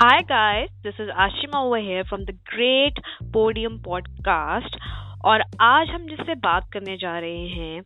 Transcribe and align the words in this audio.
Hi 0.00 0.22
guys, 0.22 0.68
this 0.82 0.94
is 0.98 1.10
Ashima 1.10 1.62
over 1.62 1.78
here 1.78 2.04
from 2.04 2.24
the 2.24 2.32
Great 2.32 2.96
Podium 3.32 3.78
Podcast. 3.80 4.78
और 5.24 5.42
आज 5.60 5.88
हम 5.88 6.06
जिससे 6.06 6.34
बात 6.34 6.68
करने 6.72 6.96
जा 6.96 7.18
रहे 7.18 7.46
हैं 7.48 7.80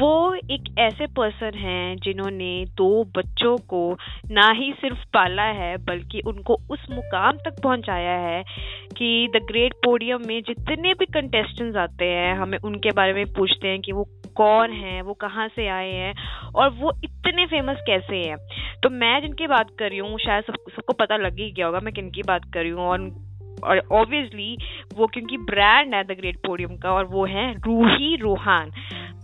वो 0.00 0.34
एक 0.34 0.64
ऐसे 0.78 1.06
पर्सन 1.06 1.58
हैं 1.58 1.96
जिन्होंने 1.96 2.64
दो 2.76 3.04
बच्चों 3.16 3.56
को 3.68 3.82
ना 4.30 4.50
ही 4.50 4.72
सिर्फ़ 4.72 5.04
पाला 5.14 5.42
है 5.42 5.76
बल्कि 5.84 6.20
उनको 6.26 6.58
उस 6.70 6.86
मुकाम 6.90 7.36
तक 7.36 7.62
पहुँचाया 7.62 8.18
है 8.18 8.42
कि 8.96 9.28
द 9.36 9.44
ग्रेट 9.44 9.74
पोडियम 9.84 10.26
में 10.26 10.40
जितने 10.42 10.94
भी 10.94 11.06
कंटेस्टेंट्स 11.14 11.76
आते 11.76 12.04
हैं 12.04 12.34
हमें 12.34 12.58
उनके 12.58 12.92
बारे 12.92 13.12
में 13.12 13.24
पूछते 13.32 13.68
हैं 13.68 13.80
कि 13.80 13.92
वो 13.92 14.08
कौन 14.38 14.72
है 14.72 15.00
वो 15.02 15.14
कहाँ 15.20 15.48
से 15.48 15.68
आए 15.68 15.92
हैं 15.92 16.14
और 16.54 16.70
वो 16.70 16.92
इतने 17.04 17.46
फ़ेमस 17.46 17.82
कैसे 17.86 18.16
हैं? 18.16 18.36
तो 18.82 18.90
मैं 18.90 19.20
जिनकी 19.20 19.46
बात 19.46 19.70
कर 19.78 19.88
रही 19.88 19.98
हूँ 19.98 20.18
शायद 20.18 20.44
सब 20.44 20.54
सबको 20.76 20.92
पता 20.92 21.16
लग 21.16 21.38
ही 21.40 21.50
गया 21.52 21.66
होगा 21.66 21.80
मैं 21.80 21.94
किन 21.94 22.10
की 22.10 22.22
बात 22.22 22.44
कर 22.54 22.60
रही 22.60 22.70
हूँ 22.70 22.86
और 22.88 23.10
और 23.64 23.78
ऑब्वियसली 23.92 24.56
वो 24.96 25.06
क्योंकि 25.06 25.36
ब्रांड 25.36 25.94
है 25.94 26.02
द 26.04 26.16
ग्रेट 26.18 26.36
पोडियम 26.36 26.76
का 26.76 26.90
और 26.90 27.04
वो 27.04 27.24
है 27.26 27.52
रूही 27.66 28.14
रूहान। 28.16 28.70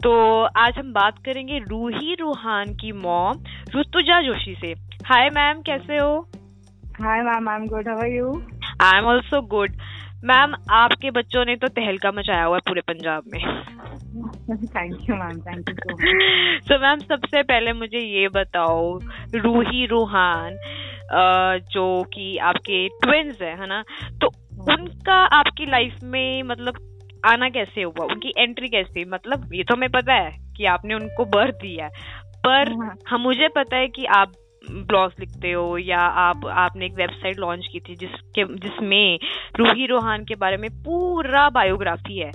तो 0.03 0.13
आज 0.57 0.79
हम 0.79 0.93
बात 0.93 1.19
करेंगे 1.19 1.59
रूही 1.69 2.15
रूहान 2.15 2.75
की 2.75 2.93
मॉम 2.93 3.45
रुतुजा 3.71 4.21
जोशी 4.21 4.55
से। 4.61 4.73
हाय 5.07 5.29
मैम 5.31 5.61
कैसे 5.63 5.97
हो? 5.97 6.15
Hi 7.01 7.23
ma'am 7.23 7.49
I 7.49 7.57
am 7.57 7.67
good 7.67 7.89
how 7.89 7.99
are 7.99 8.09
you 8.09 8.33
I 8.83 8.99
am 8.99 9.05
also 9.05 9.41
good 9.47 9.77
ma'am 10.25 10.55
आपके 10.73 11.11
बच्चों 11.11 11.45
ने 11.45 11.55
तो 11.57 11.69
तहलका 11.69 12.11
मचाया 12.13 12.45
हुआ 12.45 12.57
है 12.57 12.61
पूरे 12.69 12.81
पंजाब 12.81 13.23
में। 13.35 13.41
Thank 14.67 15.09
you 15.11 15.17
ma'am 15.17 15.41
thank 15.41 15.69
you 15.69 15.75
so 15.75 15.95
much 15.95 16.65
so 16.65 16.79
ma'am 16.79 16.99
सबसे 16.99 17.43
पहले 17.43 17.73
मुझे 17.73 17.99
ये 17.99 18.29
बताओ 18.29 18.99
रूही 19.37 19.87
रूहान 19.87 20.57
जो 21.73 22.03
कि 22.05 22.37
आपके 22.43 22.87
ट्विंस 23.03 23.43
है 23.43 23.55
है 23.61 23.67
ना? 23.67 23.83
तो 24.21 24.29
उनका 24.73 25.17
आपकी 25.39 25.67
लाइफ 25.67 25.99
में 26.05 26.43
मतलब 26.43 26.79
आना 27.27 27.49
कैसे 27.49 27.83
हुआ? 27.83 28.05
उनकी 28.05 28.33
एंट्री 28.39 28.69
कैसे 28.69 29.05
मतलब 29.05 29.53
ये 29.55 29.65
तो 29.65 29.75
हमें 29.75 29.91
पता 29.91 30.15
है 30.15 30.31
कि 30.57 30.65
आपने 30.67 30.95
उनको 30.95 31.25
बर्थ 31.37 31.55
दिया 31.55 31.85
है। 31.85 31.91
पर 32.47 32.73
हाँ। 32.75 32.95
हम 33.09 33.21
मुझे 33.21 33.49
पता 33.49 33.77
है 33.77 33.89
कि 33.89 34.05
आप 34.15 34.33
ब्लॉग्स 34.71 35.15
लिखते 35.21 35.53
हो 35.53 35.77
या 35.79 35.99
आप 35.99 36.47
आपने 36.47 36.87
एक 36.87 36.95
वेबसाइट 36.95 37.39
लॉन्च 37.39 37.67
की 37.73 37.81
थी 37.81 37.95
जिसके 37.97 38.45
जिसमें 38.59 39.19
रूही 39.59 39.87
रोहान 39.87 40.25
के 40.25 40.35
बारे 40.35 40.57
में 40.57 40.71
पूरा 40.85 41.49
बायोग्राफी 41.51 42.19
है। 42.19 42.31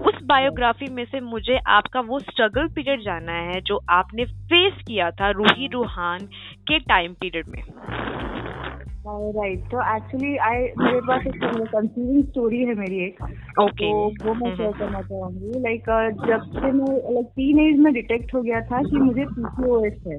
उस 0.00 0.22
बायोग्राफी 0.24 0.88
में 0.90 1.04
से 1.04 1.20
मुझे 1.20 1.58
आपका 1.68 2.00
वो 2.00 2.18
स्ट्रगल 2.20 2.68
पीरियड 2.68 3.02
जानना 3.02 3.32
है 3.32 3.60
जो 3.60 3.80
आपने 3.90 4.24
फेस 4.24 4.82
किया 4.86 5.10
था 5.10 5.30
रूही 5.30 5.68
रूहान 5.72 6.26
के 6.68 6.78
टाइम 6.78 7.12
पीरियड 7.12 7.48
में। 7.48 7.62
राइट 9.06 9.64
तो 9.70 9.80
एक्चुअली 9.96 10.36
आई 10.36 10.58
मेरे 10.78 11.00
पास 11.00 11.26
एक 11.26 11.34
कंफ्यूजिंग 11.34 12.22
स्टोरी 12.24 12.58
है 12.58 12.74
मेरी 12.74 13.04
एक। 13.04 13.22
ओके 13.60 13.90
तो 13.90 14.26
वो 14.26 14.34
मैं 14.34 14.54
शेयर 14.56 14.72
करना 14.72 15.00
चाहूँगी 15.02 15.60
लाइक 15.60 15.90
जब 16.28 16.46
से 16.52 16.70
मैं 16.72 16.94
लाइक 17.14 17.26
टीन 17.36 17.60
एज 17.60 17.78
में 17.80 17.92
डिटेक्ट 17.94 18.34
हो 18.34 18.42
गया 18.42 18.60
था 18.60 18.82
कि 18.82 18.96
मुझे 18.98 19.24
पीसीओएस 19.24 20.00
है। 20.06 20.18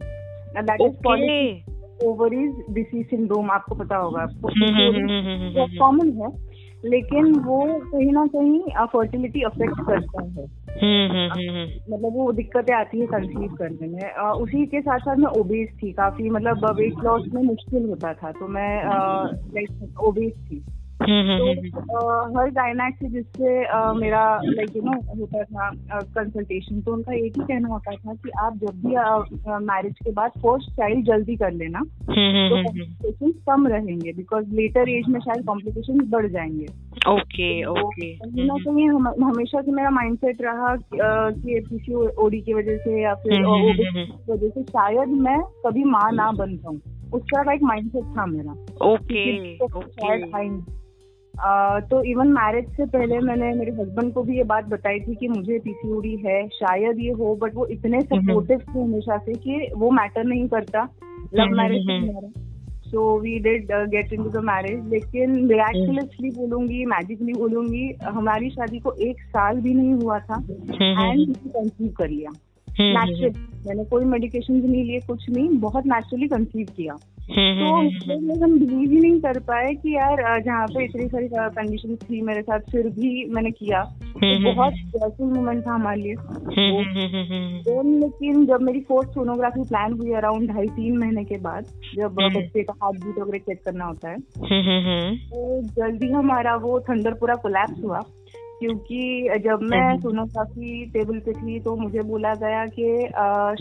ओवरीज 2.05 2.65
डिसीज 2.71 3.09
सिंड्रोम 3.09 3.51
आपको 3.51 3.75
पता 3.75 3.97
होगा 3.97 4.21
आपको। 4.21 4.47
हम्म, 4.47 5.77
कॉमन 5.79 6.09
है 6.09 6.55
लेकिन 6.85 7.39
वो 7.39 7.81
कहीं 7.91 8.11
ना 8.11 8.27
कहीं 8.27 8.85
फर्टिलिटी 8.85 9.41
अफेक्ट 9.41 9.75
करता 9.87 10.23
है। 10.23 10.45
हम्म, 10.81 11.93
मतलब 11.93 12.13
वो 12.13 12.31
दिक्कतें 12.31 12.73
आती 12.73 12.99
है 12.99 13.05
कंसीव 13.05 13.55
करने 13.55 13.87
में। 13.87 14.13
उसी 14.17 14.65
के 14.65 14.81
साथ 14.81 14.99
साथ 14.99 15.15
मैं 15.15 15.39
ओबेस 15.39 15.69
थी 15.83 15.91
काफ़ी 15.91 16.29
मतलब 16.29 16.65
वेट 16.77 16.93
लॉस 17.03 17.23
में 17.33 17.43
मुश्किल 17.43 17.85
होता 17.89 18.13
था 18.13 18.31
तो 18.31 18.47
मैं 18.47 18.85
लाइक 19.53 19.99
ओबेस 19.99 20.33
थी। 20.51 20.55
हम्म, 20.55 20.84
तो 21.69 22.39
हर 22.39 22.49
गायनाक 22.49 22.93
से 22.93 23.09
जिससे 23.09 23.59
मेरा 23.93 24.41
लाइक 24.43 24.75
यू 24.75 24.81
नो 24.85 25.19
होता 25.19 25.43
था 25.43 25.69
कंसल्टेशन 25.99 26.81
तो 26.81 26.93
उनका 26.93 27.13
एक 27.13 27.33
ही 27.37 27.43
कहना 27.43 27.67
होता 27.67 27.91
था 27.91 28.13
कि 28.13 28.29
आप 28.29 28.57
जब 28.57 28.69
भी 28.69 28.95
मैरिज 29.65 29.93
के 30.03 30.11
बाद 30.11 30.31
फ़र्स्ट 30.31 30.71
चाइल्ड 30.71 31.05
जल्दी 31.05 31.35
कर 31.35 31.51
लेना 31.51 31.79
हम्म, 31.79 32.49
तो 32.49 32.63
कॉम्प्लिकेशन 32.63 33.31
कम 33.31 33.67
रहेंगे 33.67 34.13
बिकॉज़ 34.13 34.55
लेटर 34.55 34.89
एज 34.89 35.03
में 35.09 35.19
शायद 35.19 35.45
कॉम्प्लिकेशन 35.45 36.09
बढ़ 36.09 36.27
जाएँगे। 36.27 36.65
ओके 37.11 37.65
ओके 37.65 38.15
कहीं 38.15 38.47
ना 38.47 38.53
कहीं 38.53 38.89
हम- 38.89 39.23
हमेशा 39.23 39.61
से 39.61 39.71
मेरा 39.71 39.89
माइंडसेट 39.89 40.41
रहा 40.41 40.75
कि, 40.75 40.97
अ, 40.97 41.29
कि 41.45 41.59
पीसीओडी 41.69 42.41
की 42.41 42.53
वजह 42.53 42.77
से 42.77 43.01
या 43.01 43.13
फिर 43.13 43.33
हम्म, 43.33 43.53
हम्म, 43.53 43.99
हम्म, 43.99 44.33
वजह 44.33 44.49
से 44.49 44.63
शायद 44.63 45.09
मैं 45.09 45.39
कभी 45.39 45.83
माँ 45.83 46.11
ना 46.13 46.31
बन 46.31 46.57
पाऊँ 46.57 46.75
उस 47.13 47.21
तरह 47.21 47.43
का 47.43 47.53
एक 47.53 47.63
माइंडसेट 47.63 48.03
था 48.03 48.25
मेरा। 48.25 48.53
तो 48.53 48.93
ओके 48.93 49.55
शायद 49.77 50.65
तो 51.89 52.03
इवन 52.03 52.27
मैरिज 52.27 52.65
से 52.65 52.85
पहले 52.85 53.19
मैंने 53.19 53.53
मेरे 53.53 53.71
हस्बैंड 53.71 54.13
को 54.13 54.23
भी 54.23 54.37
ये 54.37 54.43
बात 54.43 54.65
बताई 54.65 54.99
थी 54.99 55.15
कि 55.15 55.27
मुझे 55.27 55.59
पीसीओडी 55.59 56.15
है 56.25 56.47
शायद 56.47 56.99
ये 56.99 57.11
हो 57.11 57.35
बट 57.35 57.55
वो 57.55 57.65
इतने 57.65 58.01
सपोर्टिव 58.01 58.59
थे 58.59 58.79
हमेशा 58.81 59.17
से 59.17 59.33
कि 59.33 59.71
वो 59.75 59.91
मैटर 59.91 60.23
नहीं 60.23 60.47
करता। 60.47 60.83
Love 61.33 61.41
hmm, 61.41 61.57
marriage 61.57 61.89
hmm, 61.89 62.29
so 62.85 63.19
we 63.19 63.39
did 63.39 63.71
get 63.71 64.13
in 64.13 64.23
to 64.23 64.29
the 64.29 64.37
marriage 64.37 64.89
लेकिन 64.89 65.31
मिराकुलसली 65.45 66.29
बोलूँगी 66.29 66.85
मैजिकली 66.85 67.33
बोलूँगी 67.33 67.93
हमारी 68.03 68.49
शादी 68.49 68.79
को 68.79 68.91
एक 68.91 69.21
साल 69.21 69.61
भी 69.61 69.73
नहीं 69.73 69.93
हुआ 69.93 70.19
था। 70.19 70.37
एंड 70.81 71.35
कंसीव 71.37 71.91
कर 71.97 72.09
लिया 72.09 72.29
हम्म, 72.29 72.99
नेचुरल 72.99 73.33
मैंने 73.67 73.85
कोई 73.85 74.05
मेडिकेशन 74.05 74.53
नहीं 74.53 74.83
लिए 74.83 74.99
कुछ 74.99 75.29
नहीं 75.29 75.49
बहुत 75.49 75.85
नेचुरली 75.85 76.27
कंसीव 76.27 76.67
किया। 76.77 76.97
तो 77.31 77.87
उसमें 77.87 78.41
हम 78.43 78.59
बिलीव 78.59 78.91
ही 78.91 78.99
नहीं 78.99 79.21
कर 79.21 79.39
पाए 79.39 79.73
कि 79.73 79.95
यार 79.95 80.41
जहाँ 80.41 80.67
पे 80.67 80.83
इतनी 80.83 81.07
सारी 81.07 81.27
कंडीशन 81.33 81.95
थी 81.95 82.21
मेरे 82.21 82.41
साथ 82.41 82.59
फिर 82.59 82.87
भी 82.87 83.25
मैंने 83.29 83.51
किया। 83.51 83.83
तो 83.83 84.53
बहुत 84.53 84.73
स्ट्रेसफुल 84.73 85.27
मोमेंट 85.27 85.67
था 85.67 85.71
हमारे 85.71 86.01
लिए। 86.01 86.15
Then 87.63 87.87
लेकिन 88.01 88.45
जब 88.45 88.61
मेरी 88.61 88.79
फोर्थ 88.81 89.09
सोनोग्राफी 89.09 89.63
प्लान 89.63 89.93
हुई 89.93 90.13
अराउंड 90.13 90.49
ढाई 90.51 90.67
तीन 90.67 90.97
महीने 90.97 91.23
के 91.23 91.37
बाद 91.37 91.65
जब 91.95 92.21
हम्म। 92.21 92.39
बच्चे 92.39 92.63
का 92.63 92.73
हार्ट 92.83 93.05
बीट 93.05 93.19
वगैरह 93.19 93.37
चेक 93.37 93.63
करना 93.65 93.85
होता 93.85 94.09
है 94.09 94.19
तो 95.15 95.61
जल्दी 95.61 96.11
हमारा 96.11 96.55
वो 96.55 96.79
थंडर 96.79 97.13
पूरा 97.13 97.35
कोलैप्स 97.35 97.83
हुआ। 97.83 98.01
क्योंकि 98.59 99.29
जब 99.43 99.59
मैं 99.61 99.79
हम्म। 99.79 99.99
सोनोग्राफी 99.99 100.85
टेबल 100.85 101.19
पे 101.19 101.31
थी 101.33 101.59
तो 101.59 101.75
मुझे 101.75 102.01
बोला 102.01 102.33
गया 102.35 102.65
कि 102.65 102.85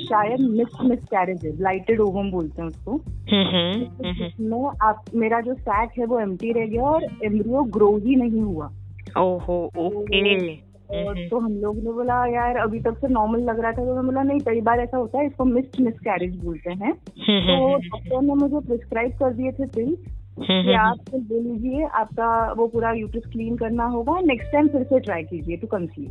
शायद 0.03 0.41
मिस 0.41 0.81
मिस 0.84 1.05
कैरेज 1.05 1.44
है 1.47 1.53
लाइटेड 1.62 2.00
ओवम 2.00 2.31
बोलते 2.31 2.62
हैं 2.62 2.69
उसको 2.69 2.99
जिसमें 3.28 4.71
आप 4.82 5.05
मेरा 5.15 5.41
जो 5.41 5.55
सैक 5.55 5.99
है 5.99 6.05
वो 6.05 6.21
एम्प्टी 6.21 6.53
रह 6.53 6.66
गया 6.66 6.82
और 6.82 7.05
एम्ब्रियो 7.25 7.62
ग्रो 7.77 7.97
ही 7.97 8.16
नहीं 8.16 8.41
हुआ। 8.43 8.71
ओहो 9.19 9.59
ओके। 9.78 10.55
और 10.94 11.19
तो 11.28 11.38
हम 11.38 11.53
लोग 11.59 11.76
ने 11.76 11.93
बोला 11.93 12.15
यार 12.26 12.56
अभी 12.56 12.81
तक 12.81 12.99
से 13.00 13.09
नॉर्मल 13.09 13.41
लग 13.41 13.61
रहा 13.61 13.72
था। 13.72 13.84
तो 13.84 13.94
मैं 13.94 14.05
बोला 14.06 14.22
नहीं 14.22 14.41
कई 14.41 14.61
बार 14.61 14.81
ऐसा 14.81 14.97
होता 14.97 15.19
है 15.19 15.26
इसको 15.26 15.44
मिस्ड 15.44 15.81
मिस 15.81 15.99
कैरेज 15.99 16.37
बोलते 16.44 16.72
हैं। 16.72 16.93
तो 16.93 17.76
डॉक्टर 17.76 18.22
ने 18.22 18.34
मुझे 18.34 18.66
प्रिस्क्राइब 18.66 19.12
कर 19.12 19.32
दिए 19.32 19.53
थे 19.53 19.66
पिल्स 19.66 19.99
कि 20.41 20.72
आप 20.72 20.97
फिर 21.11 21.21
ले 21.21 21.41
लीजिए 21.41 21.84
आपका 21.84 22.53
वो 22.53 22.67
पूरा 22.67 22.93
यूट्रस 22.93 23.22
क्लीन 23.33 23.56
करना 23.56 23.84
होगा 23.84 24.21
नेक्स्ट 24.21 24.53
टाइम 24.53 24.69
फिर 24.69 24.83
से 24.83 25.00
ट्राई 25.00 25.22
कीजिए 25.22 25.56
टू 25.56 25.67
कंसीव 25.67 26.11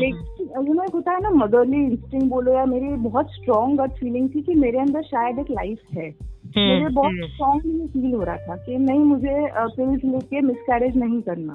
लेकिन 0.00 0.66
यू 0.66 0.74
नो 0.74 0.82
एक 0.82 0.90
होता 0.90 1.12
है 1.12 1.20
ना 1.20 1.30
मदरली 1.30 1.76
इंस्टिंग 1.76 2.22
बोलो 2.22 2.52
या 2.52 2.64
मेरी 2.64 2.88
बहुत 2.88 3.26
स्ट्रॉन्ग 3.30 3.80
गट 3.80 3.90
फीलिंग 3.90 4.28
थी 4.34 4.42
कि 4.42 4.54
मेरे 4.54 4.78
अंदर 4.78 5.02
शायद 5.02 5.38
एक 5.38 5.50
लाइफ 5.50 5.78
है। 5.94 6.14
मुझे 6.58 6.94
बहुत 6.94 7.12
स्ट्रॉन्गली 7.30 7.86
फील 7.86 8.14
हो 8.14 8.22
रहा 8.22 8.36
था 8.36 8.56
कि 8.56 8.78
नहीं 8.78 8.98
मुझे 8.98 9.50
पिल्स 9.56 10.04
लेके 10.04 10.40
मिसकैरेज 10.40 10.96
नहीं 10.96 11.22
करना। 11.22 11.52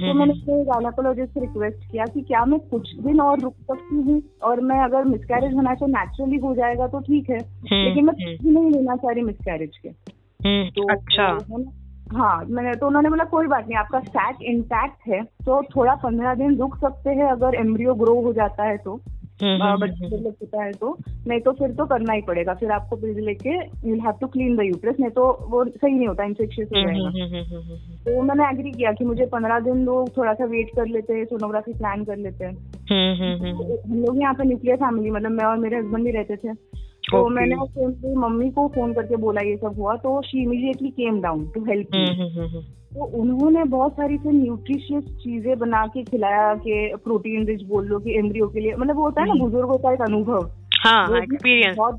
तो 0.00 0.14
मैंने 0.14 0.32
अपने 0.32 0.64
गायनाकोलॉजिस्ट 0.64 1.34
से 1.34 1.40
रिक्वेस्ट 1.40 1.92
किया 1.92 2.04
कि 2.04 2.20
क्या 2.20 2.44
मैं 2.44 2.60
कुछ 2.60 2.94
दिन 2.96 3.20
और 3.20 3.40
रुक 3.40 3.54
सकती 3.54 3.96
हूँ 3.96 4.22
और 4.42 4.60
मैं 4.60 4.78
अगर 4.80 5.04
मिसकैरेज 5.04 5.54
होना 5.54 5.74
तो 5.74 5.86
नेचुरली 5.86 6.36
हो 6.36 6.54
जाएगा 6.54 6.86
तो 6.86 7.00
ठीक 7.00 7.30
है। 7.30 7.38
लेकिन 7.84 8.04
मैं 8.04 8.14
कुछ 8.14 8.46
भी 8.46 8.50
नहीं 8.50 8.70
लेना 8.70 8.96
चाह 8.96 9.12
रही 9.12 9.22
मिसकैरेज 9.22 9.76
के। 9.76 9.88
तो 10.46 10.88
अच्छा। 10.92 11.26
हाँ 12.12 12.44
मैंने 12.48 12.74
तो 12.74 12.86
उन्होंने 12.86 13.08
बोला 13.08 13.24
कोई 13.24 13.46
बात 13.46 13.66
नहीं 13.66 13.76
आपका 13.76 14.00
सैक 14.00 14.36
इंटैक्ट 14.42 15.08
है 15.08 15.22
तो 15.22 15.62
थोड़ा 15.62 15.94
पंद्रह 15.94 16.34
दिन 16.34 16.56
रुक 16.58 16.76
सकते 16.76 17.10
हैं 17.10 17.24
अगर 17.24 17.54
एम्ब्रियो 17.54 17.94
ग्रो 17.94 18.20
हो 18.20 18.32
जाता 18.32 18.64
है 18.64 18.76
तो। 18.76 19.00
अ, 19.60 19.76
बच्चे 19.76 20.08
डेवलप 20.10 20.36
होता 20.42 20.64
है 20.64 20.72
तो। 20.72 20.98
नहीं 21.28 21.40
तो 21.40 21.52
फिर 21.52 21.70
तो 21.72 21.86
करना 21.86 22.12
ही 22.12 22.20
पड़ेगा 22.22 22.54
फिर 22.54 22.70
आपको 22.70 22.96
पिल्स 22.96 23.16
लेके 23.16 23.50
you 23.88 23.94
have 23.94 24.12
to 24.20 24.26
clean 24.26 24.56
the 24.56 24.60
uterus 24.60 24.96
नहीं 25.00 25.10
तो 25.10 25.46
वो 25.50 25.64
सही 25.64 25.94
नहीं 25.94 26.08
होता 26.08 26.24
इन्फेक्शियस 26.24 26.68
हो 26.68 26.80
जाएगा। 26.86 27.08
तो 28.04 28.22
मैंने 28.22 28.44
एग्री 28.50 28.70
किया 28.70 28.92
कि 28.92 29.04
मुझे 29.04 29.26
पंद्रह 29.26 29.58
दिन 29.60 29.84
लोग 29.84 30.16
थोड़ा 30.16 30.34
सा 30.34 30.44
वेट 30.44 30.70
कर 30.76 30.86
लेते 30.86 31.14
हैं 31.14 31.24
सोनोग्राफी 31.24 31.72
प्लान 31.72 32.04
कर 32.04 32.16
लेते 32.16 32.44
हैं। 32.44 32.54
हम 33.90 34.00
लोग 34.00 34.20
यहाँ 34.20 34.34
पे 34.34 34.44
न्यूक्लियर 34.44 34.76
फैमिली 34.76 35.10
मतलब 35.10 35.30
मैं 35.30 35.44
और 35.44 35.56
मेरे 35.56 35.76
हस्बैंड 35.76 36.04
भी 36.04 36.10
रहते 36.10 36.36
थे। 36.36 36.83
तो 37.04 37.18
Okay. 37.18 37.34
मैंने 37.34 37.54
अपनी 37.54 38.14
मम्मी 38.16 38.50
को 38.50 38.66
फ़ोन 38.68 38.92
करके 38.92 39.16
बोला 39.16 39.40
ये 39.40 39.56
सब 39.56 39.74
हुआ 39.78 39.96
तो 39.96 40.20
she 40.22 40.42
immediately 40.42 40.90
came 40.90 41.20
down 41.22 41.44
to 41.54 41.64
help 41.64 41.88
me 41.94 42.62
तो 42.94 43.04
उन्होंने 43.20 43.64
बहुत 43.64 43.92
सारी 43.92 44.16
फिर 44.18 44.32
न्यूट्रिशियस 44.32 45.04
चीज़ें 45.04 45.58
बना 45.58 45.86
के 45.86 46.02
खिलाया 46.02 46.54
कि 46.54 46.94
प्रोटीन 47.04 47.46
रिच 47.46 47.62
बोल 47.62 47.86
लो 47.86 47.98
कि 47.98 48.18
एम्ब्रियो 48.18 48.46
के 48.48 48.60
लिए। 48.60 48.74
मतलब 48.74 48.96
वो 48.96 49.02
होता 49.02 49.22
है 49.22 49.28
ना 49.28 49.34
बुज़ुर्गों 49.34 49.78
का 49.78 49.92
एक 49.92 50.00
अनुभव। 50.00 50.50
हाँ 50.84 51.16
एक्सपीरियंस 51.16 51.76
बहुत 51.76 51.98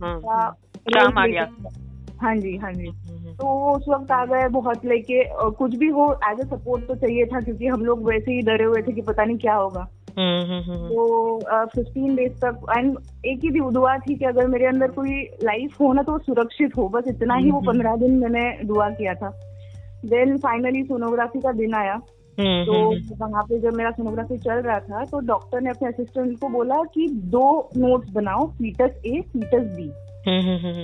काम 0.88 1.18
आ 1.20 1.26
गया। 1.28 1.46
play 1.46 1.62
करता 1.62 1.70
है। 1.70 1.84
हाँ 2.22 2.36
जी। 2.36 2.56
हाँ 2.58 2.74
जी 2.74 2.92
तो 3.40 3.76
उस 3.76 3.86
वक्त 3.90 4.12
आ 4.12 4.26
गए 4.26 4.48
बहुत 4.48 4.86
लेके 4.86 5.24
कुछ 5.52 5.76
भी 5.76 5.88
हो 5.90 6.12
एज 6.32 6.40
ए 6.40 6.44
सपोर्ट 6.44 6.88
तो 6.88 6.96
चाहिए 6.96 7.26
था 7.26 7.40
क्योंकि 7.40 7.68
हम 7.68 7.86
लोग 7.86 8.08
वैसे 8.10 8.32
ही 8.32 8.42
डरे 8.42 8.64
हुए 8.64 8.82
थे 8.82 8.92
कि 8.92 9.02
पता 9.02 9.26
नहीं 9.26 9.38
क्या 9.38 9.56
होगा। 9.56 9.88
तो 10.18 11.66
फिफ्टीन 11.66 12.16
डेज़ 12.16 12.34
तक 12.34 12.66
एंड 12.78 12.98
एक 13.26 13.40
ही 13.44 13.50
दुआ 13.50 13.98
थी 13.98 14.16
कि 14.16 14.26
अगर 14.26 14.48
मेरे 14.48 14.66
अंदर 14.66 14.92
कोई 14.92 15.22
लाइफ 15.44 15.80
हो 15.82 15.94
ना 15.94 16.02
तो 16.02 16.18
सुरक्षित 16.18 16.78
हो 16.78 16.88
बस 16.90 17.08
इतना 17.08 17.36
ही 17.36 17.52
वो 17.52 17.60
पंद्रह 17.62 17.96
दिन 17.96 18.18
मैंने 18.20 18.44
दुआ 18.64 18.90
किया 18.90 19.14
था। 19.14 19.30
देन 20.06 20.38
फाइनली 20.38 20.84
सोनोग्राफी 20.84 21.40
का 21.40 21.52
दिन 21.52 21.74
आया। 21.74 21.96
तो 22.38 22.74
वहाँ 23.18 23.44
पे 23.44 23.60
जब 23.60 23.74
मेरा 23.74 23.92
सोनोग्राफी 23.92 24.38
चल 24.38 24.62
रहा 24.62 24.80
था 24.80 25.04
तो 25.04 25.20
डॉक्टर 25.20 25.62
ने 25.62 25.70
अपने 25.70 25.88
असिस्टेंट 25.90 26.40
को 26.40 26.50
बोला 26.50 26.82
कि 26.94 27.08
दो 27.08 27.70
नोट्स 27.78 28.10
बनाओ 28.10 28.46
फीटस 28.48 29.02
ए 29.06 29.22
फीटस 29.34 29.68
बी 29.78 29.90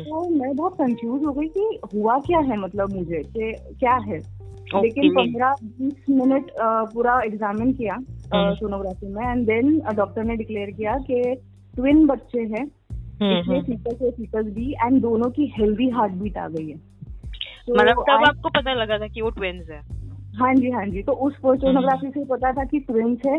तो 0.04 0.30
मैं 0.30 0.56
बहुत 0.56 0.74
कंफ्यूज 0.74 1.24
हो 1.24 1.32
गई 1.32 1.48
कि 1.48 1.80
हुआ 1.96 2.18
क्या 2.20 2.40
है 2.40 2.58
मतलब 2.58 2.94
मुझे 2.94 3.22
कि 3.38 3.52
क्या 3.80 3.96
है। 3.96 4.18
लेकिन 4.76 5.10
पंद्रह 5.10 5.56
बीस 5.64 6.06
मिनट 6.10 6.52
पूरा 6.94 7.22
एग्जामिन 7.26 7.74
किया। 7.74 7.98
सोनोग्राफी 8.34 9.08
में। 9.08 9.24
एंड 9.24 9.46
देन 9.46 9.82
डॉक्टर 9.96 10.24
ने 10.24 10.36
डिक्लेयर 10.36 10.72
किया 10.72 10.98
कि 10.98 11.36
ट्विन 11.76 12.06
बच्चे 12.08 12.40
हैं 12.40 12.66
इसमें 13.40 13.62
fetus 13.62 14.02
A 14.02 14.12
fetus 14.12 14.46
B 14.46 14.72
and 14.72 15.02
दोनों 15.02 15.30
की 15.30 15.54
हेल्दी 15.58 15.90
हार्ट 15.90 16.14
बीट 16.14 16.38
आ 16.38 16.48
गई 16.48 16.70
है। 16.70 16.78
तो 17.68 17.74
मतलब 17.74 18.04
तब 18.10 18.24
आपको 18.28 18.50
पता 18.50 18.74
लगा 18.74 18.98
था 18.98 19.08
कि 19.08 19.22
वो 19.22 19.30
ट्विंस 19.30 19.70
है। 19.70 19.82
हाँ 20.36 20.54
जी 20.56 20.70
हाँ 20.70 20.86
जी। 20.86 21.02
तो 21.02 21.12
उस 21.12 21.34
सोनोग्राफी 21.36 22.10
से 22.10 22.26
पता 22.26 22.52
था 22.52 22.64
कि 22.64 22.80
ट्विंस 22.80 23.20
है 23.28 23.38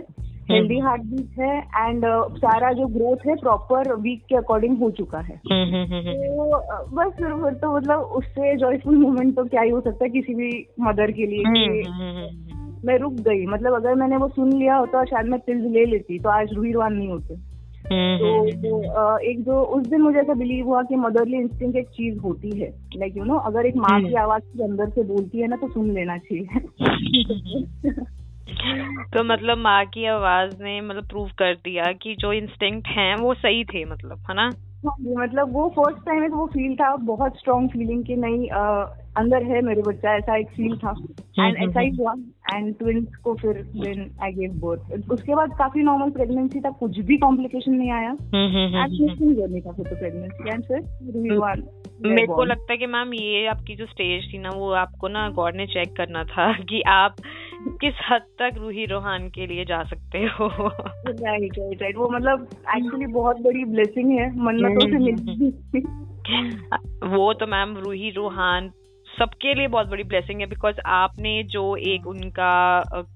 हेल्दी 0.50 0.78
हार्ट 0.78 1.02
बीट 1.02 1.38
है 1.38 1.58
एंड 1.58 2.04
uh, 2.04 2.36
सारा 2.36 2.72
जो 2.72 2.86
ग्रोथ 2.86 3.26
है 3.26 3.34
प्रॉपर 3.34 3.94
वीक 3.94 4.24
के 4.28 4.36
अकॉर्डिंग 4.36 4.78
हो 4.78 4.90
चुका 4.90 5.18
है। 5.18 5.36
तो 5.36 6.58
बस 6.86 7.12
तो 7.62 7.76
मतलब 7.76 7.98
उससे 7.98 8.56
जॉयफुल 8.56 8.96
मोमेंट 8.96 9.36
तो 9.36 9.44
क्या 9.44 9.62
ही 9.62 9.70
हो 9.70 9.80
सकता 9.80 10.04
है 10.04 10.10
किसी 10.10 10.34
भी 10.34 10.66
मदर 10.80 11.10
के 11.10 11.26
लिए 11.26 11.42
मैं 12.84 12.98
रुक 12.98 13.12
गई। 13.12 13.46
मतलब 13.46 13.74
अगर 13.74 13.94
मैंने 13.94 14.16
वो 14.16 14.28
सुन 14.28 14.52
लिया 14.52 14.76
होता 14.76 15.04
तो 15.04 15.10
शायद 15.10 15.26
मैं 15.26 15.40
पिल्स 15.40 15.70
ले 15.70 15.84
लेती 15.84 16.18
तो 16.18 16.28
आज 16.28 16.52
रूही 16.52 16.72
रुहान 16.72 16.92
नहीं 16.92 17.08
होते। 17.08 17.52
तो, 18.18 18.50
तो 18.50 19.18
एक 19.18 19.42
जो 19.42 19.62
उस 19.62 19.86
दिन 19.86 20.00
मुझे 20.00 20.18
ऐसा 20.18 20.34
बिलीव 20.34 20.64
हुआ 20.64 20.82
कि 20.82 20.96
मदरली 20.96 21.36
इंस्टिंग 21.36 21.76
एक 21.76 21.88
चीज़ 21.88 22.18
होती 22.18 22.60
है। 22.60 22.74
लाइक 22.96 23.16
यू 23.16 23.24
नो 23.24 23.34
अगर 23.34 23.66
एक 23.66 23.76
माँ 23.76 24.02
की 24.02 24.14
आवाज़ 24.14 24.42
के 24.42 24.64
अंदर 24.64 24.88
से 24.88 25.02
बोलती 25.02 25.38
है 25.38 25.46
ना 25.46 25.56
तो 25.56 25.68
सुन 25.68 25.90
लेना 25.90 26.18
चाहिए। 26.18 26.46
तो 29.12 29.24
मतलब 29.24 29.58
माँ 29.58 29.84
की 29.84 30.04
आवाज़ 30.04 30.62
ने 30.62 30.80
मतलब 30.80 31.06
प्रूव 31.08 31.28
कर 31.38 31.54
दिया 31.54 31.92
कि 31.92 32.16
जो 32.16 32.32
इंस्टिंक्ट 32.32 32.88
हैं 32.88 33.16
वो 33.16 33.34
सही 33.34 33.64
थे 33.64 33.84
मतलब 33.84 34.18
है 34.30 34.34
ना? 34.34 34.50
हाँ 34.88 34.96
मतलब 35.00 35.52
वो 35.52 35.68
फ़र्स्ट 35.68 35.98
टाइम 35.98 36.26
वो 36.26 36.46
फील 36.46 36.76
था 36.76 36.96
बहुत 36.96 37.36
स्ट्रॉन्ग 37.36 37.70
फीलिंग 37.70 38.04
कि 38.04 38.16
नहीं 38.16 38.48
अंदर 39.16 39.42
है 39.42 39.60
मेरे 39.62 39.82
बच्चा 39.82 40.14
ऐसा 40.16 40.36
एक 40.36 40.48
फील 40.48 40.76
था। 40.76 40.94
एंड 41.40 41.56
ऐसा 41.56 41.80
ही 41.80 41.90
हुआ। 41.90 42.14
एंड 42.54 42.74
ट्विंस 42.78 43.16
को 43.16 43.34
फिर 43.34 43.52
देन 43.52 44.10
आई 44.22 44.32
गेव 44.32 44.52
बर्थ 44.52 45.10
उसके 45.10 45.34
बाद 45.34 45.50
काफ़ी 45.58 45.82
नॉर्मल 45.82 46.10
प्रेगनेंसी 46.10 46.60
था 46.60 46.70
कुछ 46.70 46.98
भी 47.00 47.16
कॉम्प्लिकेशन 47.16 47.72
नहीं 47.72 47.90
आया। 47.90 48.14
जर्नी 48.14 49.60
था 49.60 49.72
फिर 49.72 49.86
तो 49.86 49.96
प्रेगनेंसी 49.96 50.48
एंड 50.48 50.64
फिर 50.64 50.80
मेरे 52.06 52.26
को 52.26 52.44
लगता 52.44 52.72
है 52.72 52.76
कि 52.78 52.86
मैम 52.86 53.14
ये 53.14 53.46
आपकी 53.46 53.74
जो 53.76 53.86
स्टेज 53.86 54.32
थी 54.34 54.38
ना 54.38 54.50
वो 54.50 54.70
आपको 54.70 55.08
ना 55.08 55.28
गॉड 55.30 55.56
ने 55.56 55.66
चेक 55.66 55.96
करना 55.96 56.24
था 56.24 56.52
कि 56.68 56.82
आप 56.82 57.16
किस 57.66 57.94
हद 58.10 58.20
तक 58.20 58.50
रूही 58.56 58.84
रोहान 58.84 59.28
के 59.28 59.46
लिए 59.46 59.64
जा 59.64 59.82
सकते 59.82 60.18
हो। 60.18 60.48
राइट 61.08 61.58
राइट 61.58 61.82
राइट 61.82 61.96
वो 61.96 62.08
मतलब 62.10 62.48
एक्चुअली 62.76 63.06
बहुत 63.06 63.40
बड़ी 63.40 63.64
ब्लेसिंग 63.64 64.10
है 64.10 64.38
मन्नतों 64.38 64.90
से 64.90 64.98
मिलती 64.98 65.50
वो 67.16 67.32
तो 67.32 67.46
मैम 67.46 67.76
रूही 67.76 68.10
रोहान 68.10 68.70
सबके 69.18 69.54
लिए 69.54 69.68
बहुत 69.68 69.86
बड़ी 69.86 70.04
ब्लेसिंग 70.04 70.40
है 70.40 70.46
बिकॉज़ 70.46 70.80
आपने 70.92 71.42
जो 71.50 71.64
एक 71.86 72.06
उनका 72.06 72.52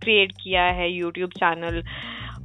क्रिएट 0.02 0.32
किया 0.40 0.62
है 0.72 0.90
यूट्यूब 0.90 1.30
चैनल 1.34 1.82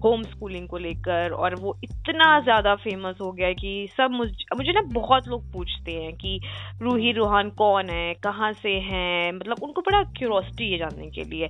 होम 0.04 0.24
स्कूलिंग 0.24 0.68
को 0.68 0.78
लेकर 0.78 1.32
और 1.32 1.56
वो 1.56 1.76
इतना 1.84 2.40
ज़्यादा 2.40 2.74
फ़ेमस 2.76 3.18
हो 3.22 3.32
गया 3.32 3.52
कि 3.54 3.88
सब 3.98 4.12
मुझ, 4.12 4.30
मुझे 4.58 4.72
ना 4.72 4.82
बहुत 4.94 5.28
लोग 5.28 5.52
पूछते 5.54 5.92
हैं 5.94 6.14
कि 6.18 6.40
रूही 6.82 7.12
रूहान 7.12 7.50
कौन 7.58 7.90
है, 7.90 8.14
कहाँ 8.24 8.52
से 8.54 8.74
हैं? 8.82 9.32
मतलब 9.32 9.64
उनको 9.64 9.82
बड़ा 9.82 10.02
क्यूरोसिटी 10.18 10.72
है 10.72 10.78
जानने 10.78 11.10
के 11.10 11.24
लिए। 11.26 11.50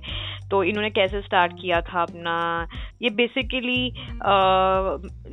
तो 0.50 0.62
इन्होंने 0.64 0.90
कैसे 0.90 1.20
स्टार्ट 1.22 1.52
किया 1.60 1.80
था 1.82 2.02
अपना? 2.02 2.36
ये 3.02 3.10
बेसिकली 3.10 3.92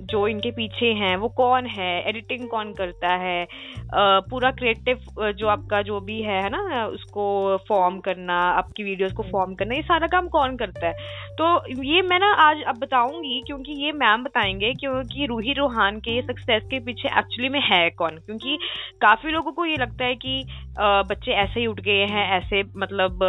जो 0.09 0.27
इनके 0.27 0.51
पीछे 0.51 0.91
हैं, 0.93 1.15
वो 1.17 1.29
कौन 1.37 1.65
है? 1.67 1.91
एडिटिंग 2.09 2.47
कौन 2.49 2.73
करता 2.73 3.13
है? 3.15 3.47
पूरा 3.93 4.51
क्रिएटिव 4.51 5.31
जो 5.31 5.47
आपका 5.47 5.81
जो 5.81 5.99
भी 5.99 6.21
है 6.21 6.41
है 6.43 6.49
ना? 6.49 6.85
उसको 6.87 7.25
फॉर्म 7.67 7.99
करना, 7.99 8.39
आपकी 8.51 8.83
वीडियोस 8.83 9.13
को 9.13 9.23
फॉर्म 9.23 9.53
करना, 9.55 9.75
ये 9.75 9.81
सारा 9.81 10.07
काम 10.07 10.27
कौन 10.27 10.55
करता 10.57 10.87
है? 10.87 10.93
तो 11.39 11.83
ये 11.83 12.01
मैं 12.01 12.19
ना 12.19 12.31
आज, 12.47 12.63
अब 12.67 12.79
बताऊँ 12.79 13.07
बताऊँगी 13.09 13.41
क्योंकि 13.47 13.71
ये 13.85 13.91
मैम 13.91 14.23
बताएँगे 14.23 14.73
क्योंकि 14.73 15.25
रूही 15.25 15.53
रोहान 15.53 15.99
के 15.99 16.21
सक्सेस 16.21 16.63
के 16.71 16.79
पीछे 16.79 17.07
एक्चुअली 17.19 17.49
में 17.49 17.59
है 17.61 17.89
कौन? 17.89 18.17
क्योंकि 18.25 18.57
काफ़ी 19.01 19.31
लोगों 19.31 19.51
को 19.51 19.65
ये 19.65 19.77
लगता 19.77 20.05
है 20.05 20.15
कि 20.15 20.43
बच्चे 20.79 21.31
ऐसे 21.33 21.59
ही 21.59 21.65
उठ 21.67 21.79
गए 21.81 22.05
हैं, 22.05 22.27
ऐसे 22.37 22.63
मतलब 22.77 23.23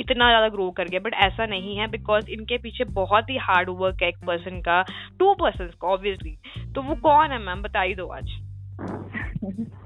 इतना 0.00 0.28
ज़्यादा 0.28 0.48
ग्रो 0.48 0.70
कर 0.70 0.88
गया 0.88 1.00
बट 1.00 1.14
ऐसा 1.24 1.46
नहीं 1.46 1.76
है 1.76 1.86
बिकॉज़ 1.90 2.30
इनके 2.30 2.58
पीछे 2.58 2.84
बहुत 2.92 3.30
ही 3.30 3.36
हार्ड 3.40 3.70
वर्क 3.80 4.02
है 4.02 4.08
एक 4.08 4.16
पर्सन 4.26 4.60
का 4.60 4.82
टू 5.18 5.32
पर्सन 5.34 5.70
का 5.80 5.88
ऑब्वियसली 5.88 6.36
तो 6.74 6.82
वो 6.82 6.94
कौन 7.02 7.30
है 7.30 7.38
मैम? 7.38 7.62
बताई 7.62 7.94
दो 7.94 8.06
आज. 8.08 8.38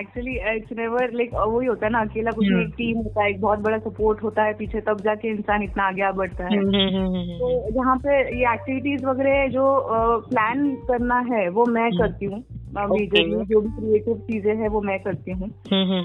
एक्चुअली 0.00 0.56
इट्स 0.56 0.76
नेवर 0.76 1.12
लाइक 1.12 1.30
वही 1.34 1.66
होता 1.66 1.86
है 1.86 1.92
ना 1.92 2.00
अकेला 2.00 2.30
कुछ 2.30 2.46
नहीं 2.48 2.66
एक 2.66 2.74
टीम 2.78 2.96
होता 2.96 3.22
है 3.22 3.30
एक 3.30 3.40
बहुत 3.40 3.58
बड़ा 3.58 3.78
सपोर्ट 3.78 4.22
होता 4.22 4.42
है 4.42 4.52
पीछे 4.52 4.80
तब 4.80 5.00
जाके 5.00 5.28
इंसान 5.28 5.62
इतना 5.62 5.84
आगे 5.84 6.12
बढ़ता 6.12 6.44
है। 6.44 6.58
हम्म, 6.58 6.76
हम्म, 6.76 7.16
हम्म, 7.16 7.38
तो 7.38 7.76
यहाँ 7.80 7.96
पे 7.96 8.38
ये 8.38 8.54
एक्टिविटीज़ 8.54 9.06
वगैरह 9.06 9.48
जो 9.48 9.86
प्लान 10.28 10.74
करना 10.74 11.18
है 11.18 11.48
वो 11.48 11.66
मैं 11.66 11.90
करती 11.98 12.24
हूँ। 12.24 12.44
मेजरली 12.78 13.44
जो 13.44 13.60
भी 13.60 13.68
क्रिएटिव 13.68 14.14
चीज़ें 14.14 14.56
हैं 14.56 14.68
वो 14.68 14.80
मैं 14.80 14.98
करती 15.02 15.30
हूँ। 15.30 15.48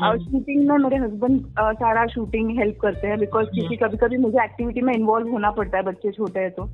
और 0.03 0.17
शूटिंग 0.19 0.69
में 0.69 0.77
मेरे 0.77 0.97
हस्बैंड 0.97 1.41
सारा 1.59 2.05
शूटिंग 2.07 2.59
हेल्प 2.59 2.77
करते 2.81 3.07
हैं 3.07 3.19
बिकॉज़ 3.19 3.47
क्योंकि 3.47 3.75
कभी 3.75 3.97
कभी 3.97 4.17
मुझे 4.17 4.43
एक्टिविटी 4.43 4.81
में 4.81 4.93
इन्वॉल्व 4.93 5.31
होना 5.31 5.51
पड़ता 5.51 5.77
है 5.77 5.83
बच्चे 5.83 6.11
छोटे 6.11 6.39
हैं 6.39 6.51
तो। 6.51 6.65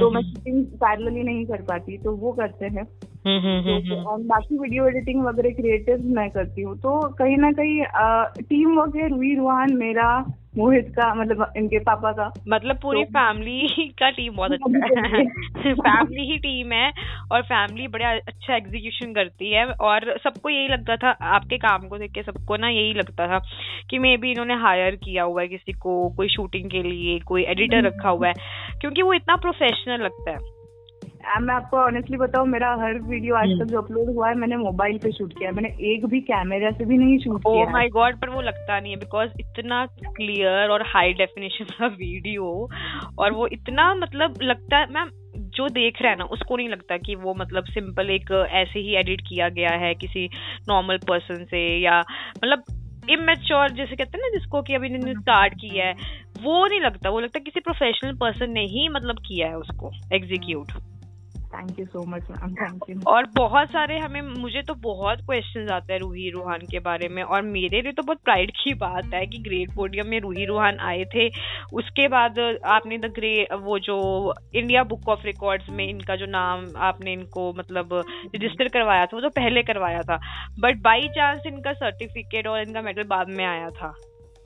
तो 0.00 0.10
मैं 0.10 0.22
शूटिंग 0.22 0.64
पैरेलली 0.64 1.22
नहीं 1.22 1.46
कर 1.46 1.62
पाती 1.62 1.98
तो 1.98 2.12
वो 2.12 2.32
करते 2.32 2.66
हैं। 2.66 2.84
तो, 3.24 4.02
और 4.02 4.22
बाकी 4.22 4.58
वीडियो 4.58 4.86
एडिटिंग 4.86 5.24
वगैरह 5.24 5.50
क्रिएटिव 5.50 6.02
मैं 6.14 6.30
करती 6.30 6.62
हूँ। 6.62 6.76
तो 6.78 7.08
कहीं 7.08 7.36
ना 7.36 7.52
कहीं 7.52 7.84
टीम 8.42 8.78
वर्क 8.78 8.96
है 8.96 9.08
रुई 9.08 9.34
रुहान 9.36 9.76
मेरा 9.76 10.24
मोहित 10.58 10.88
का 10.88 11.14
मतलब 11.14 11.52
इनके 11.56 11.78
पापा 11.78 12.12
का। 12.12 12.32
मतलब 12.48 12.76
पूरी 12.76 13.04
तो, 13.04 13.10
फैमिली 13.10 13.88
का 13.88 14.10
टीम 14.10 14.34
बहुत 14.36 14.52
अच्छा 14.52 15.06
है। 15.06 15.24
फैमिली 15.74 16.32
ही 16.32 16.38
टीम 16.38 16.72
है 16.72 16.92
और 17.32 17.42
फैमिली 17.42 17.88
बड़ा 17.88 18.08
अच्छा 18.08 18.56
एग्जीक्यूशन 18.56 19.12
करती 19.12 19.52
है 19.52 19.66
और 19.66 20.18
सबको 20.24 20.48
यही 20.48 20.68
लगता 20.68 20.96
था 20.96 21.10
आपके 21.10 21.56
काम 21.56 21.88
को 21.88 21.98
देख 21.98 22.12
के 22.12 22.22
सबको 22.22 22.56
ना 22.56 22.68
यही 22.68 22.94
लगता 22.94 23.26
था 23.26 23.38
कि 23.90 23.98
मे 23.98 24.16
बी 24.16 24.30
इन्होंने 24.30 24.54
हायर 24.54 24.96
किया 24.96 25.22
हुआ 25.22 25.42
है 25.42 25.48
किसी 25.48 25.72
को 25.72 26.14
कोई 26.16 26.28
शूटिंग 26.28 26.70
के 26.70 26.82
लिए 26.82 27.18
कोई 27.18 27.42
एडिटर। 27.42 27.76
रखा 27.76 28.08
हुआ 28.08 28.28
है। 28.28 28.34
क्योंकि 28.80 29.02
वो 29.02 29.12
इतना 29.12 29.36
प्रोफेशनल 29.36 30.04
लगता 30.04 30.30
है। 30.30 30.55
मैं 31.40 31.54
आपको 31.54 31.76
ऑनेस्टली 31.76 32.16
बताऊँ 32.16 32.46
मेरा 32.48 32.68
हर 32.80 32.98
वीडियो 32.98 33.34
आज। 33.34 33.48
तक 33.60 33.64
जो 33.64 33.80
अपलोड 33.80 34.08
हुआ 34.08 34.28
है 34.28 34.34
मैंने 34.34 34.56
मोबाइल 34.56 34.98
पे 34.98 35.12
शूट 35.12 35.32
किया 35.38 35.48
है। 35.50 35.54
मैंने 35.54 35.68
एक 35.92 36.06
भी 36.06 36.20
कैमरा 36.20 36.70
से 36.70 36.84
भी 36.84 36.98
नहीं 36.98 37.18
शूट 37.18 37.40
किया 37.40 37.70
माय 37.72 37.88
गॉड 37.88 38.16
पर 38.16 38.28
वो 38.28 38.40
लगता 38.40 38.80
नहीं 38.80 38.92
है 38.92 38.98
बिकॉज़ 38.98 39.30
इतना 39.40 39.86
क्लियर 39.86 40.70
और 40.70 40.82
हाई 40.82 41.12
डेफिनेशन 41.12 41.64
का 41.64 41.86
वीडियो 41.86 42.68
और 43.18 43.32
वो 43.32 43.46
इतना 43.46 43.94
मतलब 43.94 44.34
लगता 44.42 44.78
है 44.78 44.86
मैम 44.86 45.10
जो 45.36 45.68
देख 45.68 46.02
रहा 46.02 46.12
है 46.12 46.18
ना 46.18 46.24
उसको 46.24 46.56
नहीं 46.56 46.68
लगता 46.68 46.96
कि 46.96 47.14
वो 47.14 47.34
मतलब 47.34 47.64
सिंपल 47.64 48.10
एक 48.10 48.32
ऐसे 48.50 48.78
ही 48.78 48.94
एडिट 48.94 49.20
किया 49.20 49.48
गया 49.48 49.70
है 49.70 49.94
किसी 49.94 50.28
नॉर्मल 50.68 50.98
पर्सन 50.98 51.44
से 51.44 51.78
या 51.78 52.00
मतलब 52.00 52.62
इमेच्योर 53.10 53.70
जैसे 53.70 53.96
कहते 53.96 54.18
हैं 54.18 54.22
ना 54.22 54.38
जिसको 54.38 54.62
कि 54.62 54.74
अभी 54.74 54.88
स्टार्ट 54.88 55.54
किया 55.54 55.86
है 55.86 55.92
वो 56.42 56.66
नहीं 56.66 56.80
लगता। 56.80 57.10
वो 57.10 57.20
लगता 57.20 57.38
किसी 57.38 57.60
प्रोफेशनल 57.60 58.16
पर्सन 58.16 58.50
ने 58.50 58.64
ही 58.66 58.88
मतलब 58.88 59.18
किया 59.18 59.48
है 59.48 59.56
उसको 59.56 59.90
execute 60.12 60.72
thank 61.46 61.78
you 61.78 61.84
so 61.86 62.04
much 62.06 62.22
ma'am 62.30 62.54
thank 62.54 62.82
you 62.90 63.00
और 63.06 63.26
बहुत 63.36 63.68
सारे 63.68 63.98
हमें, 63.98 64.20
मुझे 64.20 64.62
तो 64.62 64.74
बहुत 64.74 65.18
क्वेश्चन 65.20 65.68
आते 65.72 65.92
हैं 65.92 66.00
रूही 66.00 66.30
रूहान 66.30 66.60
के 66.70 66.78
बारे 66.78 67.08
में। 67.08 67.22
और 67.22 67.42
मेरे 67.42 67.80
लिए 67.82 67.92
तो 67.92 68.02
बहुत 68.02 68.18
प्राइड 68.24 68.50
की 68.50 68.74
बात 68.74 69.14
है 69.14 69.24
कि 69.26 69.38
ग्रेट 69.38 69.74
पोडियम 69.74 70.08
में 70.08 70.18
रूही 70.20 70.44
रूहान 70.46 70.78
आए 70.80 71.04
थे। 71.14 71.28
उसके 71.74 72.08
बाद 72.08 72.38
आपने 72.66 72.98
द 72.98 73.12
ग्रे 73.16 73.32
वो 73.52 73.78
जो 73.78 73.98
इंडिया 74.54 74.82
बुक 74.84 75.08
ऑफ़ 75.08 75.24
रिकॉर्ड्स 75.26 75.70
में 75.70 75.86
इनका 75.88 76.16
जो 76.16 76.26
नाम 76.26 76.66
आपने 76.80 77.12
इनको 77.12 77.52
मतलब 77.58 77.94
रजिस्टर 78.36 78.68
करवाया 78.68 79.06
था, 79.06 79.16
वो 79.16 79.20
तो 79.20 79.28
पहले 79.30 79.62
करवाया 79.62 80.02
था। 80.02 80.20
बट 80.60 80.82
बाई 80.82 81.08
चांस 81.08 81.42
इनका 81.46 81.72
सर्टिफिकेट 81.74 82.46
और 82.46 82.60
इनका 82.62 82.82
मेडल 82.82 83.04
बाद 83.08 83.28
में 83.28 83.44
आया 83.44 83.70
था। 83.70 83.94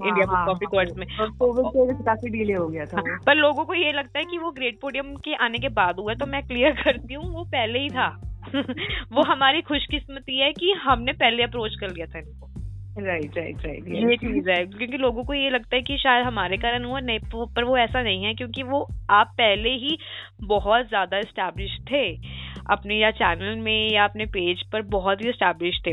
इंडिया 0.08 0.26
बुक 0.26 0.48
ऑफ़ 0.48 0.58
रिकॉर्ड्स 0.58 0.96
में। 0.98 1.06
कोविड 1.38 1.66
की 1.66 1.80
वजह 1.80 1.92
से 1.92 2.04
काफ़ी 2.04 2.28
डिले 2.28 2.54
हो 2.54 2.68
गया 2.68 2.86
था 2.86 3.02
पर 3.26 3.34
लोगों 3.34 3.64
को 3.64 3.74
ये 3.74 3.92
लगता 3.92 4.18
है 4.18 4.24
कि 4.24 4.38
वो 4.38 4.50
ग्रेट 4.50 4.80
पोडियम 4.80 5.14
के 5.16 5.34
आने 5.34 5.58
के 5.58 5.68
बाद 5.68 5.98
हुआ 5.98 6.14
तो 6.14 6.26
मैं 6.26 6.42
क्लियर 6.42 6.72
करती 6.72 7.14
हूँ 7.14 7.32
वो 7.32 7.44
पहले 7.44 7.78
ही 7.78 7.90
था। 7.90 8.20
वो 9.12 9.22
हमारी 9.22 9.60
खुशकिस्मती 9.60 10.40
है 10.40 10.52
कि 10.52 10.72
हमने 10.72 11.12
पहले 11.12 11.42
अप्रोच 11.42 11.74
कर 11.80 11.90
लिया 11.90 12.06
था 12.06 12.18
इनको। 12.18 12.48
राइट 13.04 13.36
राइट 13.38 13.56
राइट 13.66 13.88
ये 13.88 14.16
चीज़ 14.16 14.50
है 14.50 14.66
क्योंकि 14.66 14.98
लोगों 14.98 15.24
को 15.24 15.34
ये 15.34 15.50
लगता 15.50 15.76
है 15.76 15.82
कि 15.82 15.98
शायद 15.98 16.26
हमारे 16.26 16.56
कारण 16.56 16.84
हुआ 16.84 17.00
नहीं 17.00 17.18
पर 17.34 17.64
वो 17.64 17.78
ऐसा 17.78 18.02
नहीं 18.02 18.24
है 18.24 18.34
क्योंकि 18.34 18.62
वो 18.62 18.88
आप 19.10 19.26
पहले 19.26 19.70
ही 19.70 19.98
बहुत 20.42 20.88
ज़्यादा 20.88 21.22
स्टैब्लिश 21.22 21.78
थे 21.92 22.16
अपने 22.70 22.94
या 22.94 23.10
चैनल 23.10 23.56
में 23.56 23.92
या 23.92 24.04
अपने 24.04 24.26
पेज 24.26 24.62
पर 24.72 24.82
बहुत 24.82 25.22
ही 25.22 25.32
स्टैब्लिश 25.32 25.80
थे। 25.86 25.92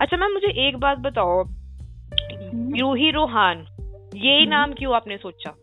अच्छा 0.00 0.16
मैम 0.16 0.32
मुझे 0.32 0.68
एक 0.68 0.76
बात 0.76 0.98
बताओ 0.98 1.44
रूही 2.80 3.10
रूहान। 3.10 3.66
ये 4.14 4.40
हम्म। 4.40 4.50
नाम 4.50 4.72
क्यों 4.72 4.94
आपने 4.94 5.16
सोचा? 5.16 5.54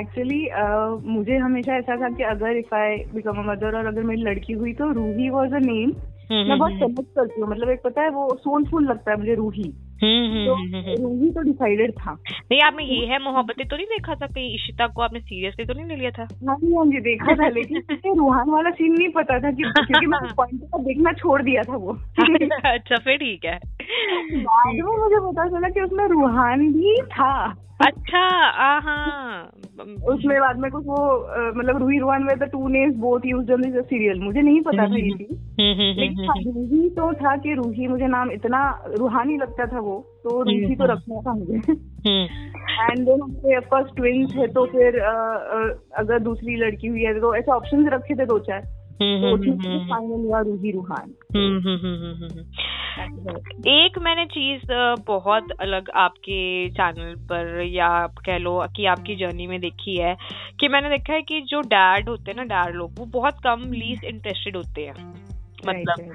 एक्चुअली 0.00 0.48
uh, 0.48 0.98
uh, 0.98 1.04
मुझे 1.04 1.36
हमेशा 1.36 1.76
ऐसा 1.76 1.96
था 1.96 2.08
कि 2.08 2.22
अगर 2.22 2.56
if 2.56 2.74
I 2.74 2.96
become 2.96 3.32
a 3.32 3.42
mother 3.42 3.66
और 3.66 3.86
अगर 3.86 4.02
मेरी 4.02 4.22
लड़की 4.22 4.52
हुई 4.52 4.72
तो 4.72 4.92
रूही 4.92 5.30
वॉज़ 5.30 5.54
अ 5.54 5.58
नेम 5.58 5.92
मैं 6.32 6.58
बहुत 6.58 6.72
सेलेक्ट 6.72 7.14
करती 7.14 7.40
हूँ। 7.40 7.50
मतलब 7.50 7.70
एक 7.70 7.82
पता 7.82 8.02
है 8.02 8.10
वो 8.10 8.36
सोलफुल 8.40 8.84
लगता 8.84 9.10
है 9.10 9.18
मुझे 9.18 9.34
रूही। 9.34 9.74
हम्म, 10.02 10.44
तो 10.46 10.54
हम्म, 10.54 10.92
रूही 11.02 11.30
तो 11.30 11.40
डिसाइडेड 11.40 11.92
था। 11.92 12.12
नहीं 12.12 12.60
आपने 12.62 12.84
ये 12.84 13.06
है 13.06 13.18
मोहब्बतें 13.24 13.66
तो 13.68 13.76
नहीं 13.76 13.86
देखा 13.86 14.14
था 14.14 14.26
कहीं 14.26 14.54
इशिता 14.54 14.86
को? 14.86 15.02
आपने 15.02 15.20
सीरियसली 15.20 15.64
तो 15.64 15.74
नहीं 15.74 15.86
ले 15.86 15.96
लिया 15.96 16.10
था? 16.10 16.22
हाँ 16.48 16.56
जी 16.56 16.74
हाँ 16.74 16.84
जी 16.86 17.00
देखा 17.00 17.34
था 17.34 17.48
लेकिन 17.58 17.82
रूहान 18.18 18.50
वाला 18.50 18.70
सीन 18.70 18.92
नहीं 18.92 19.08
पता 19.08 19.38
था 19.40 19.50
कि 19.50 19.62
क्योंकि 19.62 20.06
मैंने 20.06 20.32
पॉइंट 20.36 20.62
का 20.62 20.78
देखना 20.78 21.12
छोड़ 21.12 21.42
दिया 21.42 21.62
था 21.62 21.76
वो। 21.76 21.92
अच्छा 22.64 22.96
फिर 22.96 23.16
ठीक 23.16 23.44
है। 23.44 23.58
बाद 23.58 24.74
में 24.74 24.82
मुझे 24.82 25.20
पता 25.20 25.48
चला 25.48 25.68
कि 25.68 25.80
उसमें 25.80 26.06
रूहान 26.06 26.72
भी 26.72 27.00
था। 27.02 27.32
अच्छा 27.86 28.18
हाँ 28.80 29.50
उसमें 30.08 30.40
बाद 30.40 30.58
में 30.58 30.70
कुछ 30.70 30.84
वो 30.86 30.98
मतलब 31.56 31.76
रूही 31.76 31.98
रोहन 31.98 32.22
में 32.22 32.36
two 32.48 32.68
names 32.68 32.96
both 32.96 33.20
use 33.26 33.50
in 33.52 33.62
this 33.72 33.84
serial 33.84 34.20
मुझे 34.20 34.40
नहीं 34.40 34.60
पता 34.60 34.86
था 34.88 34.96
ये 34.96 35.10
चीज़ 35.10 35.22
हम्म, 35.22 35.24
हम्म, 35.24 35.34
हम्म, 35.34 35.43
लेकिन 36.00 36.24
हाँ, 36.24 36.34
रूही 36.38 36.88
तो 36.88 37.12
था 37.12 37.36
कि 37.36 37.54
रूही 37.54 37.88
मुझे 37.88 38.06
नाम 38.06 38.30
इतना 38.30 38.84
रूहानी 38.98 39.36
लगता 39.36 39.66
था 39.66 39.80
वो 39.80 40.20
तो 40.24 40.42
रूही 40.42 40.74
तो 40.74 40.84
रखना 40.84 41.20
था 41.20 41.32
मुझे। 41.32 41.56
एंड 42.82 42.98
देन 42.98 43.22
हमारे 43.22 43.60
फ़र्स्ट 43.60 43.96
ट्विंस 43.96 44.34
है 44.36 44.46
तो 44.46 44.66
फिर 44.66 45.00
अगर 45.96 46.18
दूसरी 46.18 46.56
लड़की 46.56 46.86
हुई 46.86 47.02
है 47.02 47.20
तो 47.20 47.34
ऐसे 47.34 47.52
ऑप्शन 47.52 47.88
रखे 47.88 48.14
थे 48.14 48.26
दो 48.26 48.38
चार। 48.38 48.60
फाइनल 49.78 50.12
हुआ 50.12 50.40
रूही 50.40 50.70
रूहान। 50.70 51.14
एक 53.66 53.98
मैंने 53.98 54.26
चीज़ 54.26 54.60
बहुत 55.06 55.50
अलग 55.60 55.90
आपके 55.90 56.70
चैनल 56.70 57.14
पर 57.14 57.62
या 57.62 57.86
आप 57.86 58.14
कह 58.26 58.38
लो 58.38 58.66
कि 58.76 58.86
आपकी 58.86 59.16
जर्नी 59.16 59.46
में 59.46 59.60
देखी 59.60 59.96
है 59.96 60.16
कि 60.60 60.68
मैंने 60.68 60.88
देखा 60.90 61.12
है 61.12 61.22
कि 61.22 61.40
जो 61.40 61.60
डैड 61.60 62.08
होते 62.08 62.30
हैं 62.30 62.44
ना 62.44 62.44
डैड 62.44 62.74
लोग 62.74 62.90
वो 62.98 63.06
बहुत 63.06 63.34
कम 63.44 63.72
लीस्ट 63.72 64.04
इंटरेस्टेड 64.04 64.56
होते 64.56 64.82
हैं। 64.82 65.24
मतलब। 65.66 66.12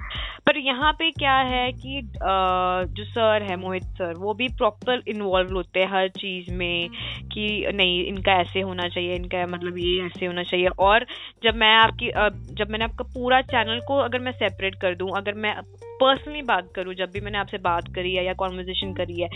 पर 0.47 0.57
यहाँ 0.57 0.91
पे 0.93 1.09
क्या 1.11 1.35
है 1.45 1.71
कि 1.73 2.01
जो 2.13 3.03
सर 3.05 3.43
है 3.43 3.55
मोहित 3.55 3.83
सर 3.97 4.13
वो 4.17 4.33
भी 4.33 4.47
प्रॉपर 4.57 5.03
इन्वॉल्व 5.07 5.53
होते 5.55 5.79
हैं 5.79 5.87
हर 5.87 6.07
चीज़ 6.17 6.51
में 6.51 6.89
कि 7.33 7.47
नहीं 7.75 8.03
इनका 8.05 8.33
ऐसे 8.41 8.61
होना 8.61 8.87
चाहिए 8.87 9.15
इनका 9.15 9.45
मतलब 9.47 9.77
ये 9.77 10.05
ऐसे 10.05 10.25
होना 10.25 10.43
चाहिए। 10.43 10.67
और 10.79 11.05
जब 11.43 11.55
मैं 11.55 11.73
आपकी 11.75 12.11
जब 12.55 12.69
मैंने 12.69 12.85
आपका 12.85 13.03
पूरा 13.13 13.41
चैनल 13.43 13.79
को 13.87 13.97
अगर 13.99 14.19
मैं 14.19 14.31
सेपरेट 14.33 14.75
कर 14.81 14.95
दूँ 14.95 15.09
अगर 15.17 15.33
मैं 15.35 15.55
पर्सनली 16.01 16.41
बात 16.41 16.69
करूँ 16.75 16.93
जब 16.93 17.11
भी 17.11 17.21
मैंने 17.21 17.37
आपसे 17.37 17.57
बात 17.57 17.87
करी 17.95 18.13
है 18.15 18.25
या 18.25 18.33
कॉन्वर्जेशन 18.33 18.93
करी 18.93 19.21
है 19.21 19.29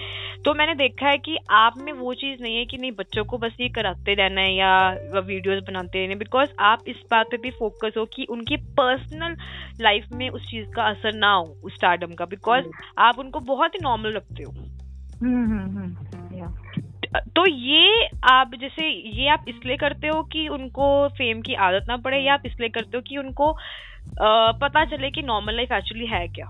तो 0.46 0.54
मैंने 0.54 0.74
देखा 0.76 1.10
है 1.10 1.18
कि 1.18 1.38
आप 1.52 1.78
में 1.78 1.92
वो 1.94 2.14
चीज़ 2.14 2.42
नहीं 2.42 2.58
है 2.58 2.66
कि 2.66 2.78
नहीं 2.78 2.92
बच्चों 2.92 3.24
को 3.24 3.38
बस 3.38 3.56
ये 3.62 3.70
कराते 3.70 4.14
रहना 4.14 4.42
है 4.42 4.54
या 4.56 4.72
वीडियोस 5.20 5.64
बनाते 5.64 6.02
रहना 6.04 6.16
बिकॉज़ 6.16 6.50
आप 6.60 6.84
इस 6.88 6.96
बात 7.12 7.28
पे 7.32 7.38
भी 7.38 7.50
फोकस 7.50 7.94
हो 7.98 8.06
कि 8.06 8.26
उनकी 8.30 8.58
पर्सनल 8.80 9.36
लाइफ 9.82 10.08
में 10.14 10.30
उस 10.30 10.48
चीज़ 10.50 10.68
का 10.76 10.84
असर 10.84 11.14
ना 11.14 11.32
हो 11.34 11.56
उस 11.64 11.76
स्टार्डम 11.76 12.14
का 12.14 12.26
बिकॉज़ 12.26 12.66
आप 12.98 13.20
उनको 13.20 13.40
बहुत 13.40 13.76
ही 13.76 13.80
नॉर्मल 13.84 14.14
रखते 14.14 14.44
हो। 14.44 14.52
हम्म, 14.52 15.46
हम्म, 15.52 15.78
हम्म, 15.78 16.44
तो 17.16 17.46
ये 17.48 18.10
आप 18.24 18.52
जैसे 18.62 18.88
ये 19.22 19.28
आप 19.28 19.46
इसलिए 19.48 19.76
करते 19.76 20.08
हो 20.08 20.24
कि 20.24 20.48
उनको 20.48 21.08
फेम 21.08 21.42
की 21.42 21.54
आदत 21.54 21.86
ना 21.90 21.98
पड़े 21.98 22.18
या 22.18 22.34
आप 22.34 22.44
इसलिए 22.46 22.70
करते 22.70 22.98
हो 22.98 23.02
कि 23.08 23.18
उनको 23.18 23.58
पता 24.62 24.86
चले 24.86 25.10
कि 25.10 25.22
नॉर्मल 25.22 25.56
लाइफ 25.56 25.72
एक्चुअली 25.72 26.06
है 26.06 26.28
क्या? 26.28 26.50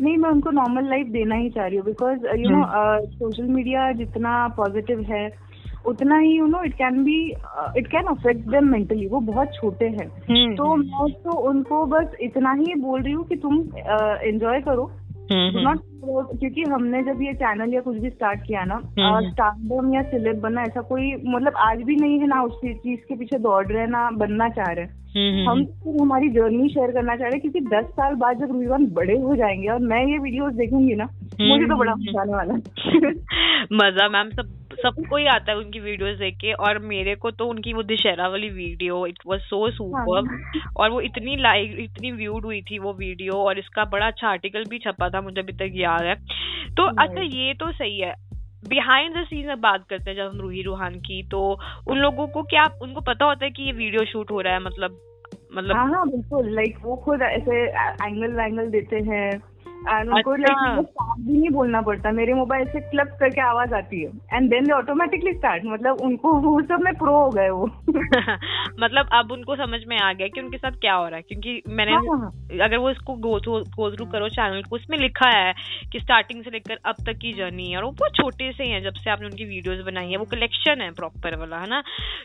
नहीं 0.00 0.16
मैं 0.16 0.30
उनको 0.30 0.50
नॉर्मल 0.50 0.88
लाइफ 0.88 1.06
देना 1.06 1.34
ही 1.34 1.50
चाह 1.50 1.66
रही 1.66 1.76
हूँ 1.76 1.84
because 1.84 2.18
you 2.36 2.50
know 2.50 2.66
social 3.06 3.44
media 3.44 3.92
जितना 3.92 4.48
पॉजिटिव 4.48 5.00
है 5.00 5.46
उतना 5.86 6.18
ही 6.18 6.38
you 6.38 6.46
know 6.46 6.62
it 6.62 6.74
can 6.74 7.04
be 7.04 7.32
it 7.76 7.86
can 7.86 8.04
affect 8.04 8.40
them 8.40 8.64
mentally 8.64 9.06
वो 9.06 9.20
बहुत 9.20 9.54
छोटे 9.54 9.84
हैं। 9.84 10.06
हम्म, 10.06 10.56
तो। 10.56 10.76
मैं 10.76 11.12
तो 11.12 11.30
उनको 11.30 11.86
बस 11.86 12.06
इतना 12.20 12.52
ही 12.52 12.74
बोल 12.74 13.02
रही 13.02 13.12
हूँ 13.12 13.26
कि 13.26 13.36
तुम 13.36 13.54
एंजॉय 14.22 14.58
uh, 14.58 14.64
करो। 14.64 14.92
नॉट 15.32 15.78
हम्म, 16.04 16.22
क्योंकि 16.22 16.62
हमने 16.62 17.02
जब 17.02 17.22
ये 17.22 17.32
चैनल 17.34 17.74
या 17.74 17.80
कुछ 17.80 17.96
भी 17.96 18.10
स्टार्ट 18.10 18.40
किया 18.46 18.64
ना 18.64 18.80
स्टार्टम 19.30 19.94
या 19.94 20.02
सिलेब 20.02 20.40
बनना 20.40 20.62
ऐसा 20.62 20.80
कोई 20.80 21.14
मतलब 21.26 21.52
आज 21.56 21.82
भी 21.82 21.96
नहीं 21.96 22.18
है 22.20 22.26
ना 22.26 22.42
उस 22.42 22.52
चीज़ 22.64 22.98
के 23.08 23.14
पीछे 23.14 23.38
दौड़ 23.38 23.66
रहे 23.66 23.86
ना 23.86 24.10
बनना 24.10 24.48
चाह 24.48 24.72
रहे 24.72 24.84
हैं। 24.84 25.04
हम्म, 25.16 25.38
हम्म, 25.38 25.48
हम 25.50 25.64
तो 25.64 26.02
हमारी 26.02 26.28
जर्नी 26.28 26.68
शेयर 26.68 26.90
करना 26.90 27.16
चाह 27.16 27.28
रहे 27.28 27.30
हैं 27.30 27.40
क्योंकि 27.40 27.60
दस 27.60 27.84
साल 27.84 28.14
बाद 28.14 28.38
जब 28.38 28.52
रुझान 28.52 28.86
बड़े 28.86 29.18
हो 29.18 29.36
जाएँगे 29.36 29.68
और 29.68 29.78
मैं 29.78 30.06
ये 30.06 30.18
वीडियोस 30.18 30.52
देखूँगी 30.52 30.94
ना 30.94 31.04
हम्म, 31.04 31.48
मुझे 31.48 31.66
तो 31.66 31.76
बड़ा 31.76 31.94
मज़ा 31.94 32.20
आने 32.20 32.32
वाला 32.32 32.54
मज़ा 33.72 34.08
मैम 34.08 34.30
सब 34.30 34.48
सबको 34.86 35.16
ही 35.16 35.26
आता 35.26 35.52
है 35.52 35.58
उनकी 35.58 35.80
वीडियोस 35.80 36.18
देख 36.18 36.36
के 36.36 36.52
और 36.66 36.78
मेरे 36.86 37.14
को 37.14 37.30
तो 37.30 37.46
उनकी 37.46 37.72
वो 37.72 37.82
दशहरा 37.82 38.28
वाली 38.28 38.48
video 38.50 39.06
it 39.06 39.18
was 39.26 39.40
so 39.42 39.70
super 39.70 40.28
और 40.76 40.90
वो 40.90 41.00
इतनी 41.00 41.36
लाइक 41.36 41.76
इतनी 41.80 42.12
व्यूड 42.12 42.44
हुई 42.44 42.60
थी 42.62 42.78
वो 42.78 42.92
वीडियो 42.92 43.42
और 43.42 43.58
इसका 43.58 43.84
बड़ा 43.84 44.06
अच्छा 44.06 44.28
आर्टिकल 44.28 44.64
भी 44.70 44.78
छपा 44.78 45.08
था 45.10 45.20
मुझे 45.20 45.40
अभी 45.40 45.52
तक 45.52 45.72
याद 45.76 46.02
है। 46.02 46.14
तो 46.74 46.86
अच्छा 47.02 47.22
ये 47.22 47.54
तो 47.54 47.70
सही 47.72 47.98
है। 48.00 48.14
बिहाइंड 48.68 49.16
द 49.16 49.24
सीन 49.24 49.46
में 49.46 49.60
बात 49.60 49.84
करते 49.90 50.10
हैं 50.10 50.16
जब 50.16 50.30
हम 50.30 50.40
रूही 50.40 50.62
रूहान 50.62 50.94
की 51.00 51.22
तो 51.30 51.40
उन 51.88 51.98
लोगों 51.98 52.26
को 52.26 52.42
क्या 52.42 52.64
उनको 52.82 53.00
पता 53.00 53.24
होता 53.24 53.44
है 53.44 53.50
कि 53.50 53.62
ये 53.62 53.72
वीडियो 53.72 54.04
शूट 54.04 54.30
हो 54.30 54.40
रहा 54.40 54.52
है 54.52 54.60
मतलब 54.60 54.98
मतलब 55.54 55.76
हाँ 55.76 55.88
हाँ 55.88 56.08
बिल्कुल 56.08 56.54
लाइक 56.54 56.78
वो 56.82 56.96
खुद 56.96 57.22
ऐसे 57.22 57.62
एंगल 58.06 58.32
वैंगल 58.32 58.70
देते 58.70 58.96
हैं। 58.96 59.30
एंड 59.88 60.10
उनको 60.10 60.34
लाइक 60.34 60.86
भी 61.20 61.38
नहीं 61.38 61.50
बोलना 61.50 61.80
पड़ता। 61.80 62.12
मेरे 62.12 62.34
मोबाइल 62.34 62.66
से 62.66 62.80
क्लब 62.80 63.06
करके 63.06 63.40
आवाज़ 63.40 63.74
आती 63.74 64.02
है। 64.02 64.10
And 64.32 64.50
then 64.50 64.64
they 64.64 64.72
automatically 64.72 65.32
start 65.32 65.62
मतलब 65.66 65.96
उनको 66.00 66.32
वो 66.32 66.62
सब 66.62 66.80
में 66.80 66.94
प्रो 66.94 67.16
हो 67.16 67.30
गए 67.30 67.48
वो। 67.50 67.66
मतलब 68.80 69.08
अब 69.12 69.32
उनको 69.32 69.56
समझ 69.56 69.80
में 69.88 69.98
आ 69.98 70.12
गया 70.12 70.28
कि 70.28 70.40
उनके 70.40 70.58
साथ 70.58 70.70
क्या 70.70 70.94
हो 70.94 71.06
रहा 71.06 71.16
है। 71.16 71.22
क्योंकि 71.22 71.62
मैंने 71.68 71.92
हाँ, 71.92 72.02
हाँ. 72.02 72.32
अगर 72.62 72.76
वो 72.76 72.90
इसको 72.90 73.14
गो 73.14 73.40
थ्रू 73.40 73.52
गो 73.52 73.90
थ्रू 73.96 74.06
करो 74.06 74.28
चैनल 74.28 74.62
को 74.62 74.76
उसमें 74.76 74.98
लिखा 74.98 75.28
है 75.28 75.54
कि 75.92 76.00
स्टार्टिंग 76.00 76.44
से 76.44 76.50
लेकर 76.50 76.78
अब 76.86 76.94
तक 77.06 77.12
की 77.12 77.32
जर्नी 77.32 77.70
है। 77.70 77.76
और 77.76 77.84
वो 77.84 77.90
बहुत 77.90 78.14
छोटे 78.14 78.52
से 78.52 78.64
हैं 78.64 78.82
जब 78.82 78.92
से 78.92 79.10
आपने 79.10 79.26
उनकी 79.26 79.44
वीडियोस 79.44 79.84
बनाई 79.86 80.10
है। 80.10 80.16
वो 80.16 80.24
कलेक्शन 80.24 80.80
है 80.80 80.90
प्रॉपर 80.90 81.36
वाला 81.36 81.56
है 81.56 81.68
ना? 81.68 81.80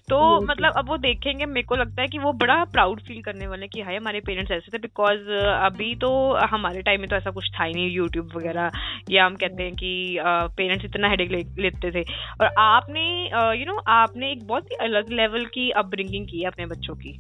तो 0.10 0.42
मतलब 0.42 0.74
अब 0.78 0.88
वो 0.88 0.98
देखेंगे 0.98 1.46
मेरे 1.46 1.64
को 1.64 1.76
लगता 1.76 2.02
है 2.02 2.08
कि 2.08 2.20
वो 2.20 2.34
बड़ा 2.34 2.64
प्राउड 2.64 3.02
फील 3.02 3.22
करने 3.22 3.48
वाले 3.48 3.68
कि 3.68 3.82
हाय 3.82 3.96
हमारे 3.96 4.20
पेरेंट्स 4.20 4.52
ऐसे 4.52 4.78
थे। 4.78 4.82
बिकॉज़ 4.82 5.32
अभी 5.46 5.96
तो 5.96 6.34
हमारे 6.34 6.82
टाइम 6.82 7.00
में 7.00 7.10
तो 7.10 7.16
ऐसा 7.16 7.31
कुछ 7.32 7.50
था 7.60 7.64
ही 7.64 7.74
नहीं 7.74 7.92
यूट्यूब 7.92 8.30
वगैरह 8.36 8.72
या 9.10 9.26
हम 9.26 9.36
कहते 9.36 9.64
हैं 9.64 9.74
कि 9.74 10.18
पेरेंट्स 10.24 10.86
इतना 10.86 11.10
हेडेक 11.10 11.32
ले, 11.32 11.44
लेते 11.60 11.92
थे। 11.92 12.02
और 12.42 12.54
आपने 12.58 13.26
यू 13.60 13.66
नो 13.66 13.82
आपने 13.88 14.32
एक 14.32 14.48
बहुत 14.48 14.72
ही 14.72 14.76
अलग 14.76 15.12
लेवल 15.12 15.46
की 15.46 15.70
अपब्रिंगिंग 15.72 16.26
की 16.26 16.40
है 16.40 16.48
अपने 16.48 16.66
बच्चों 16.66 16.96
की। 16.96 17.20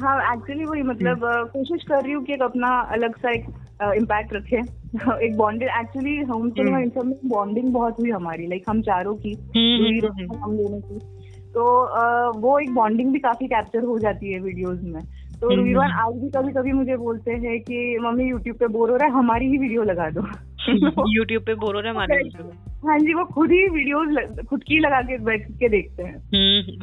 हाँ 0.00 0.32
एक्चुअली 0.32 0.64
वही 0.64 0.82
मतलब 0.82 1.24
हम्म। 1.24 1.46
कोशिश 1.46 1.82
कर 1.88 2.02
रही 2.02 2.12
हूँ 2.12 2.24
कि 2.24 2.32
एक 2.32 2.42
अपना 2.42 2.68
अलग 2.92 3.16
सा 3.16 3.30
एक 3.30 3.44
इम्पैक्ट 3.96 4.32
रखे। 4.32 4.56
एक 5.26 5.36
बॉन्डेड 5.36 5.68
एक्चुअली 5.68 6.16
हम 6.16 6.50
तो 6.50 6.78
इन 6.78 6.88
सब 6.88 7.04
में 7.04 7.18
बॉन्डिंग 7.24 7.72
बहुत 7.72 8.00
हुई 8.00 8.10
हमारी 8.10 8.46
लाइक 8.46 8.64
हम 8.68 8.82
चारों 8.82 9.14
की 9.14 9.32
हम्म, 9.56 10.42
हम 10.42 10.56
दोनों 10.56 10.80
की। 10.80 10.98
तो 11.54 11.64
वो 12.40 12.58
एक 12.58 12.74
बॉन्डिंग 12.74 13.12
भी 13.12 13.18
काफ़ी 13.18 13.46
कैप्चर 13.46 13.84
हो 13.84 13.98
जाती 13.98 14.32
है 14.32 14.40
वीडियोस 14.40 14.80
में। 14.82 15.02
तो 15.44 15.50
हम्म, 15.50 15.60
रुईवान 15.60 15.90
हम्म। 15.90 16.00
आज 16.00 16.14
भी 16.20 16.28
कभी 16.30 16.52
कभी 16.52 16.72
मुझे 16.72 16.96
बोलते 16.96 17.32
हैं 17.32 17.58
कि 17.60 17.98
मम्मी 18.02 18.24
यूट्यूब 18.24 18.56
पे 18.56 18.66
बोर 18.66 18.90
हो 18.90 18.96
रहा 18.96 19.08
है 19.08 19.12
हमारी 19.14 19.46
ही 19.46 19.58
वीडियो 19.58 19.82
लगा 19.82 20.08
दो 20.10 20.20
यूट्यूब 21.08 21.42
पे 21.42 21.54
बोर 21.54 21.74
हो 21.74 21.80
रहा 21.80 21.90
है। 21.90 21.94
हमारे 21.94 22.62
हाँ 22.86 22.98
जी 22.98 23.14
वो 23.14 23.24
खुद 23.24 23.50
ही 23.50 23.68
वीडियोस 23.68 24.46
खुद 24.48 24.62
की 24.62 24.78
लगा 24.78 25.00
के 25.02 25.16
बैठ 25.18 25.46
के 25.50 25.68
देखते 25.68 26.02
हैं। 26.02 26.16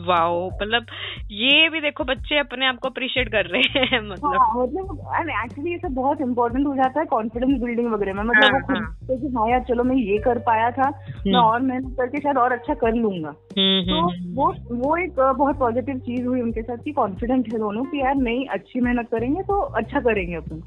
वाओ 0.07 0.39
हम्म, 0.41 0.55
मतलब 0.61 0.85
ये 1.31 1.67
भी 1.69 1.81
देखो 1.81 2.03
बच्चे 2.03 2.37
अपने 2.37 2.65
आप 2.65 2.77
को 2.79 2.89
अप्रिशिएट 2.89 3.29
कर 3.29 3.45
रहे 3.45 3.83
हैं 3.85 3.99
मतलब। 4.01 4.35
हाँ, 4.35 4.63
मतलब 4.63 5.29
एक्चुअली 5.43 5.71
ये 5.71 5.77
सब 5.77 5.93
बहुत 5.93 6.21
इम्पोर्टेंट 6.21 6.67
हो 6.67 6.75
जाता 6.75 6.99
है 6.99 7.05
कॉन्फिडेंस 7.05 7.61
बिल्डिंग 7.61 7.91
वगैरह 7.93 8.13
में। 8.13 8.23
मतलब 8.23 8.43
हाँ, 8.43 8.51
वो 8.51 8.67
खुद 8.67 8.77
हाँ. 8.77 9.19
कि 9.19 9.27
हाँ 9.27 9.49
यार 9.49 9.59
चलो 9.59 9.83
मैं 9.83 9.95
ये 9.95 10.17
कर 10.17 10.39
पाया 10.39 10.71
था 10.71 10.89
मैं 11.27 11.39
और 11.39 11.61
मेहनत 11.61 11.95
करके 11.97 12.17
शायद 12.17 12.37
और 12.37 12.51
अच्छा 12.51 12.73
कर 12.73 12.93
लूँगा। 12.93 13.31
तो 13.31 14.01
वो 14.33 14.53
वो 14.75 14.95
एक 14.97 15.19
बहुत 15.37 15.59
पॉजिटिव 15.59 15.97
चीज़ 15.99 16.25
हुई 16.25 16.41
उनके 16.41 16.61
साथ 16.61 16.77
की 16.77 16.91
कॉन्फिडेंट 16.91 17.53
है 17.53 17.59
दोनों 17.59 17.83
की 17.83 18.01
यार 18.01 18.15
नहीं 18.15 18.45
अच्छी 18.47 18.79
मेहनत 18.79 19.07
करेंगे 19.11 19.41
तो 19.41 19.59
अच्छा 19.59 19.99
करेंगे 19.99 20.35
अपन। 20.35 20.61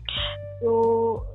तो 0.64 0.70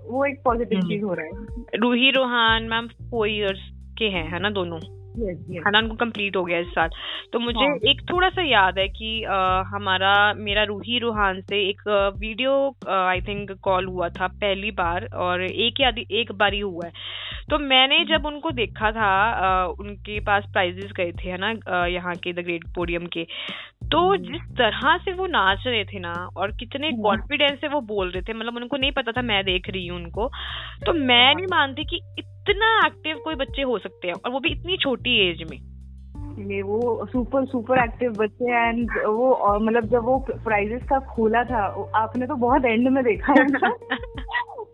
वो 0.09 0.25
एक 0.25 0.41
पॉजिटिव 0.43 0.79
चीज़ 0.81 1.03
हो 1.03 1.13
रहा 1.13 1.25
है। 1.25 1.31
Ruhi 1.75 2.11
Rohan 2.11 2.63
ma'am 2.63 2.87
four 2.87 3.27
years 3.27 3.59
के 3.97 4.05
हैं 4.05 4.31
है 4.31 4.39
ना 4.39 4.49
दोनों? 4.49 4.98
है 5.17 5.71
ना 5.71 5.79
उनको 5.79 5.95
कंप्लीट 5.95 6.35
हो 6.35 6.43
गया 6.43 6.59
इस 6.59 6.67
साल 6.69 6.89
तो 7.33 7.39
मुझे 7.39 7.59
हाँ. 7.59 7.75
एक 7.87 8.01
थोड़ा 8.11 8.29
सा 8.29 8.41
याद 8.41 8.79
है 8.79 8.87
कि 8.89 9.23
आ, 9.23 9.61
हमारा 9.67 10.33
मेरा 10.35 10.63
रूही 10.63 10.99
रूहान 10.99 11.41
से 11.41 11.61
एक 11.69 11.81
वीडियो 12.19 12.53
आई 12.89 13.21
थिंक 13.21 13.51
कॉल 13.61 13.85
हुआ 13.87 14.09
था 14.09 14.27
पहली 14.27 14.71
बार 14.73 15.07
और 15.17 15.43
एक 15.43 15.81
या 15.81 15.91
एक 16.11 16.31
बार 16.31 16.53
ही 16.53 16.59
हुआ 16.59 16.85
है 16.85 16.91
तो 17.49 17.57
मैंने 17.59 17.97
हम्म। 17.97 18.07
जब 18.07 18.25
उनको 18.25 18.51
देखा 18.51 18.91
था 18.91 19.05
आ, 19.05 19.65
उनके 19.65 20.19
पास 20.19 20.43
प्राइजेस 20.53 20.91
गए 20.97 21.11
थे 21.13 21.29
है 21.29 21.37
ना 21.37 21.85
यहाँ 21.87 22.15
के 22.15 22.33
द 22.33 22.45
ग्रेट 22.45 22.67
पोडियम 22.75 23.05
के 23.07 23.23
तो 23.91 23.99
हम्म। 24.07 24.23
जिस 24.23 24.41
तरह 24.57 24.97
से 24.97 25.13
वो 25.13 25.27
नाच 25.27 25.63
रहे 25.67 25.83
थे 25.85 25.99
ना 25.99 26.13
और 26.37 26.51
कितने 26.51 26.91
कॉन्फिडेंस 27.01 27.49
हम्म। 27.49 27.61
से 27.61 27.67
वो 27.67 27.81
बोल 27.87 28.11
रहे 28.11 28.21
थे 28.21 28.33
मतलब 28.33 28.55
उनको 28.55 28.77
नहीं 28.77 28.91
पता 28.91 29.11
था 29.11 29.21
मैं 29.21 29.43
देख 29.45 29.69
रही 29.69 29.87
हूँ 29.87 29.97
उनको 29.97 30.27
तो 30.85 30.93
मैं 30.95 31.25
हाँ। 31.25 31.33
नहीं 31.33 31.47
मानती 31.51 31.83
कि 31.83 32.01
इतना 32.49 32.85
एक्टिव 32.85 33.17
कोई 33.23 33.35
बच्चे 33.35 33.61
हो 33.61 33.77
सकते 33.77 34.07
हैं 34.07 34.15
और 34.15 34.31
वो 34.31 34.39
भी 34.39 34.49
इतनी 34.49 34.77
छोटी 34.77 35.29
एज 35.29 35.51
में। 35.51 35.57
ये 36.39 36.61
वो 36.61 37.05
सुपर 37.05 37.45
सुपर 37.45 37.83
एक्टिव 37.83 38.11
बच्चे 38.11 38.69
एंड 38.69 38.89
वो 38.91 39.59
मतलब 39.59 39.85
जब 39.85 40.03
वो 40.03 40.25
प्राइजेस 40.31 40.83
का 40.83 40.99
खोला 40.99 41.43
था 41.43 41.91
आपने 41.95 42.27
तो 42.27 42.35
बहुत 42.35 42.65
एंड 42.65 42.89
में 42.89 43.03
देखा 43.03 43.33
है 43.33 43.47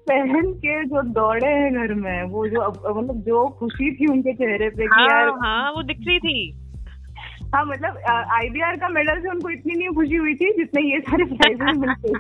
पहन 0.10 0.53
के 0.53 0.84
जो 0.86 1.01
दौड़े 1.01 1.48
हैं 1.48 1.74
घर 1.74 1.93
में 1.93 2.24
वो 2.24 2.48
जो 2.48 2.67
मतलब 3.01 3.15
जो 3.15 3.48
खुशी 3.48 3.95
थी 3.95 4.12
उनके 4.12 4.34
चेहरे 4.34 4.69
पे 4.69 4.84
हाँ, 4.84 5.03
यार 5.03 5.29
हाँ 5.29 5.72
वो 5.72 5.84
दिख 5.84 5.98
रही 6.07 6.19
थी। 6.19 6.64
हाँ 7.55 7.65
मतलब 7.65 7.97
आईबीआर 8.31 8.75
का 8.75 8.88
मेडल 8.89 9.19
से 9.21 9.29
उनको 9.29 9.50
इतनी 9.50 9.74
नहीं 9.75 9.89
खुशी 9.89 10.15
हुई 10.15 10.33
थी 10.35 10.51
जितने 10.57 10.81
ये 10.81 11.00
सारे 11.00 11.25
प्राइजेस 11.33 11.75
मिलते 11.77 12.13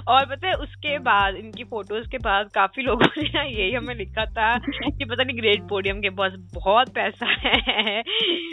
और 0.00 0.24
पता 0.24 0.48
है 0.48 0.54
उसके 0.54 0.98
बाद 0.98 1.34
इनकी 1.34 1.64
फ़ोटोज़ 1.64 2.08
के 2.08 2.18
बाद 2.18 2.48
काफ़ी 2.54 2.82
लोगों 2.82 3.06
ने 3.18 3.28
ना 3.28 3.42
यही 3.42 3.72
हमें 3.72 3.94
लिखा 3.94 4.24
था 4.24 4.58
कि 4.90 5.04
पता 5.04 5.24
नहीं 5.24 5.38
ग्रेट 5.38 5.62
पोडियम 5.68 6.00
के 6.00 6.10
पास 6.10 6.32
बहुत 6.54 6.88
पैसा 6.88 7.26
है। 7.26 8.02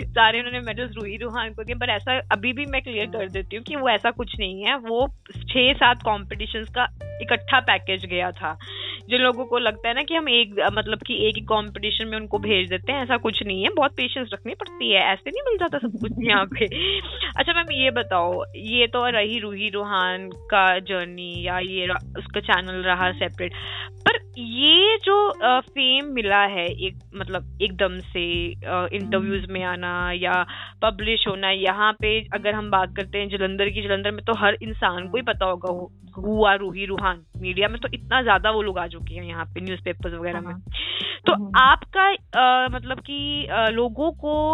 सारे 0.05 0.39
उन्होंने 0.39 0.59
मेडल्स 0.59 0.91
रूही 0.95 1.17
रूहान 1.17 1.53
को 1.53 1.63
दिए 1.63 1.75
पर 1.75 1.89
ऐसा 1.89 2.21
अभी 2.31 2.53
भी 2.53 2.65
मैं 2.65 2.81
क्लियर 2.81 3.05
कर 3.05 3.29
देती 3.29 3.55
हूँ 3.55 3.63
कि 3.63 3.75
वो 3.75 3.89
ऐसा 3.89 4.11
कुछ 4.11 4.35
नहीं 4.39 4.63
है। 4.63 4.77
वो 4.77 5.07
छह 5.37 5.73
सात 5.73 6.03
कॉम्पिटिशन 6.03 6.63
का 6.63 6.87
इकट्ठा 7.21 7.59
पैकेज 7.59 8.05
गया 8.05 8.31
था। 8.31 8.57
जिन 9.09 9.21
लोगों 9.21 9.45
को 9.45 9.57
लगता 9.57 9.87
है 9.89 9.93
ना 9.95 10.01
कि 10.01 10.15
हम 10.15 10.29
एक 10.29 10.55
मतलब 10.73 10.99
कि 11.07 11.15
एक 11.27 11.35
ही 11.35 11.41
कंपटीशन 11.41 12.07
में 12.07 12.17
उनको 12.17 12.37
भेज 12.39 12.69
देते 12.69 12.91
हैं, 12.91 13.03
ऐसा 13.03 13.17
कुछ 13.17 13.43
नहीं 13.43 13.63
है। 13.63 13.69
बहुत 13.69 13.91
पेशेंस 13.91 14.29
रखनी 14.33 14.53
पड़ती 14.53 14.91
है। 14.91 15.01
ऐसे 15.13 15.29
नहीं 15.29 15.41
मिल 15.41 15.57
जाता 15.57 15.77
सब 15.77 15.99
कुछ 15.99 16.11
यहाँ 16.19 16.45
पे। 16.45 16.65
अच्छा 17.37 17.53
मैम 17.53 17.71
ये 17.71 17.91
बताओ, 17.91 18.43
ये 18.55 18.87
तो 18.87 19.05
रही 19.09 19.39
रूही 19.39 19.69
रूहान 19.69 20.29
का 20.51 20.67
जर्नी 20.79 21.33
या 21.47 21.59
ये 21.59 21.87
उसका 22.17 22.39
चैनल 22.39 22.83
रहा 22.83 23.11
सेपरेट 23.11 23.53
पर 24.07 24.20
ये 24.37 24.97
जो 24.97 25.15
फेम 25.61 26.05
मिला 26.05 26.41
है 26.45 26.65
एक 26.65 26.99
मतलब 27.15 27.57
एकदम 27.61 27.97
से 28.13 28.23
इंटरव्यूज़ 28.95 29.51
में 29.51 29.63
आना 29.63 30.11
या 30.11 30.43
पब्लिश 30.83 31.25
होना 31.27 31.49
यहाँ 31.51 31.91
पे 31.93 32.19
अगर 32.33 32.53
हम 32.53 32.69
बात 32.71 32.95
करते 32.95 33.17
हैं 33.17 33.29
जलंधर 33.29 33.69
की 33.69 33.81
जलंधर 33.81 34.11
में 34.11 34.23
तो 34.25 34.33
हर 34.33 34.57
इंसान 34.63 35.07
को 35.07 35.17
ही 35.17 35.23
पता 35.23 35.45
होगा 35.45 35.73
हुआ 36.17 36.53
रूही 36.53 36.85
रूहान 36.85 37.21
मीडिया 37.37 37.67
में 37.67 37.79
तो 37.81 37.87
इतना 37.93 38.21
ज़्यादा 38.21 38.51
वो 38.51 38.61
लोग 38.61 38.79
आ 38.79 38.87
चुके 38.87 39.15
हैं 39.15 39.23
यहाँ 39.23 39.45
पे 39.45 39.61
न्यूज़पेपर्स 39.61 40.13
वगैरह 40.13 40.41
में 40.41 40.51
हाँ। 40.51 40.61
तो 41.25 41.33
हाँ। 41.33 41.51
आपका 41.63 42.07
आ, 42.39 42.67
मतलब 42.67 42.99
कि 42.99 43.47
लोगों 43.71 44.11
को 44.11 44.53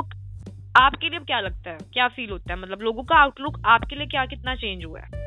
आपके 0.79 1.09
लिए 1.09 1.19
क्या 1.19 1.39
लगता 1.39 1.69
है 1.69 1.77
क्या 1.93 2.07
फील 2.07 2.29
होता 2.29 2.53
है 2.53 2.59
मतलब 2.59 2.81
लोगों 2.81 3.03
का 3.03 3.15
आउटलुक 3.15 3.61
आपके 3.65 3.95
लिए 3.95 4.07
क्या 4.07 4.25
कितना 4.25 4.55
चेंज 4.55 4.85
हुआ 4.85 4.99
है 4.99 5.25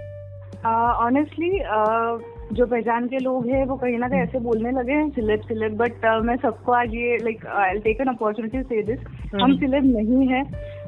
ऑनेस्टली 0.66 1.50
uh, 1.50 1.66
uh, 1.66 2.39
जो 2.52 2.66
पहचान 2.66 3.06
के 3.06 3.18
लोग 3.18 3.46
हैं 3.48 3.64
वो 3.66 3.76
कहीं 3.76 3.98
ना 3.98 4.08
कहीं 4.08 4.20
ऐसे 4.20 4.38
बोलने 4.38 4.70
लगे 4.70 4.92
हैं 4.92 5.08
सिलेब 5.10 5.40
सिलेब 5.40 5.76
बट 5.76 6.06
uh, 6.06 6.24
मैं 6.24 6.36
सबको 6.36 6.72
आज 6.72 6.94
ये 6.94 7.16
like 7.16 7.46
I 7.46 7.78
take 7.78 8.00
an 8.00 8.08
opportunity 8.08 8.62
से 8.62 8.82
दिस 8.82 9.00
हम 9.42 9.56
सिलेब 9.56 9.84
नहीं 9.96 10.26
है। 10.28 10.42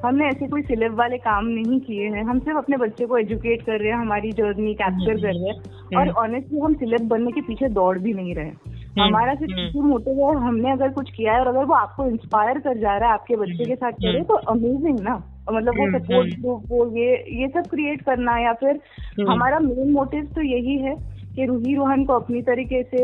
हमने 0.04 0.26
ऐसे 0.26 0.46
कोई 0.48 0.62
सिलेब 0.62 0.94
वाले 0.94 1.18
काम 1.18 1.46
नहीं 1.46 1.80
किए 1.80 2.08
हैं। 2.08 2.22
हम 2.24 2.38
सिर्फ़ 2.38 2.58
अपने 2.58 2.76
बच्चे 2.76 3.06
को 3.06 3.18
एजुकेट 3.18 3.62
कर 3.62 3.78
रहे 3.80 3.88
हैं 3.88 3.98
हमारी 3.98 4.32
जर्नी 4.32 4.74
कैप्चर 4.74 5.20
कर 5.20 5.34
रहे 5.34 5.50
हैं। 5.50 5.98
और 5.98 6.08
ऑनेस्टली 6.24 6.60
हम 6.60 6.74
सिलेब 6.74 7.08
बनने 7.08 7.30
के 7.30 7.40
पीछे 7.40 7.68
दौड़ 7.68 7.98
भी 7.98 8.12
नहीं 8.12 8.34
रहे। 8.34 8.46
हम्म, 8.46 9.02
हमारा 9.02 9.34
सिर्फ़ 9.34 9.76
हम्म। 9.76 9.88
मोटिव 9.88 10.18
है 10.18 10.34
हमने 10.46 10.70
अगर 10.70 10.88
कुछ 10.88 11.10
किया 11.10 11.32
है 11.32 11.40
और 11.40 11.46
अगर 11.46 11.64
वो 11.64 11.74
आपको 11.74 12.06
इंस्पायर 12.06 12.58
कर 12.58 12.78
जा 12.78 12.96
रहा 12.96 13.08
है 13.08 13.14
आपके 13.14 13.36
बच्चे 13.36 13.64
के 13.64 13.74
साथ 13.74 13.92
करे 13.92 14.22
तो 14.22 14.34
अमेजिंग 14.34 15.00
ना। 15.00 15.14
मतलब 15.52 15.78
वो 15.78 15.86
सपोर्ट 15.90 16.32
हम्म, 16.32 16.42
ग्रुप 16.42 16.62
वो 16.68 16.84
ये 16.96 17.14
ये 17.40 17.48
सब 17.48 17.66
क्रिएट 17.70 18.02
करना 18.02 18.38
या 18.38 18.52
फिर 18.52 18.80
हमारा 19.28 19.58
मेन 19.58 19.90
मोटिव 19.92 20.24
तो 20.34 20.42
यही 20.42 20.76
है 20.78 20.94
कि 21.34 21.44
रूही 21.44 21.74
रोहन 21.74 22.04
को 22.04 22.12
अपनी 22.12 22.40
तरीके 22.42 22.82
से 22.84 23.02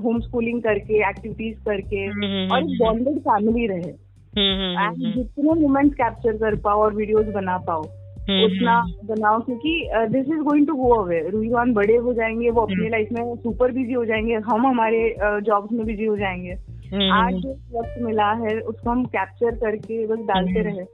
होम 0.00 0.20
स्कूलिंग 0.20 0.62
करके 0.62 1.08
एक्टिविटीज़ 1.08 1.58
करके 1.68 2.06
और 2.48 2.58
एक 2.60 2.78
बॉन्डेड 2.78 3.18
फैमिली 3.20 3.66
रहे। 3.66 3.92
एंड 4.34 4.96
जितने 5.14 5.52
मोमेंट्स 5.60 5.94
कैप्चर 5.96 6.36
कर 6.36 6.56
पाओ 6.60 6.82
और 6.82 6.94
वीडियोस 6.94 7.26
बना 7.34 7.56
पाओ 7.66 7.82
हम्म, 8.28 8.44
उतना 8.44 8.74
हम्म। 8.74 9.06
बनाओ 9.06 9.40
क्योंकि 9.40 9.72
this 10.10 10.26
is 10.26 10.40
going 10.42 10.66
to 10.66 10.74
go 10.74 10.88
away 10.94 11.18
Ruhi 11.28 11.48
Rohan 11.50 11.72
बड़े 11.74 11.96
हो 11.96 12.12
जाएँगे 12.14 12.50
वो 12.50 12.60
अपने 12.60 12.88
लाइफ 12.88 13.08
हम्म। 13.12 13.26
में 13.26 13.36
सुपर 13.36 13.72
बिज़ी 13.72 13.92
हो 13.92 14.04
जाएँगे 14.04 14.34
हम 14.46 14.66
हमारे 14.66 15.00
जॉब्स 15.20 15.72
में 15.72 15.84
बिज़ी 15.86 16.04
हो 16.04 16.16
जाएँगे। 16.16 16.52
आज 17.12 17.34
जो 17.34 17.52
वक्त 17.78 17.94
मिला 18.02 18.30
है 18.42 18.58
उसको 18.60 18.90
हम 18.90 19.04
कैप्चर 19.14 19.56
करके 19.56 20.06
बस 20.06 20.18
डालते 20.26 20.62
रहे। 20.62 20.84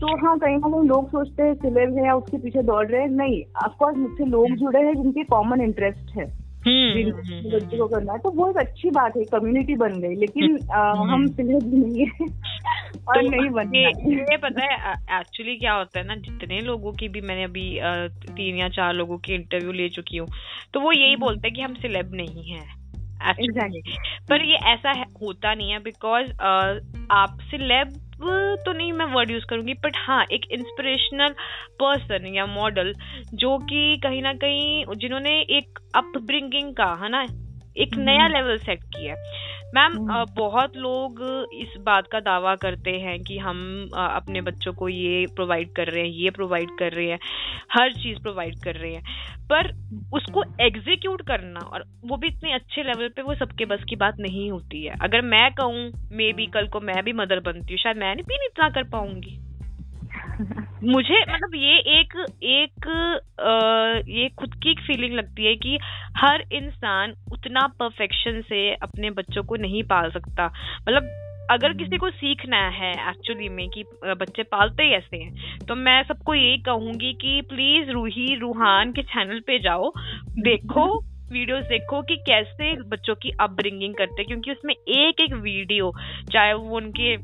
तो 0.00 0.26
हाँ 0.26 0.38
कहीं 0.38 0.56
ना 0.56 0.68
कहीं 0.68 0.88
लोग 0.88 1.08
सोचते 1.08 1.42
हैं 1.42 1.54
सिलेब 1.54 1.98
है 1.98 2.04
या 2.06 2.14
उसके 2.14 2.38
पीछे 2.38 2.62
दौड़ 2.62 2.86
रहे 2.86 3.00
हैं। 3.00 3.08
नहीं 3.08 3.42
ऑफकोर्स 3.64 3.96
मुझसे 3.96 4.24
लोग 4.24 4.50
जुड़े 4.50 4.80
हैं 4.80 4.94
जिनके 4.94 5.24
कॉमन 5.24 5.60
इंटरेस्ट 5.60 6.16
है। 6.16 6.48
बच्चे 6.68 7.78
को 7.78 7.86
करना 7.86 8.12
है। 8.12 8.18
तो 8.18 8.30
वो 8.30 8.50
एक 8.50 8.56
अच्छी 8.56 8.90
बात 8.90 9.16
है 9.16 9.24
कम्युनिटी 9.24 9.74
बन 9.74 10.00
गई। 10.00 10.14
लेकिन 10.14 10.58
हम 11.10 11.26
सिलेब 11.26 11.74
नहीं 11.74 12.06
है 12.06 12.26
और 13.08 13.22
तो 13.22 13.28
नहीं 13.28 13.50
बनना। 13.50 13.78
ये 13.78 14.36
पता 14.36 14.64
है 14.64 14.92
एक्चुअली 15.20 15.56
क्या 15.56 15.72
होता 15.72 16.00
है 16.00 16.06
ना 16.06 16.14
जितने 16.14 16.60
लोगों 16.60 16.92
की 16.92 17.08
भी 17.08 17.20
मैंने 17.20 17.44
अभी 17.44 17.80
तीन 18.08 18.56
या 18.56 18.68
चार 18.68 18.94
लोगों 18.94 19.18
की 19.18 19.34
इंटरव्यू 19.34 19.72
ले 19.72 19.88
चुकी 19.88 20.16
हूँ 20.16 20.28
तो 20.74 20.80
वो 20.80 20.92
यही 20.92 21.12
हम्म। 21.12 21.20
बोलते 21.20 21.48
हैं 21.48 21.54
कि 21.54 21.62
हम 21.62 21.74
सिलेब 21.74 22.10
नहीं 22.14 22.44
है 22.44 22.78
exactly. 23.28 23.80
पर 24.30 24.44
ये 24.44 24.54
ऐसा 24.54 25.04
होता 25.22 25.54
नहीं 25.54 25.70
है 25.70 25.78
बिकॉज़ 25.78 26.32
आप 27.10 27.38
सिलेब 27.40 27.88
तो 28.20 28.72
नहीं 28.72 28.92
मैं 28.92 29.04
वर्ड 29.06 29.30
यूज़ 29.30 29.44
करूँगी 29.50 29.74
बट 29.74 29.96
हाँ 29.96 30.24
एक 30.32 30.46
इंस्पिरेशनल 30.52 31.34
पर्सन 31.80 32.26
या 32.26 32.46
मॉडल 32.46 32.94
जो 33.34 33.56
कि 33.58 33.96
कहीं 34.02 34.22
ना 34.22 34.32
कहीं 34.34 34.84
जिन्होंने 34.96 35.40
एक 35.58 35.78
अपब्रिंगिंग 35.94 36.74
का 36.74 36.92
है 37.02 37.08
ना 37.08 37.22
एक 37.76 37.94
नया 37.98 38.26
लेवल 38.28 38.50
हम्म। 38.50 38.58
सेट 38.58 38.82
किया 38.96 39.14
मैम 39.74 39.92
हम्म। 39.92 40.24
बहुत 40.34 40.76
लोग 40.76 41.22
इस 41.54 41.74
बात 41.80 42.06
का 42.06 42.20
दावा 42.20 42.54
करते 42.54 42.90
हैं 42.90 43.22
कि 43.22 43.38
हम 43.38 43.88
अपने 43.94 44.40
बच्चों 44.40 44.72
को 44.72 44.88
ये 44.88 45.26
प्रोवाइड 45.26 45.72
कर 45.72 45.88
रहे 45.88 46.02
हैं 46.02 46.10
ये 46.10 46.30
प्रोवाइड 46.30 46.68
कर 46.78 46.92
रहे 46.92 47.06
हैं 47.06 47.18
हर 47.72 47.92
चीज़ 47.92 48.22
प्रोवाइड 48.22 48.62
कर 48.64 48.74
रहे 48.74 48.94
हैं। 48.94 49.02
पर 49.52 49.70
उसको 50.12 50.42
एग्जीक्यूट 50.60 51.22
करना 51.22 51.60
और 51.60 51.84
वो 52.04 52.16
भी 52.16 52.26
इतने 52.26 52.52
अच्छे 52.52 52.82
लेवल 52.82 53.08
पे 53.08 53.22
वो 53.22 53.34
सबके 53.34 53.64
बस 53.64 53.84
की 53.88 53.96
बात 53.96 54.16
नहीं 54.20 54.50
होती 54.50 54.84
है। 54.84 54.94
अगर 55.02 55.22
मैं 55.22 55.50
कहूँ 55.54 55.90
मे 56.12 56.32
बी 56.32 56.46
कल 56.46 56.68
को 56.68 56.80
मैं 56.80 57.04
भी 57.04 57.12
मदर 57.12 57.40
बनती 57.40 57.72
हूँ 57.72 57.78
शायद 57.78 57.96
मैं 57.96 58.16
भी 58.16 58.36
नहीं 58.36 58.48
इतना 58.48 58.68
कर 58.68 58.82
पाऊँगी। 58.82 59.47
मुझे 60.40 61.20
मतलब 61.32 61.54
ये 61.54 61.76
एक 62.00 62.26
एक 62.42 62.88
आ, 63.40 64.10
ये 64.10 64.28
खुद 64.28 64.54
की 64.54 64.70
एक 64.70 64.80
फीलिंग 64.80 65.14
लगती 65.14 65.44
है 65.44 65.54
कि 65.56 65.78
हर 66.16 66.44
इंसान 66.52 67.14
उतना 67.32 67.66
परफेक्शन 67.66 68.40
से 68.40 68.74
अपने 68.74 69.10
बच्चों 69.10 69.42
को 69.44 69.56
नहीं 69.56 69.82
पाल 69.82 70.10
सकता। 70.10 70.46
मतलब 70.82 71.02
अगर 71.50 71.72
किसी 71.72 71.96
को 71.96 72.10
सीखना 72.10 72.68
है 72.68 72.92
एक्चुअली 73.10 73.48
में 73.48 73.68
कि 73.68 73.84
बच्चे 74.04 74.42
पालते 74.42 74.82
ही 74.82 74.90
ऐसे 74.90 75.16
हैं 75.16 75.58
तो 75.58 75.74
मैं 75.74 76.02
सबको 76.02 76.34
यही 76.34 76.58
कहूँगी 76.58 77.12
कि 77.12 77.40
प्लीज़ 77.40 77.90
रूही 77.90 78.34
रूहान 78.34 78.92
के 78.92 79.02
चैनल 79.02 79.40
पे 79.40 79.58
जाओ 79.58 79.92
देखो 80.38 81.00
वीडियोस 81.32 81.64
देखो 81.64 82.02
कि 82.02 82.16
कैसे 82.16 82.82
बच्चों 82.82 83.14
की 83.14 83.30
अपब्रिंगिंग 83.40 83.94
करते 83.94 84.14
हैं 84.18 84.26
क्योंकि 84.26 84.50
उसमें 84.50 84.74
एक 84.74 85.20
एक 85.20 85.34
वीडियो 85.34 85.92
चाहे 86.32 86.52
वो 86.52 86.76
उनके 86.76 87.16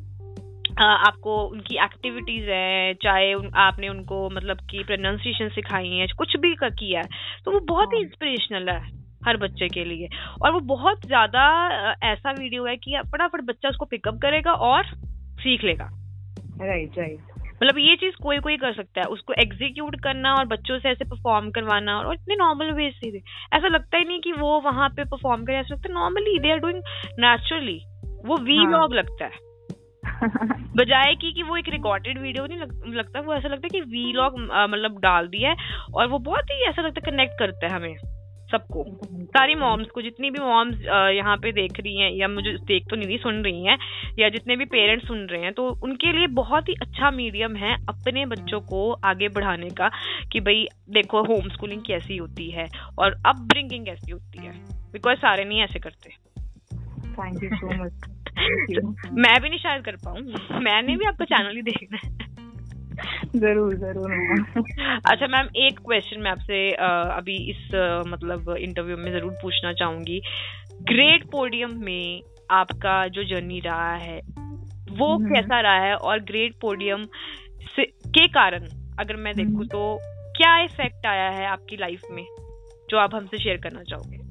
आपको 0.78 1.44
उनकी 1.44 1.76
एक्टिविटीज़ 1.84 2.50
है 2.50 2.94
चाहे 2.94 3.34
उन, 3.34 3.50
आपने 3.54 3.88
उनको 3.88 4.30
मतलब 4.30 4.56
कि 4.70 4.82
प्रोनाउंसिएशन 4.84 5.48
सिखाई 5.48 5.88
है 5.88 6.06
कुछ 6.06 6.36
भी 6.36 6.54
किया 6.62 7.00
है 7.00 7.42
तो 7.44 7.50
वो 7.50 7.60
बहुत 7.60 7.92
ही 7.94 8.00
इंस्पिरेशनल 8.00 8.68
हाँ। 8.68 8.78
है 8.80 9.02
हर 9.26 9.36
बच्चे 9.36 9.68
के 9.68 9.84
लिए। 9.84 10.08
और 10.42 10.52
वो 10.52 10.60
बहुत 10.60 11.06
ज़्यादा 11.06 11.42
ऐसा 12.02 12.30
वीडियो 12.30 12.64
है 12.64 12.76
कि 12.76 13.00
फटाफट 13.12 13.40
बच्चा 13.40 13.68
उसको 13.68 13.84
पिकअप 13.84 14.18
करेगा 14.22 14.52
और 14.52 14.84
सीख 15.40 15.64
लेगा। 15.64 15.88
राइट 16.60 16.98
राइट 16.98 17.20
मतलब 17.62 17.78
ये 17.78 17.96
चीज़ 17.96 18.14
कोई 18.22 18.38
कोई 18.38 18.56
कर 18.56 18.72
सकता 18.72 19.00
है 19.00 19.06
उसको 19.06 19.32
एग्जीक्यूट 19.32 20.00
करना 20.00 20.34
और 20.34 20.44
बच्चों 20.44 20.78
से 20.78 20.88
ऐसे 20.88 21.04
परफॉर्म 21.04 21.50
करवाना 21.50 21.98
और 21.98 22.14
इतने 22.14 22.36
नॉर्मल 22.36 22.72
वे 22.72 22.90
से 22.90 23.18
ऐसा 23.56 23.68
लगता 23.68 23.98
ही 23.98 24.04
नहीं 24.04 24.20
कि 24.20 24.32
वो 24.32 24.60
वहाँ 24.60 24.88
पे 24.88 25.04
परफॉर्म 25.04 25.44
करे 25.44 25.56
ऐसा 25.56 25.74
लगता 25.74 25.88
है 25.88 25.94
normally 25.94 26.38
they 26.38 26.52
are 26.52 26.58
doing 26.58 26.82
naturally 27.18 27.80
वो 28.26 28.36
वी 28.36 28.56
हाँ. 28.56 28.70
लॉग 28.72 28.94
लगता 28.94 29.24
है। 29.24 29.53
बजाय 30.76 31.14
की 31.14 31.32
कि 31.32 31.42
वो 31.42 31.56
एक 31.56 31.68
रिकॉर्डेड 31.68 32.18
वीडियो 32.18 32.46
नहीं 32.46 32.58
लग, 32.58 32.82
लगता 32.86 33.20
वो 33.20 33.34
ऐसा 33.34 33.48
लगता 33.48 33.66
है 33.66 33.68
कि 33.68 33.80
वीलॉग 33.80 34.34
मतलब 34.70 34.98
डाल 34.98 35.26
दिया 35.26 35.50
है 35.50 35.56
और 35.94 36.06
वो 36.06 36.18
बहुत 36.18 36.44
ही 36.44 36.64
ऐसा 36.68 36.82
लगता 36.82 37.00
है 37.04 37.12
कनेक्ट 37.12 37.32
करता 37.38 37.66
है 37.66 37.72
हमें 37.72 37.96
सबको। 38.44 38.84
सारी 39.24 39.54
मॉम्स 39.54 39.86
को 39.86 40.02
जितनी 40.02 40.30
भी 40.30 40.38
मॉम्स 40.38 40.80
यहाँ 41.16 41.36
पे 41.36 41.52
देख 41.52 41.80
रही 41.80 42.00
हैं 42.00 42.10
या 42.10 42.28
मुझे 42.28 42.52
देख 42.52 42.84
तो 42.90 42.96
नहीं 42.96 43.08
रही 43.08 43.18
सुन 43.18 43.42
रही 43.42 43.66
हैं 43.66 43.78
या 44.18 44.28
जितने 44.28 44.56
भी 44.56 44.64
पेरेंट्स 44.64 45.06
सुन 45.08 45.18
रहे 45.18 45.42
हैं 45.42 45.52
तो 45.52 45.68
उनके 45.82 46.12
लिए 46.12 46.26
बहुत 46.26 46.68
ही 46.68 46.74
अच्छा 46.74 47.10
मीडियम 47.10 47.56
है 47.56 47.74
अपने 47.74 48.26
बच्चों 48.26 48.60
को 48.60 48.92
आगे 48.92 49.28
बढ़ाने 49.28 49.68
का 49.70 49.90
कि 50.32 50.40
भाई 50.40 50.66
देखो 50.90 51.22
होम 51.22 51.48
स्कूलिंग 51.48 51.82
कैसी 51.86 52.16
होती 52.16 52.50
है 52.50 52.68
और 52.98 53.12
अपब्रिंगिंग 53.26 53.86
कैसी 53.86 54.12
होती 54.12 54.38
है। 54.38 54.52
बिकॉज़ 54.92 55.18
सारे 55.18 55.44
नहीं 55.44 55.60
ऐसे 55.60 55.78
करते। 55.78 56.10
थैंक 57.12 57.42
यू 57.44 57.50
सो 57.54 57.84
मच 57.84 58.23
मैं 59.14 59.40
भी 59.42 59.48
नहीं 59.48 59.58
शायद 59.58 59.84
कर 59.84 59.96
पाऊँ। 59.96 60.60
मैंने 60.62 60.96
भी 60.96 61.06
आपका 61.06 61.24
चैनल 61.24 61.56
ही 61.56 61.62
देखना 61.62 61.98
है। 62.04 62.12
ज़रूर 63.36 63.74
ज़रूर 63.74 64.12
अच्छा 65.06 65.26
मैम 65.26 65.48
एक 65.56 65.78
क्वेश्चन 65.78 66.20
मैं 66.20 66.30
आपसे 66.30 66.70
अभी 67.16 67.36
इस 67.50 67.68
मतलब 68.08 68.54
इंटरव्यू 68.58 68.96
में 68.96 69.10
ज़रूर 69.12 69.32
पूछना 69.32 69.72
चाहूँगी। 69.72 70.20
ग्रेट 70.82 71.24
पोडियम 71.24 71.70
में 71.84 72.22
आपका 72.50 73.06
जो 73.08 73.24
जर्नी 73.24 73.60
रहा 73.60 73.94
है 73.94 74.20
वो 74.90 75.14
हम्म। 75.14 75.34
कैसा 75.34 75.60
रहा 75.60 75.78
है 75.78 75.94
और 75.94 76.20
ग्रेट 76.20 76.54
पोडियम 76.60 77.04
से 77.76 77.84
के 77.84 78.26
कारण 78.28 78.68
अगर 78.98 79.16
मैं 79.16 79.34
देखूँ 79.34 79.54
हम्म। 79.54 79.66
तो 79.66 79.98
क्या 80.36 80.58
इफ़ेक्ट 80.58 81.06
आया 81.06 81.28
है 81.30 81.46
आपकी 81.46 81.76
लाइफ 81.76 82.00
में 82.10 82.24
जो 82.90 82.98
आप 82.98 83.14
हमसे 83.14 83.38
शेयर 83.38 83.56
करना 83.56 83.82
चाहोगे? 83.82 84.23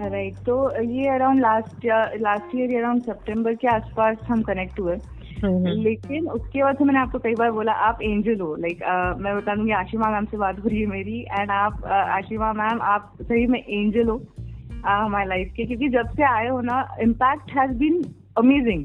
राइट 0.00 0.32
right, 0.32 0.46
तो 0.46 0.82
ये 0.82 1.08
around 1.08 1.40
last 1.40 1.86
last 2.20 2.56
year 2.56 2.78
around 2.78 3.02
सितंबर 3.02 3.54
के 3.54 3.68
आसपास 3.68 4.16
हम 4.24 4.42
कनेक्ट 4.42 4.80
हुए। 4.80 4.96
हम्म, 5.44 5.54
हम्म। 5.54 5.66
लेकिन 5.66 6.28
उसके 6.28 6.62
बाद 6.62 6.78
से 6.78 6.84
मैंने 6.84 7.00
आपको 7.00 7.18
कई 7.18 7.34
बार 7.34 7.50
बोला 7.50 7.72
आप 7.72 8.02
एंजल 8.02 8.40
हो। 8.40 8.56
लाइक 8.56 8.78
like, 8.78 9.16
uh, 9.16 9.24
मैं 9.24 9.36
बता 9.36 9.54
दूँगी 9.54 9.72
आशिमा 9.72 10.10
मैम 10.10 10.24
से 10.24 10.36
बात 10.36 10.58
हो 10.64 10.68
रही 10.68 10.80
है 10.80 10.86
मेरी 10.86 11.20
एंड 11.20 11.50
आप 11.50 11.80
uh, 11.80 11.86
आशिमा 11.86 12.52
मैम 12.52 12.78
आप 12.82 13.12
सही 13.22 13.46
में 13.46 13.60
एंजल 13.60 14.08
हो 14.08 14.22
हमारे 14.86 15.28
लाइफ 15.28 15.52
के। 15.56 15.64
क्योंकि 15.64 15.88
जब 15.88 16.06
से 16.06 16.22
आए 16.22 16.48
हो 16.48 16.60
ना 16.60 16.96
इम्पैक्ट 17.00 17.50
हैज़ 17.50 17.72
बीन 17.72 18.02
अमेजिंग 18.38 18.84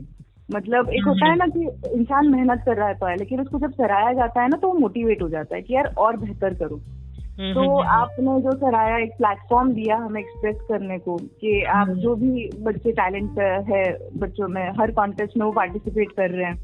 मतलब 0.56 0.89
एक 0.89 1.04
होता 1.08 1.28
है 1.28 1.36
ना 1.36 1.45
कि 1.48 1.89
इंसान 1.93 2.28
मेहनत 2.28 2.62
कर 2.65 2.76
रहा 2.76 2.88
है 2.88 2.93
तो 2.93 3.06
है 3.06 3.15
लेकिन 3.15 3.41
उसको 3.41 3.60
जब 3.60 3.72
सराया 3.72 4.13
जाता 4.13 4.41
है 4.41 4.48
ना 4.48 4.58
तो 4.58 4.67
वो 4.67 4.74
मोटिवेट 4.74 5.22
हो 5.22 5.30
जाता 5.30 5.56
है 5.56 5.62
कि 5.62 5.76
यार 5.76 5.93
और 5.98 6.17
बेहतर 6.17 6.54
करो। 6.54 6.76
हम्म, 6.76 6.98
तो 7.39 7.45
हम्म, 7.45 7.69
हम्म। 7.69 7.88
आपने 7.88 8.39
जो 8.41 8.52
सराया 8.52 8.97
एक 8.97 9.12
प्लेटफॉर्म 9.12 9.71
दिया 9.73 9.97
हमें 9.97 10.19
एक्सप्रेस 10.21 10.56
करने 10.69 10.97
को 10.99 11.15
कि 11.17 11.62
आप 11.63 11.89
जो 11.97 12.15
भी 12.15 12.49
बच्चे 12.63 12.91
टैलेंट 12.91 13.39
है 13.69 13.84
बच्चों 14.17 14.47
में 14.47 14.71
हर 14.80 14.91
कॉन्टेस्ट 14.91 15.38
में 15.38 15.45
वो 15.45 15.52
पार्टिसिपेट 15.52 16.12
कर 16.12 16.30
रहे 16.30 16.45
हैं। 16.45 16.58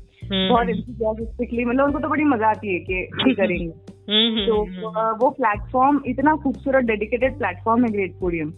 बहुत 0.49 0.69
इंथुजियास्टिकली 0.69 1.65
मतलब 1.65 1.85
उनको 1.85 1.99
तो 1.99 2.09
बड़ी 2.09 2.23
मज़ा 2.23 2.47
आती 2.47 2.73
है 2.73 2.79
कि 2.79 2.93
ये 2.93 3.33
करेंगे। 3.41 4.45
तो 4.45 4.61
वो 5.15 5.29
प्लेटफॉर्म 5.29 6.01
इतना 6.05 6.35
खूबसूरत 6.35 6.83
डेडिकेटेड 6.83 7.37
प्लेटफॉर्म 7.37 7.85
है 7.85 7.91
ग्रेट 7.91 8.19
पोडियम 8.19 8.51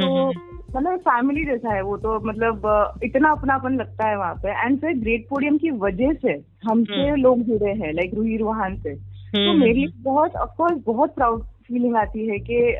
तो 0.00 0.28
मतलब 0.76 0.98
फैमिली 0.98 1.44
जैसा 1.44 1.74
है 1.74 1.82
वो 1.82 1.96
तो 1.96 2.20
मतलब 2.20 2.98
इतना 3.04 3.30
अपनापन 3.30 3.76
लगता 3.76 4.08
है 4.08 4.16
वहाँ 4.18 4.34
पे। 4.34 4.60
एंड 4.64 4.80
फिर 4.80 4.98
ग्रेट 4.98 5.26
पोडियम 5.30 5.58
की 5.58 5.70
वजह 5.70 6.12
से 6.12 6.32
हमसे 6.68 7.14
लोग 7.16 7.42
जुड़े 7.42 7.72
हैं 7.72 7.92
लाइक 7.92 8.14
रूही 8.14 8.36
रूहान 8.36 8.76
से। 8.76 9.15
तो 9.36 9.50
हम्म, 9.50 9.60
मेरे 9.60 9.72
लिए 9.72 9.86
हम्म। 9.86 10.02
बहुत 10.02 10.36
ऑफकोर्स 10.36 10.82
बहुत 10.86 11.14
प्राउड 11.14 11.42
फीलिंग 11.42 11.96
आती 11.96 12.28
है 12.28 12.38
कि 12.38 12.76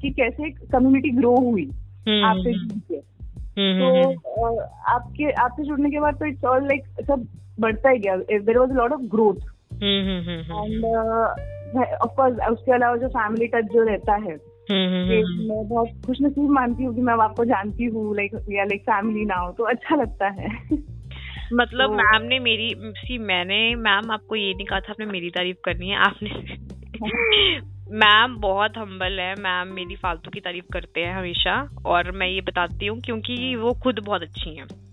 कि 0.00 0.10
कैसे 0.10 0.50
कम्युनिटी 0.50 1.10
ग्रो 1.10 1.36
हुई। 1.36 1.70
हम्म, 2.08 2.24
आपसे 2.24 2.52
जुड़ 2.52 2.78
के। 2.78 3.14
तो 3.58 4.56
आपके 4.86 5.30
आपसे 5.30 5.64
जुड़ने 5.64 5.90
के 5.90 6.00
बाद 6.00 6.14
तो 6.14 6.26
इट्स 6.26 6.44
ऑल 6.44 6.64
लाइक 6.64 6.82
सब 7.06 7.28
बढ़ता 7.60 7.90
ही 7.90 7.98
गया। 7.98 8.16
There 8.16 8.58
was 8.58 8.72
lot 8.72 8.92
of 8.92 9.00
growth 9.00 9.34
and 9.82 10.84
of course 11.76 12.48
उसके 12.50 12.72
अलावा 12.72 12.96
जो 12.96 13.08
फैमिली 13.08 13.46
टच 13.46 13.64
जो 13.64 13.82
रहता 13.82 14.14
है 14.14 14.54
मैं 14.70 15.68
बहुत 15.68 15.88
खुश 16.06 16.16
नसीब 16.22 16.50
मानती 16.50 16.84
हूँ 16.84 16.94
कि 16.94 17.00
मैं 17.00 17.14
आपको 17.14 17.44
जानती 17.44 17.84
हूँ 17.84 18.16
लाइक 18.16 18.34
या 18.34 18.64
लाइक 18.64 18.82
फैमिली 18.82 19.24
ना 19.24 19.34
हो 19.34 19.52
तो 19.52 19.64
अच्छा 19.64 19.96
लगता 19.96 20.28
है। 20.28 20.48
मतलब 21.54 21.90
तो, 21.90 21.94
मैम 21.94 22.22
ने 22.22 22.38
मेरी 22.38 22.74
सी 22.78 23.18
मैंने 23.18 23.74
मैम 23.74 24.10
आपको 24.10 24.36
ये 24.36 24.54
नहीं 24.54 24.66
कहा 24.66 24.80
था 24.80 24.90
आपने 24.90 25.06
मेरी 25.06 25.30
तारीफ़ 25.30 25.56
करनी 25.64 25.88
है 25.88 25.96
आपने 25.96 26.30
मैम 27.90 28.36
बहुत 28.36 28.78
हम्बल 28.78 29.20
है 29.20 29.34
मैम 29.34 29.68
मेरी 29.68 29.96
फालतू 29.96 30.30
की 30.30 30.40
तारीफ़ 30.40 30.64
करते 30.72 31.00
हैं 31.00 31.14
हमेशा 31.14 31.68
और 31.86 32.10
मैं 32.10 32.26
ये 32.26 32.40
बताती 32.40 32.86
हूँ 32.86 33.00
क्योंकि 33.00 33.54
वो 33.56 33.72
खुद 33.72 33.98
बहुत 33.98 34.22
अच्छी 34.22 34.56
हैं। 34.56 34.83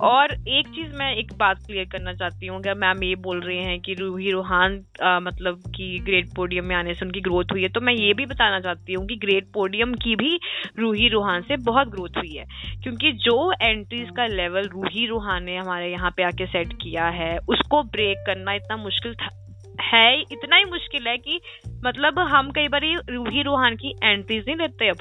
और 0.00 0.32
एक 0.32 0.68
चीज़ 0.68 0.92
मैं 0.92 1.16
एक 1.16 1.32
बात 1.38 1.58
क्लियर 1.66 1.84
करना 1.84 2.12
चाहती 2.14 2.46
हूँ 2.46 2.60
मैम 2.76 3.02
ये 3.04 3.14
बोल 3.14 3.40
रहे 3.40 3.58
हैं 3.58 3.80
कि 3.80 3.94
रूही 3.94 4.30
रूहान 4.30 4.72
मतलब 5.02 5.62
कि 5.76 5.98
ग्रेट 5.98 6.34
पोडियम 6.36 6.64
में 6.64 6.76
आने 6.76 6.94
से 6.94 7.04
उनकी 7.04 7.20
ग्रोथ 7.20 7.44
हुई 7.52 7.62
है 7.62 7.68
तो 7.68 7.80
मैं 7.80 7.92
ये 7.92 8.12
भी 8.14 8.26
बताना 8.26 8.60
चाहती 8.60 8.92
हूँ 8.92 9.06
कि 9.06 9.16
ग्रेट 9.16 9.46
पोडियम 9.54 9.94
की 9.94 10.16
भी 10.16 10.40
रूही 10.78 11.08
रूहान 11.08 11.42
से 11.42 11.56
बहुत 11.56 11.88
ग्रोथ 11.88 12.18
हुई 12.18 12.34
है। 12.34 12.44
क्योंकि 12.82 13.12
जो 13.12 13.52
एंट्रीज 13.52 14.08
का 14.16 14.26
लेवल 14.26 14.68
रूही 14.68 15.06
रूहान 15.06 15.44
ने 15.44 15.56
हमारे 15.56 15.90
यहाँ 15.92 16.10
पे 16.10 16.22
आके 16.22 16.46
सेट 16.46 16.72
किया 16.72 17.08
है, 17.08 17.38
उसको 17.38 17.82
ब्रेक 17.82 18.24
करना 18.26 18.52
इतना 18.52 18.76
मुश्किल 18.76 19.14
था, 19.14 19.28
है, 19.82 20.20
इतना 20.20 20.56
ही 20.56 20.64
मुश्किल 20.64 21.08
है 21.08 21.16
कि 21.18 21.40
मतलब 21.84 22.18
हम 22.18 22.50
कई 22.50 22.68
बार 22.68 22.82
रूही 23.10 23.42
रूहान 23.42 23.76
की 23.76 23.94
एंट्रीज 24.02 24.44
नहीं 24.46 24.56
लेते 24.56 24.88
अब 24.88 24.96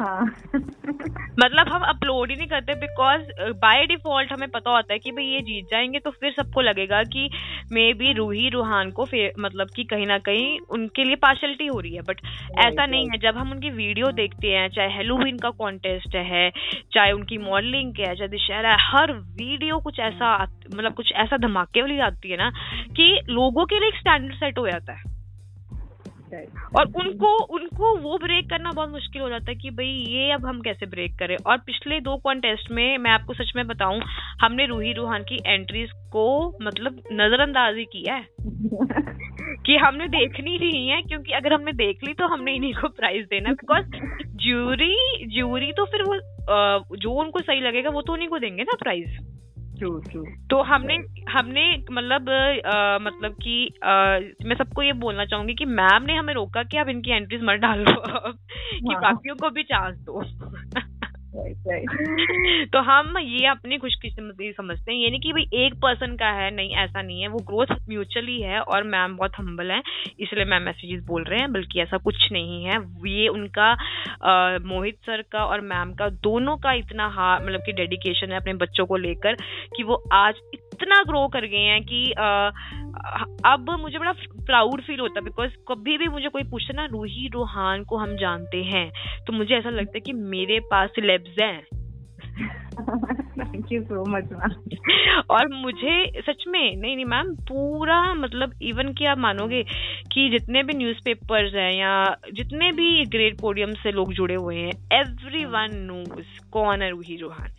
हाँ। 0.00 0.24
मतलब 1.40 1.68
हम 1.68 1.82
अपलोड 1.82 2.30
ही 2.30 2.36
नहीं 2.36 2.46
करते 2.46 2.74
बिकॉज़ 2.74 3.20
बाय 3.52 3.86
डिफ़ॉल्ट 3.86 4.32
हमें 4.32 4.48
पता 4.48 4.70
होता 4.70 4.92
है 4.92 4.98
कि 4.98 5.10
भाई 5.10 5.24
ये 5.24 5.40
जीत 5.40 5.64
जाएँगे 5.70 5.98
तो 5.98 6.10
फिर 6.10 6.32
सबको 6.32 6.60
लगेगा 6.60 7.02
कि 7.02 7.30
मे 7.72 7.92
बी 7.94 8.12
रूही 8.12 8.48
रूहान 8.48 8.90
को 8.90 9.06
मतलब 9.40 9.70
कि 9.76 9.84
कहीं 9.84 10.06
ना 10.06 10.18
कहीं 10.18 10.58
उनके 10.70 11.04
लिए 11.04 11.16
पार्शलिटी 11.16 11.66
हो 11.66 11.80
रही 11.80 11.94
है। 11.94 12.02
बट 12.02 12.20
ऐसा 12.58 12.86
नहीं 12.86 13.08
है। 13.10 13.18
जब 13.18 13.36
हम 13.36 13.50
उनकी 13.50 13.70
वीडियो 13.70 14.10
देखते 14.12 14.48
हैं 14.48 14.68
चाहे 14.68 14.88
हेलोविन 14.96 15.38
का 15.38 15.50
कॉन्टेस्ट 15.50 16.16
है 16.16 16.50
चाहे 16.92 17.12
उनकी 17.12 17.38
मॉडलिंग 17.38 17.92
है 17.98 18.14
चाहे 18.14 18.28
दशहरा 18.28 18.70
है 18.70 18.76
हर 18.80 19.12
वीडियो 19.12 19.78
कुछ 19.78 19.98
ऐसा 20.00 20.36
मतलब 20.76 20.94
कुछ 20.94 21.12
ऐसा 21.12 21.36
धमाके 21.36 21.82
वाली 21.82 21.98
आती 21.98 22.30
है 22.30 22.36
ना 22.36 22.50
कि 22.96 23.20
लोगों 23.28 23.64
के 23.66 23.78
लिए 23.78 23.88
एक 23.88 23.96
स्टैंडर्ड 23.96 24.34
सेट 24.34 24.58
हो 24.58 24.68
जाता 24.70 24.92
है। 24.92 25.15
और 26.76 26.86
उनको 26.86 27.44
उनको 27.44 27.96
वो 27.96 28.18
ब्रेक 28.18 28.50
करना 28.50 28.70
बहुत 28.70 28.90
मुश्किल 28.90 29.22
हो 29.22 29.28
जाता 29.28 29.50
है 29.50 29.54
कि 29.54 29.70
भाई 29.70 29.86
ये 29.86 30.32
अब 30.32 30.46
हम 30.46 30.60
कैसे 30.60 30.86
ब्रेक 30.86 31.18
करें? 31.18 31.36
और 31.46 31.56
पिछले 31.56 32.00
दो 32.00 32.16
कॉन्टेस्ट 32.16 32.70
में 32.70 32.98
मैं 32.98 33.10
आपको 33.10 33.34
सच 33.34 33.52
में 33.56 33.66
बताऊँ 33.66 34.00
हमने 34.40 34.66
रूही 34.66 34.92
रूहान 34.92 35.22
की 35.22 35.38
एंट्रीज 35.46 35.90
को 35.92 36.56
मतलब 36.62 37.02
नजरअंदाज 37.12 37.76
ही 37.76 37.84
किया 37.84 38.14
है। 38.14 38.26
कि 39.66 39.76
हमने 39.76 40.08
देखनी 40.08 40.58
नहीं 40.58 40.88
है 40.88 41.02
क्योंकि 41.02 41.32
अगर 41.32 41.52
हमने 41.52 41.72
देख 41.72 41.98
ली 42.04 42.12
तो 42.12 42.26
हमने 42.26 42.54
इन्हीं 42.54 42.74
को 42.74 42.88
प्राइज 42.88 43.24
देना। 43.24 43.50
बिकॉज़ 43.52 43.84
ज्यूरी 44.36 45.26
ज्यूरी 45.34 45.72
तो 45.72 45.84
फिर 45.84 46.02
वो 46.02 46.16
जो 46.96 47.10
उनको 47.10 47.40
सही 47.40 47.60
लगेगा 47.60 47.90
वो 47.90 48.02
तो 48.02 48.12
उन्हीं 48.12 48.28
को 48.28 48.38
देंगे 48.38 48.62
ना 48.62 48.76
प्राइज 48.78 49.18
तो 50.50 50.62
हमने 50.62 50.98
हमने 51.30 51.84
मतलब 51.90 52.22
मतलब 53.02 53.32
कि 53.32 53.70
मैं 54.46 54.54
सबको 54.54 54.82
ये 54.82 54.92
बोलना 54.92 55.24
चाहूँगी 55.24 55.54
कि 55.54 55.64
मैम 55.64 56.02
ने 56.02 56.14
हमें 56.14 56.34
रोका 56.34 56.62
कि 56.62 56.76
आप 56.76 56.88
इनकी 56.88 57.10
एंट्रीज 57.10 57.40
मत 57.44 57.54
डालो। 57.54 57.84
कि। 58.82 59.00
बाकियों 59.00 59.34
को 59.34 59.50
भी 59.50 59.62
चांस 59.62 59.96
दो। 59.96 60.24
तो 62.72 62.78
हम 62.78 63.18
ये 63.18 63.46
अपनी 63.46 63.78
खुशकिस्मती 63.78 64.52
समझते 64.52 64.92
हैं 64.92 64.98
ये 64.98 65.10
नहीं 65.10 65.20
कि 65.20 65.32
भाई 65.32 65.66
एक 65.66 65.74
पर्सन 65.74 66.16
का 66.16 66.26
है 66.26 66.54
नहीं 66.54 66.70
ऐसा 66.70 67.02
नहीं 67.02 67.22
है 67.22 67.28
वो 67.28 67.38
ग्रोथ 67.38 67.66
म्यूचुअली 67.88 68.40
है 68.40 68.60
और 68.60 68.82
मैम 68.82 69.16
बहुत 69.16 69.32
हम्बल 69.38 69.70
है 69.70 69.82
इसलिए 70.20 70.44
मैम 70.44 70.62
मैसेजेस 70.62 71.04
बोल 71.04 71.24
रहे 71.24 71.40
हैं 71.40 71.52
बल्कि 71.52 71.80
ऐसा 71.80 71.96
कुछ 71.96 72.32
नहीं 72.32 72.64
है। 72.64 72.78
ये 73.06 73.28
उनका 73.28 73.76
आ, 74.22 74.58
मोहित 74.58 74.94
सर 74.94 75.22
का 75.22 75.44
और 75.44 75.60
मैम 75.60 75.92
का 75.92 76.08
दोनों 76.08 76.56
का 76.56 76.72
इतना 76.72 77.08
हा 77.08 77.38
मतलब 77.38 77.60
कि 77.60 77.72
डेडिकेशन 77.72 78.32
है 78.32 78.36
अपने 78.36 78.54
बच्चों 78.54 78.86
को 78.86 78.96
लेकर 78.96 79.34
कि 79.76 79.82
वो 79.82 80.04
आज 80.12 80.34
इतना 80.76 81.02
ग्रो 81.02 81.26
कर 81.28 81.46
गए 81.46 81.64
हैं 81.64 81.82
कि 81.82 82.12
आ, 82.12 82.50
अब 83.52 83.76
मुझे 83.80 83.98
बड़ा 83.98 84.12
प्राउड 84.46 84.80
फील 84.80 85.00
होता 85.00 85.20
है 85.20 85.24
बिकॉज़ 85.24 85.50
कभी 85.68 85.96
भी 85.98 86.08
मुझे 86.08 86.28
कोई 86.28 86.42
पूछे 86.42 86.74
ना 86.74 86.84
रूही 86.84 87.28
रूहान 87.28 87.84
को 87.84 87.96
हम 87.96 88.16
जानते 88.16 88.62
हैं? 88.64 88.90
तो 89.26 89.32
मुझे 89.32 89.54
ऐसा 89.54 89.70
लगता 89.70 89.92
है 89.94 90.00
कि 90.00 90.12
मेरे 90.12 90.60
पास 90.60 90.90
सिलेब्स 90.90 91.40
हैं। 91.40 91.62
Thank 93.38 93.72
you 93.72 93.82
so 93.82 94.04
much 94.10 94.28
ma'am 94.32 94.54
और 95.30 95.48
मुझे 95.54 96.22
सच 96.28 96.44
में 96.48 96.76
नहीं 96.76 96.94
नहीं 96.96 97.04
मैम 97.04 97.34
पूरा 97.48 98.14
मतलब 98.14 98.52
इवन 98.62 98.92
कि 98.92 99.04
आप 99.04 99.18
मानोगे 99.18 99.62
कि 100.12 100.28
जितने 100.30 100.62
भी 100.62 100.74
न्यूज़पेपर्स 100.74 101.54
हैं 101.54 101.72
या 101.72 102.16
जितने 102.34 102.72
भी 102.72 103.04
ग्रेट 103.04 103.40
पोडियम 103.40 103.72
से 103.72 103.92
लोग 103.92 104.12
जुड़े 104.12 104.34
हुए 104.34 104.56
हैं 104.56 104.72
एवरी 105.00 105.44
वन 105.44 105.76
नोज़ 105.76 106.50
कौन 106.52 106.82
है 106.82 106.90
रूही 106.90 107.16
रूहान। 107.16 107.55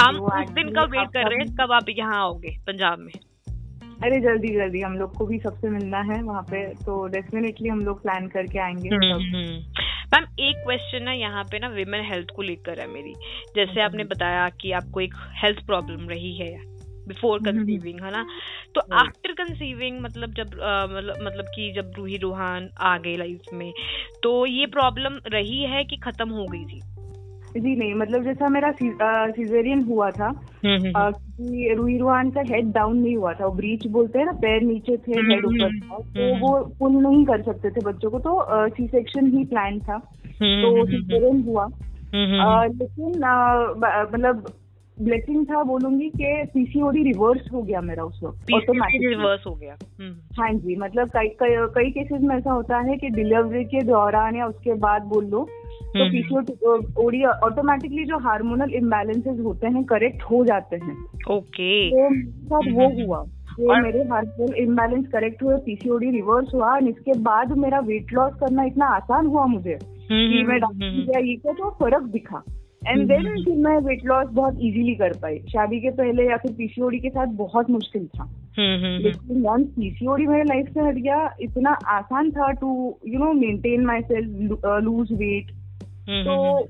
हम 0.00 0.16
उस 0.16 0.50
दिन 0.50 0.74
का 0.74 0.82
वेट 0.82 1.08
कर 1.08 1.28
रहे 1.30 1.38
हैं 1.38 1.54
कब 1.54 1.72
आप 1.72 1.84
यहाँ 1.88 2.16
आओगे 2.16 2.56
पंजाब 2.66 2.98
में? 2.98 3.12
अरे 4.04 4.20
जल्दी 4.20 4.48
जल्दी 4.48 4.80
हम 4.80 4.92
लोग 4.92 5.16
को 5.16 5.26
भी 5.26 5.38
सबसे 5.38 5.70
मिलना 5.70 5.98
है 5.98 6.22
वहाँ 6.22 6.42
पे 6.42 6.74
तो 6.74 7.06
डेफिनेटली 7.06 7.68
हम 7.68 7.80
लोग 7.80 8.02
प्लान 8.02 8.26
करके 8.28 8.58
आएँगे 8.58 8.88
हम्म, 8.88 9.36
हम्म। 9.36 9.56
मैम 10.14 10.24
एक 10.40 10.56
क्वेश्चन 10.56 11.08
है 11.08 11.18
यहाँ 11.18 11.44
पे 11.44 11.58
ना 11.58 11.68
विमेन 11.68 12.04
हेल्थ 12.04 12.28
को 12.36 12.42
लेकर 12.42 12.80
है 12.80 12.86
मेरी। 12.86 13.14
जैसे 13.56 13.80
आपने 13.80 14.02
हम्म। 14.02 14.14
बताया 14.14 14.48
कि 14.48 14.72
आपको 14.72 15.00
एक 15.00 15.14
हेल्थ 15.42 15.66
प्रॉब्लम 15.66 16.08
रही 16.08 16.36
है 16.36 16.78
बिफोर 17.08 17.38
कंसीविंग 17.38 18.00
है 18.00 18.10
ना? 18.10 18.26
तो 18.74 18.80
आफ्टर 18.80 19.32
कंसीविंग 19.32 20.00
मतलब 20.00 20.30
जब 20.30 20.46
मतलब 20.92 21.14
मतलब 21.22 21.44
कि 21.44 21.72
जब 21.72 21.92
रूही 21.96 22.16
रूहान 22.16 22.70
आ 22.80 22.98
गए 22.98 23.16
लाइफ 23.16 23.40
में 23.54 23.72
तो 24.22 24.46
ये 24.46 24.66
प्रॉब्लम 24.66 25.20
रही 25.26 25.62
है 25.62 25.84
कि 25.84 25.96
खत्म 25.96 26.28
हो 26.28 26.44
गई 26.44 26.64
थी? 26.64 26.80
जी 27.60 27.76
नहीं 27.76 27.94
मतलब 27.94 28.24
जैसा 28.24 28.48
मेरा 28.48 28.72
सीजेरियन 29.30 29.82
हुआ 29.82 30.10
था 30.10 30.26
हम्म, 30.64 30.76
हम्म, 30.76 30.98
हम्म। 30.98 31.10
कि 31.10 31.74
रूही 31.74 31.98
रुहान 31.98 32.30
का 32.30 32.40
हेड 32.40 32.72
डाउन 32.72 32.98
नहीं 32.98 33.16
हुआ 33.16 33.32
था 33.32 33.46
वो 33.46 33.52
ब्रीच 33.52 33.86
बोलते 33.86 34.18
हैं 34.18 34.26
ना 34.26 34.32
पैर 34.32 34.62
नीचे 34.62 34.96
थे 34.96 35.12
हेड 35.12 35.44
ऊपर 35.44 35.78
था 35.78 35.98
तो 35.98 36.38
वो 36.38 36.74
पुल 36.78 36.92
नहीं 36.92 37.24
कर 37.24 37.42
सकते 37.42 37.70
थे 37.70 37.80
बच्चों 37.80 38.10
को 38.10 38.18
तो 38.18 38.46
सी 38.68 38.86
सेक्शन 38.86 39.26
ही 39.26 39.44
प्लान 39.44 39.80
था 39.80 39.98
तो 40.62 40.86
सीजेरियन 40.86 41.42
हुआ। 41.42 41.68
लेकिन 42.64 43.12
मतलब 44.14 44.52
ब्लेसिंग 45.02 45.46
था 45.46 45.62
बोलूँगी 45.62 46.08
कि 46.08 46.44
पीसीओडी 46.54 47.02
रिवर्स 47.02 47.48
हो 47.52 47.62
गया 47.62 47.80
मेरा 47.80 48.04
उस 48.04 48.20
वक्त 48.22 48.38
ऑटोमेटिक 48.54 49.00
रिवर्स 49.08 49.46
हो 49.46 49.54
गया। 49.54 49.76
हाँ 50.40 50.52
जी 50.52 50.76
मतलब 50.76 51.08
कई 51.16 51.28
कई 51.42 51.90
केसेस 51.90 52.22
में 52.22 52.36
ऐसा 52.36 52.52
होता 52.52 52.78
है 52.78 52.96
कि 52.96 53.08
डिलीवरी 53.08 53.64
के 53.64 53.82
दौरान 53.82 54.36
या 54.36 54.46
उसके 54.46 54.74
बाद 54.74 55.02
बोल 55.02 55.24
लो 55.24 55.48
तो 55.88 56.10
पीसीओडी 56.10 57.22
हम्म। 57.22 57.46
ऑटोमेटिकली 57.46 58.04
जो 58.04 58.18
हार्मोनल 58.18 58.74
इम्बेलेंसेज 58.74 59.40
होते 59.40 59.66
हैं 59.66 59.84
करेक्ट 59.84 60.22
हो 60.22 60.44
जाते 60.44 60.76
हैं। 60.76 60.96
ओके 61.30 61.90
तो 61.90 62.72
वो 62.72 62.88
हम्म। 62.88 63.04
हुआ। 63.04 63.24
और 63.70 63.82
मेरे 63.82 64.00
हार्मोनल 64.00 64.54
इम्बेलेंस 64.54 65.06
करेक्ट 65.06 65.42
हुए 65.42 65.56
पीसीओडी 65.56 66.10
रिवर्स 66.10 66.54
हुआ 66.54 66.72
और 66.72 66.88
इसके 66.88 67.18
बाद 67.18 67.56
मेरा 67.58 67.78
वेट 67.80 68.12
लॉस 68.12 68.34
करना 68.34 68.64
इतना 68.64 68.86
आसान 68.86 69.26
हुआ 69.26 69.46
मुझे 69.46 69.72
हम्म, 69.72 70.32
कि 70.32 70.44
मैं 70.48 70.60
डॉक्टर 70.60 71.24
ये 71.24 71.36
तो 71.36 71.70
फ़र्क 71.70 72.02
दिखा। 72.02 72.42
एंड 72.88 73.08
देन 73.08 73.44
फिर 73.44 73.56
मैं 73.56 73.76
वेट 73.78 74.04
लॉस 74.04 74.28
बहुत 74.32 74.58
इजीली 74.60 74.94
कर 74.94 75.12
पाई। 75.12 75.38
शादी 75.38 75.80
के 75.80 75.90
पहले 75.90 76.28
या 76.28 76.36
फिर 76.36 76.52
पीसीओडी 76.52 76.98
के 76.98 77.08
साथ 77.08 77.26
बहुत 77.26 77.70
मुश्किल 77.70 78.06
था। 78.06 78.24
लेकिन 78.58 79.42
वंस 79.42 79.66
पीसीओडी 79.66 80.26
मेरे 80.26 80.44
लाइफ 80.44 80.66
से 80.66 80.80
हट 80.80 80.94
गया। 80.94 81.36
इतना 81.40 81.70
आसान 81.70 82.30
था 82.30 82.50
to 82.52 82.68
you 83.08 83.18
know 83.18 83.32
maintain 83.32 83.84
myself 84.02 84.64
lose 84.82 85.12
weight 85.12 85.50
हम्म, 85.50 85.57
तो 86.08 86.12
हम्म, 86.12 86.30
हम्म। 86.30 86.64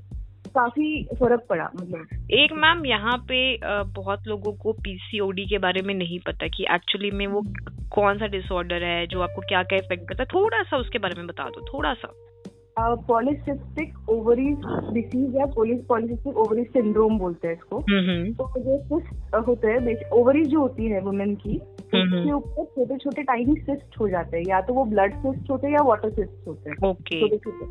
काफ़ी 0.49 1.03
फ़र्क 1.03 1.45
पड़ा 1.49 1.69
मतलब। 1.75 2.07
एक 2.31 2.53
मैम 2.53 2.85
यहाँ 2.85 3.17
पे 3.17 3.59
बहुत 3.83 4.27
लोगों 4.27 4.53
को 4.53 4.73
पीसीओडी 4.73 5.45
के 5.45 5.57
बारे 5.57 5.81
में 5.81 5.93
नहीं 5.93 6.19
पता 6.19 6.47
कि 6.47 6.65
एक्चुअली 6.71 7.11
में 7.11 7.27
वो 7.27 7.43
कौन 7.91 8.17
सा 8.17 8.27
डिसऑर्डर 8.27 8.83
है 8.83 9.07
जो 9.07 9.21
आपको 9.21 9.41
क्या 9.41 9.63
क्या 9.63 9.77
इफ़ेक्ट 9.77 10.09
करता 10.09 10.23
है। 10.23 10.27
थोड़ा 10.33 10.63
सा 10.63 10.77
उसके 10.77 10.99
बारे 10.99 11.13
में 11.17 11.27
बता 11.27 11.43
दो 11.43 11.65
थोड़ा 11.73 11.93
सा। 11.93 12.13
पॉलिसिस्टिक 13.07 14.09
ओवरीज 14.09 14.57
डिसीज 14.93 15.35
या 15.35 15.45
पॉलिसिस्टिक 15.45 16.37
ओवरीज 16.37 16.67
सिंड्रोम 16.67 17.17
बोलते 17.19 17.47
हैं 17.47 17.55
इसको। 17.55 17.79
तो 18.33 18.59
जो 18.59 18.77
सिस्ट 18.83 19.35
होते 19.47 19.67
हैं 19.67 20.09
ओवरीज 20.09 20.47
जो 20.47 20.59
होती 20.59 20.85
है 20.85 21.01
वुमेन 21.01 21.35
की 21.35 21.57
उसके 21.57 22.31
ऊपर 22.31 22.63
छोटे 22.65 22.97
छोटे 22.97 23.23
टाइनी 23.23 23.55
सिस्ट 23.55 23.99
हो 23.99 24.09
जाते 24.09 24.37
हैं 24.37 24.45
या 24.47 24.61
तो 24.61 24.73
वो 24.73 24.85
ब्लड 24.85 25.13
सिस्ट 25.15 25.49
होते 25.51 25.67
हैं 25.67 25.73
या 25.73 25.81
वाटर 25.81 26.09
सिस्ट 26.09 26.47
होते 26.47 26.69
हैं। 26.69 26.93
छोटे 27.03 27.37
छोटे 27.37 27.65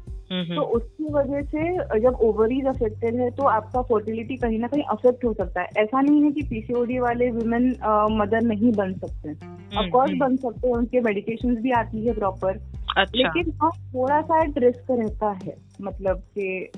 तो 0.55 0.63
उसकी 0.63 1.13
वजह 1.13 1.43
से 1.43 2.01
जब 2.01 2.17
ओवरीज 2.21 2.67
अफेक्टेड 2.67 3.15
है 3.15 3.31
तो 3.31 3.43
आपका 3.43 3.83
फर्टिलिटी 3.83 4.37
कहीं 4.37 4.59
ना 4.59 4.67
कहीं 4.67 4.83
अफेक्ट 4.83 5.25
हो 5.25 5.33
सकता 5.33 5.61
है। 5.61 5.69
ऐसा 5.79 6.01
नहीं 6.01 6.23
है 6.23 6.31
कि 6.31 6.43
पीसीओडी 6.43 6.99
वाले 6.99 7.31
वुमेन 7.31 7.69
मदर 8.13 8.43
नहीं 8.43 8.73
बन 8.73 8.93
सकते 8.95 9.33
ऑफकोर्स 9.79 10.13
बन 10.19 10.37
सकते 10.37 10.69
हैं 10.69 10.75
उनके 10.75 11.01
मेडिकेशन 11.01 11.55
भी 11.55 11.71
आती 11.71 12.07
है 12.07 12.15
प्रॉपर 12.15 12.61
अच्छा। 12.99 13.19
लेकिन 13.19 13.53
हाँ 13.63 13.71
थोड़ा 13.95 14.21
सा 14.21 14.43
रिस्क 14.43 14.91
रहता 14.91 15.31
है 15.45 15.57
मतलब 15.83 16.23
कि 16.39 16.71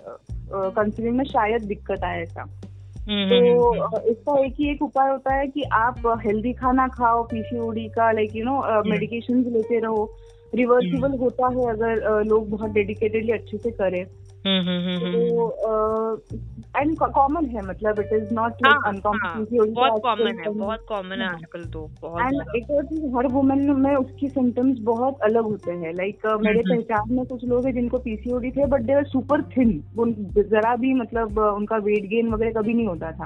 कंसिलिंग 0.51 1.17
में 1.17 1.25
शायद 1.25 1.63
दिक्कत 1.63 2.05
आए 2.05 2.23
ऐसा। 2.23 2.45
तो 3.11 3.75
इसका 4.11 4.39
एक 4.39 4.55
ही 4.59 4.71
एक 4.71 4.83
उपाय 4.83 5.11
होता 5.11 5.35
है 5.35 5.47
कि 5.47 5.63
आप 5.63 6.03
हेल्दी 6.27 6.53
खाना 6.53 6.89
खाओ 6.89 7.23
पीसीओडी 7.23 7.89
का 7.89 8.11
लाइक 8.13 8.37
यू 8.37 8.45
नो 8.45 8.83
मेडिकेशन 8.91 9.43
लेते 9.53 9.79
रहो। 9.79 10.05
रिवर्सिबल 10.55 11.17
होता 11.19 11.49
है 11.49 11.67
अगर 11.69 12.25
लोग 12.25 12.51
बहुत 12.51 12.71
डेडिकेटेडली 12.71 13.33
अच्छे 13.33 13.59
से 13.59 13.71
करें। 13.71 14.05
एंड 16.77 16.99
कॉमन 16.99 17.45
है 17.45 17.63
मतलब 17.63 18.01
it 18.01 18.13
is 18.13 18.35
not 18.35 18.53
like 18.67 18.87
uncommon 18.87 19.47
बहुत 19.75 20.03
कॉमन 20.03 20.27
है 20.27 20.53
बहुत 20.53 20.85
कॉमन 20.89 21.13
है 21.13 21.27
हाँ। 21.27 21.35
आजकल 21.35 21.65
तो 21.65 21.91
एंड 22.21 22.57
एक 22.57 22.71
और 22.71 22.85
चीज़ 22.85 23.17
हर 23.17 23.27
वुमेन 23.27 23.71
में 23.71 23.95
उसकी 23.97 24.29
सिम्टम्स 24.29 24.79
बहुत 24.81 25.21
अलग 25.21 25.43
होते 25.43 25.73
हैं 25.73 25.95
लाइक 25.95 26.19
uh, 26.27 26.45
मेरे 26.45 26.61
पहचान 26.61 27.15
में 27.15 27.27
कुछ 27.27 27.45
लोग 27.45 27.67
हैं 27.67 27.75
जिनको 27.75 27.99
पीसीओडी 27.99 28.51
थे 28.51 28.67
but 28.67 28.81
they 28.81 28.93
are 28.93 29.05
super 29.05 29.43
thin 29.43 29.83
जरा 30.39 30.77
भी 30.77 30.95
मतलब 30.95 31.39
उनका 31.39 31.77
वेट 31.77 32.07
गेन 32.07 32.29
वगैरह 32.29 32.61
कभी 32.61 32.75
नहीं 32.75 32.87
होता 32.87 33.13
था। 33.13 33.25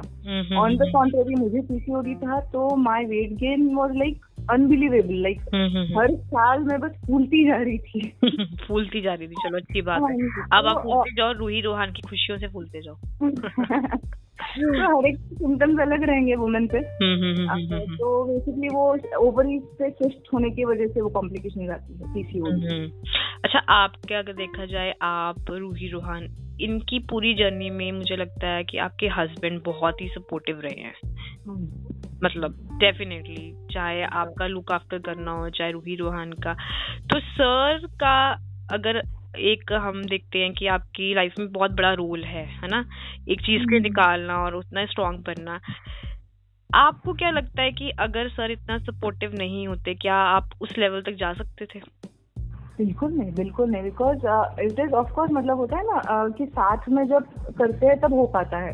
ऑन 0.58 0.76
द 0.76 0.90
कॉन्ट्रेरी 0.92 1.34
मुझे 1.34 1.60
पीसीओडी 1.60 2.14
था 2.14 2.40
तो 2.40 2.76
my 2.76 3.04
weight 3.04 3.32
gain 3.32 3.74
was 3.74 3.92
like 3.92 4.24
unbelievable 4.50 5.22
like 5.22 5.40
हर 5.98 6.16
साल 6.16 6.60
मैं 6.60 6.80
बस 6.80 6.90
फूलती 6.90 7.48
जा 7.48 7.56
रही 7.56 7.78
थी। 7.78 8.12
फूलती 8.68 9.00
जा 9.00 9.14
रही 9.14 9.28
थी 9.28 9.34
चलो 9.34 9.56
अच्छी 9.56 9.82
बात 9.82 10.02
है। 10.10 10.26
हाँ, 10.26 10.48
अब 10.52 10.66
आप 10.66 10.76
फूलते 10.76 11.14
जाओ 11.14 11.32
रूही 11.32 11.60
रोहान 11.60 11.92
की 11.92 12.02
खुशियों 12.02 12.38
से 12.38 12.48
फूलते 12.48 12.80
जाओ। 12.82 12.96
हर 14.42 15.06
एक 15.06 15.16
सिम्टम्स 15.16 15.80
अलग 15.80 16.02
रहेंगे 16.02 16.34
वुमेन 16.34 16.66
पे। 16.66 16.80
तो 17.96 18.24
बेसिकली 18.24 18.68
वो 18.68 18.98
ओवरी 19.18 19.60
से 19.60 19.90
सिस्ट 19.90 20.34
होने 20.34 20.50
की 20.50 20.64
वजह 20.64 20.86
से 20.86 21.00
वो 21.00 21.08
कॉम्प्लिकेशन 21.08 21.70
आती 21.70 21.94
है 21.94 22.14
पीसीओडी 22.14 22.92
अच्छा 23.44 23.58
आपके 23.58 24.14
अगर 24.14 24.32
देखा 24.32 24.64
जाए 24.64 24.94
आप 25.02 25.36
रूही 25.50 25.88
रूहान 25.88 26.28
इनकी 26.60 26.98
पूरी 26.98 27.34
जर्नी 27.34 27.70
में 27.70 27.92
मुझे 27.92 28.16
लगता 28.16 28.46
है 28.46 28.64
कि 28.64 28.78
आपके 28.78 29.08
हस्बैंड 29.08 29.62
बहुत 29.64 30.00
ही 30.00 30.08
सपोर्टिव 30.08 30.60
रहे 30.60 30.80
हैं। 30.80 30.94
हम्म। 31.48 31.94
मतलब 32.24 32.78
डेफिनेटली 32.80 33.66
चाहे 33.74 34.02
आपका 34.02 34.46
लुक 34.46 34.72
आफ्टर 34.72 34.98
करना 34.98 35.30
हो 35.30 35.50
चाहे 35.50 35.72
रूही 35.72 35.96
रूहान 35.96 36.32
का। 36.32 36.54
तो 37.12 37.20
सर 37.20 37.86
का 37.86 38.32
अगर 38.72 39.02
एक 39.38 39.72
हम 39.72 40.04
देखते 40.04 40.38
हैं 40.38 40.52
कि 40.52 40.66
आपकी 40.66 41.14
लाइफ 41.14 41.34
में 41.38 41.52
बहुत 41.52 41.70
बड़ा 41.70 41.92
रोल 41.92 42.24
है 42.24 42.46
है 42.46 42.68
ना? 42.68 42.84
एक 43.28 43.40
चीज़ 43.40 43.62
के 43.62 43.74
हम्म। 43.74 43.82
निकालना 43.82 44.36
और 44.36 44.54
उतना 44.54 44.86
स्ट्रांग 44.86 45.18
बनना। 45.18 45.60
आपको 46.74 47.12
क्या 47.12 47.30
लगता 47.30 47.62
है 47.62 47.72
कि 47.72 47.90
अगर 47.90 48.28
सर 48.28 48.50
इतना 48.50 48.78
सपोर्टिव 48.78 49.32
नहीं 49.34 49.68
होते 49.68 49.94
क्या 49.94 50.14
आप 50.14 50.50
उस 50.60 50.78
लेवल 50.78 51.02
तक 51.02 51.12
जा 51.12 51.32
सकते 51.32 51.64
थे? 51.64 51.80
बिल्कुल 52.78 53.12
नहीं 53.12 53.34
बिल्कुल 53.34 53.70
नहीं 53.70 53.82
बिकॉज़ 53.82 54.18
इट 54.60 54.80
इज़ 54.80 54.92
ऑफकोर्स 54.92 55.30
मतलब 55.32 55.56
होता 55.56 55.76
है 55.76 55.82
ना 55.84 56.00
uh, 56.00 56.38
कि 56.38 56.46
साथ 56.46 56.88
में 56.88 57.06
जब 57.06 57.24
करते 57.58 57.86
हैं 57.86 58.00
तब 58.00 58.12
हो 58.12 58.26
पाता 58.26 58.58
है। 58.58 58.72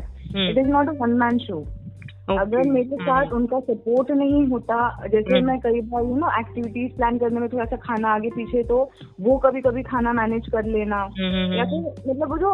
It 0.51 0.57
is 0.57 0.67
not 0.67 0.89
a 0.89 0.91
one 0.91 1.09
man 1.09 1.37
show 1.37 1.80
अगर 2.29 2.69
मेरे 2.69 2.95
साथ 2.95 3.25
हम्म। 3.25 3.35
उनका 3.35 3.59
सपोर्ट 3.59 4.11
नहीं 4.11 4.47
होता 4.47 5.07
जैसे 5.07 5.37
हम्म। 5.37 5.47
मैं 5.47 5.59
कई 5.59 5.81
बार 5.81 6.03
यू 6.03 6.15
नो 6.15 6.39
एक्टिविटीज़ 6.39 6.95
प्लान 6.95 7.17
करने 7.17 7.39
में 7.39 7.49
थोड़ा 7.49 7.65
सा 7.65 7.75
खाना 7.75 8.09
आगे 8.09 8.29
पीछे 8.29 8.63
तो 8.63 8.91
वो 9.21 9.37
कभी 9.37 9.61
कभी 9.61 9.83
खाना 9.83 10.13
मैनेज 10.13 10.47
कर 10.47 10.65
लेना। 10.65 10.95
हम्म, 10.95 11.53
या 11.53 11.63
फिर 11.63 12.11
मतलब 12.11 12.29
वो 12.29 12.37
जो 12.37 12.53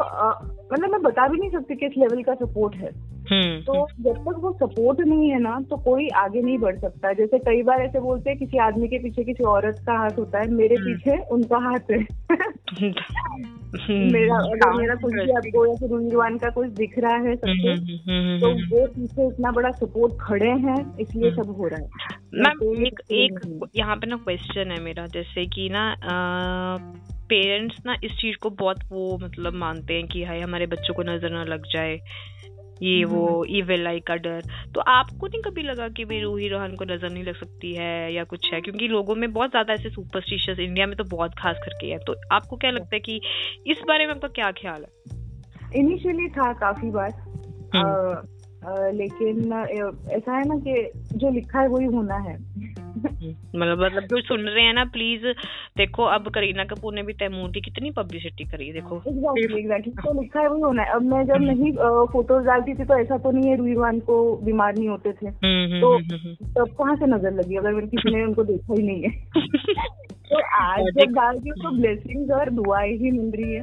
मतलब 0.74 0.92
मैं 0.92 1.02
बता 1.02 1.28
भी 1.28 1.38
नहीं 1.38 1.50
सकती 1.50 1.76
किस 1.76 1.92
लेवल 1.98 2.24
का 2.24 2.34
सपोर्ट 2.34 2.76
है। 2.76 3.18
तो 3.62 3.88
जब 4.00 4.14
तक 4.14 4.36
वो 4.40 4.54
सपोर्ट 4.54 5.00
नहीं 5.00 5.30
है 5.30 5.40
ना 5.40 5.62
तो 5.70 5.78
कोई 5.78 6.08
आगे 6.08 6.42
नहीं 6.42 6.58
बढ़ 6.58 6.78
सकता। 6.78 7.14
जैसे 7.14 7.40
कई 7.40 7.64
बार 7.64 7.82
ऐसे 7.82 8.00
बोलते 8.00 8.30
हैं 8.30 8.40
किसी 8.40 8.58
आदमी 8.58 8.88
के 8.88 9.00
पीछे 9.00 9.24
किसी 9.24 9.44
औरत 9.44 9.76
का 9.80 9.98
हाथ 9.98 10.20
होता 10.20 10.40
है 10.40 10.52
मेरे 10.52 10.76
पीछे 10.80 11.18
उनका 11.18 11.58
हाथ 11.58 11.92
है। 11.92 12.08
मेरा 13.76 14.36
अगर 14.36 14.78
मेरा 14.78 14.96
कुछ 14.96 15.14
भी 15.14 15.32
आपको 15.32 15.66
या 15.66 15.76
फिर 15.76 16.38
का 16.38 16.50
कुछ 16.50 16.68
दिख 16.68 17.00
रहा 17.00 17.16
है 17.16 17.36
सबसे 17.36 17.76
तो 18.42 18.50
वो 18.50 18.86
पीछे 18.88 19.28
इतना 19.28 19.52
बड़ा 19.52 19.72
सपोर्ट 19.72 20.14
खड़े 20.22 20.50
हैं 20.50 20.98
इसलिए 20.98 21.32
सब 21.32 21.56
हो 21.58 21.68
रहा 21.68 21.80
है। 21.80 21.88
मैम 22.34 22.60
तो 22.60 22.74
एक 22.86 23.02
एक 23.12 23.70
यहाँ 23.76 23.96
पे 23.96 24.08
ना 24.08 24.16
क्वेश्चन 24.16 24.72
है 24.72 24.80
मेरा 24.80 25.08
जैसे 25.08 25.46
कि 25.46 25.70
ना 25.70 25.96
पेरेंट्स 27.30 27.76
ना 27.86 27.96
इस 28.04 28.12
चीज़ 28.12 28.38
को 28.38 28.50
बहुत 28.50 28.80
वो 28.92 29.18
मतलब 29.24 29.54
मानते 29.54 29.94
हैं 29.94 30.08
कि 30.08 30.24
हाय 30.24 30.40
हमारे 30.40 30.66
बच्चों 30.66 30.94
को 30.94 31.04
नज़र 31.04 31.30
ना 31.30 31.44
लग 31.44 31.64
जाए। 31.74 32.00
ये 32.82 33.06
वो 33.06 33.46
इविल 33.46 33.88
आई 33.88 34.00
का 34.00 34.16
डर 34.16 34.42
तो 34.76 34.82
आपको 34.82 35.28
नहीं 35.28 35.42
कभी 35.42 35.62
लगा 35.62 35.88
कि 35.90 36.06
भाई 36.06 36.20
रूही 36.20 36.48
रोहन 36.48 36.76
को 36.76 36.86
नज़र 36.86 37.10
नहीं 37.10 37.24
लग 37.24 37.36
सकती 37.36 37.74
है 37.76 38.14
या 38.14 38.24
कुछ 38.24 38.54
है? 38.54 38.62
क्योंकि 38.62 38.88
लोगों 38.88 39.16
में 39.16 39.34
बहुत 39.34 39.50
ज़्यादा 39.50 39.74
ऐसे 39.74 39.90
सुपरस्टिशियस 39.90 40.60
इंडिया 40.60 40.88
में 40.88 40.96
तो 40.96 41.04
बहुत 41.04 41.32
खास 41.38 41.56
करके 41.58 41.88
है। 41.88 41.98
तो 41.98 42.16
आपको 42.32 42.58
क्या 42.58 42.72
लगता 42.72 42.90
है 42.94 43.00
कि 43.00 43.22
इस 43.68 43.78
बारे 43.88 44.06
में 44.06 44.14
आपका 44.14 44.28
क्या 44.28 44.52
ख्याल 44.52 44.82
है? 44.82 44.90
इनिशियली 45.76 46.28
था 46.28 46.54
काफ़ी 46.54 46.92
बार। 46.92 47.12
हम्म। 47.76 48.37
लेकिन 48.70 49.54
ऐसा 50.10 50.38
है 50.38 50.48
ना 50.48 50.56
कि 50.56 50.92
जो 51.16 51.30
लिखा 51.30 51.60
है 51.60 51.68
वही 51.68 51.86
होना 51.86 52.16
है। 52.16 52.38
मतलब 53.56 53.80
मतलब 53.80 54.04
जो 54.04 54.22
सुन 54.22 54.42
रहे 54.42 54.64
हैं 54.64 54.74
ना 54.74 54.86
प्लीज़ 54.86 55.26
देखो 55.78 56.04
अब 56.04 56.30
करीना 56.30 56.64
कपूर 56.64 56.94
ने 56.94 57.04
भी 57.04 57.14
तैमूर 57.14 57.50
की 57.50 57.62
कितनी 57.62 57.92
पब्लिसिटी 57.92 58.44
करी 58.44 58.74
देखो। 58.74 58.98
एग्जैक्टली 59.08 59.92
तो 59.92 60.22
लिखा 60.22 60.40
है 60.40 60.50
वही 60.50 60.62
होना 60.62 60.84
है। 60.84 60.92
अब 60.92 61.02
मैं 61.02 61.26
जब 61.26 61.34
हम्म। 61.34 61.46
नहीं 61.46 61.72
फ़ोटोज़ 62.06 62.46
डालती 62.46 62.74
थी 62.74 62.84
तो 62.84 63.00
ऐसा 63.00 63.18
तो 63.18 63.32
नहीं 63.32 63.50
है 63.50 63.58
रुईवान 63.58 64.00
को 64.00 64.38
बीमार 64.38 64.78
नहीं 64.78 64.90
होते 64.90 65.12
थे। 65.12 65.28
हम्म, 65.28 65.82
तो 65.82 66.00
तब 66.44 66.74
कहाँ 66.74 66.96
से 66.96 67.06
नज़र 67.06 67.34
लगी? 67.34 67.56
अगर 67.56 67.74
मेरे 67.74 67.88
किसी 67.88 68.16
ने 68.16 68.24
उनको 68.24 68.44
देखा 68.44 68.74
ही 68.74 68.84
नहीं 68.84 69.04
है। 69.04 69.10
तो 70.30 70.42
आज 70.56 70.80
जब 70.80 71.12
डालती 71.12 71.50
हूँ 71.50 71.58
तो 71.58 71.78
ब्लेसिंग 71.78 72.32
और 72.32 72.50
दुआई 72.50 72.90
ही 72.90 73.12
मिल 73.12 73.32
रही 73.36 73.54
है। 73.54 73.62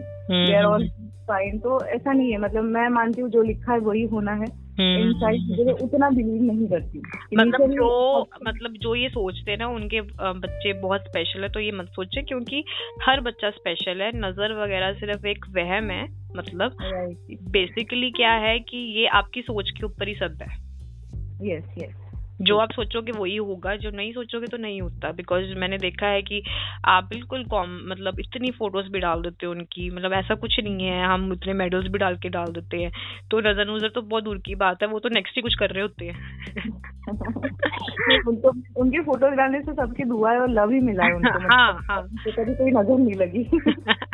फाइन 1.28 1.58
तो 1.58 1.84
ऐसा 1.84 2.12
नहीं 2.12 2.32
है। 2.32 2.38
मतलब 2.38 2.64
मैं 2.64 2.88
मानती 2.88 3.20
हूँ 3.20 3.30
जो 3.30 3.42
लिखा 3.42 3.72
है 3.72 3.78
वही 3.78 4.02
होना 4.02 4.32
है। 4.32 4.63
इनसाइड 4.80 5.66
में 5.66 5.72
उतना 5.72 6.08
बिलीव 6.10 6.42
नहीं 6.42 6.66
करती। 6.68 6.98
मतलब 7.36 7.70
जो 7.70 8.20
मतलब 8.46 8.72
जो 8.72 8.94
ये 8.94 9.08
सोचते 9.08 9.50
हैं 9.50 9.58
ना 9.58 9.68
उनके 9.68 10.00
बच्चे 10.00 10.72
बहुत 10.72 11.00
स्पेशल 11.00 11.42
है 11.42 11.48
तो 11.48 11.60
ये 11.60 11.72
मत 11.72 11.88
सोचे 11.88 12.22
क्योंकि 12.22 12.64
हर 13.02 13.20
बच्चा 13.20 13.50
स्पेशल 13.50 14.02
है। 14.02 14.10
नज़र 14.16 14.54
वगैरह 14.54 14.92
सिर्फ़ 14.92 15.26
एक 15.26 15.44
वहम 15.56 15.90
है 15.90 16.04
मतलब 16.36 16.76
बेसिकली 17.50 18.10
क्या 18.10 18.32
है 18.38 18.58
कि 18.60 18.76
ये 18.98 19.06
आपकी 19.06 19.42
सोच 19.42 19.70
के 19.70 19.86
ऊपर 19.86 20.08
ही 20.08 20.14
सब 20.14 20.42
है। 20.42 20.52
यस 21.48 21.64
यस 21.78 21.94
जो 22.40 22.58
आप 22.58 22.72
सोचोगे 22.72 23.12
वही 23.12 23.36
होगा 23.36 23.76
जो 23.76 23.90
नहीं 23.90 24.12
सोचोगे 24.12 24.46
तो 24.46 24.56
नहीं 24.56 24.80
होता। 24.80 25.12
बिकॉज़ 25.12 25.44
मैंने 25.58 25.78
देखा 25.78 26.06
है 26.06 26.22
कि 26.22 26.42
आप 26.84 27.04
बिल्कुल 27.04 27.44
कॉम 27.44 27.78
मतलब 27.90 28.20
इतनी 28.20 28.50
फ़ोटोज़ 28.50 28.88
भी 28.88 29.00
डाल 29.00 29.22
देते 29.22 29.46
हो 29.46 29.52
उनकी 29.52 29.90
मतलब 29.90 30.12
ऐसा 30.12 30.34
कुछ 30.34 30.60
नहीं 30.60 30.86
है 30.86 31.04
हम 31.06 31.30
उतने 31.32 31.52
मेडल्स 31.52 31.86
भी 31.90 31.98
डाल 31.98 32.16
के 32.16 32.28
डाल 32.28 32.52
देते 32.52 32.76
हैं। 32.76 32.90
तो 33.30 33.40
नज़र 33.40 33.74
नज़र 33.76 33.88
तो 33.88 34.02
बहुत 34.02 34.24
दूर 34.24 34.38
की 34.38 34.54
बात 34.54 34.82
है 34.82 34.88
वो 34.88 34.98
तो 34.98 35.08
नेक्स्ट 35.08 35.36
ही 35.36 35.42
कुछ 35.42 35.54
कर 35.54 35.70
रहे 35.70 35.82
होते 35.82 36.04
हैं। 36.04 36.16
उनको 38.28 38.48
उनकी 38.80 39.00
फ़ोटोज़ 39.00 39.34
डालने 39.34 39.60
से 39.60 39.72
सबकी 39.72 40.04
दुआ 40.04 40.32
और 40.32 40.48
लव 40.50 40.70
ही 40.70 40.80
मिला 40.80 41.04
है 41.04 41.14
उनको 41.14 41.38
हाँ 41.40 41.72
मतलब 41.72 41.82
हाँ 41.90 42.02
तो 42.24 42.30
कभी 42.32 42.54
कोई 42.54 42.70
नज़र 42.70 42.98
नहीं 42.98 43.14
लगी। 43.14 43.48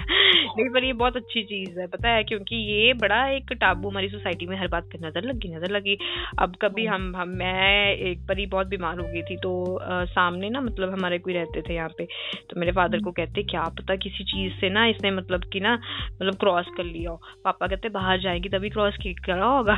नहीं 0.51 0.69
पर 0.71 0.85
ये 0.85 0.93
बहुत 0.93 1.17
अच्छी 1.17 1.43
चीज़ 1.43 1.79
है 1.81 1.87
पता 1.87 2.09
है 2.09 2.23
क्योंकि 2.25 2.57
ये 2.57 2.93
बड़ा 2.95 3.27
एक 3.29 3.53
टाबू 3.53 3.89
हमारी 3.91 4.09
सोसाइटी 4.09 4.47
में 4.47 4.57
हर 4.57 4.69
बात 4.69 4.85
पे 4.85 4.99
नज़र 5.07 5.25
लगी 5.25 5.55
नज़र 5.57 5.71
लगी। 5.71 5.97
अब 6.39 6.57
कभी 6.63 6.87
हाँ। 6.87 6.95
हम 6.99 7.17
हम 7.17 7.29
मैं 7.29 7.97
एक 7.97 8.20
बार 8.29 8.47
बहुत 8.47 8.67
बीमार 8.67 8.99
हो 8.99 9.05
गई 9.05 9.23
थी 9.23 9.37
तो 9.37 9.77
आ, 9.77 10.05
सामने 10.05 10.51
ना 10.51 10.61
मतलब 10.61 10.93
हमारे 10.93 11.19
कोई 11.19 11.33
रहते 11.35 11.63
थे 11.63 11.75
यहाँ 11.75 11.89
पे 11.89 12.05
तो 12.51 12.61
मेरे 12.61 12.73
फादर 12.73 13.01
को 13.01 13.11
कहते 13.11 13.43
क्या 13.43 13.63
पता 13.63 13.97
किसी 13.97 14.25
चीज़ 14.25 14.53
से 14.53 14.71
ना 14.71 14.87
इसने 14.87 15.11
मतलब 15.11 15.45
कि 15.53 15.61
ना 15.61 15.75
मतलब 15.75 16.37
क्रॉस 16.37 16.67
कर 16.77 16.85
लिया 16.85 17.11
हो। 17.11 17.21
पापा 17.45 17.67
कहते 17.67 17.89
बाहर 17.89 18.21
जाएगी 18.21 18.49
तभी 18.49 18.71
क्रॉस 18.71 18.97
करा 19.27 19.47
होगा। 19.47 19.75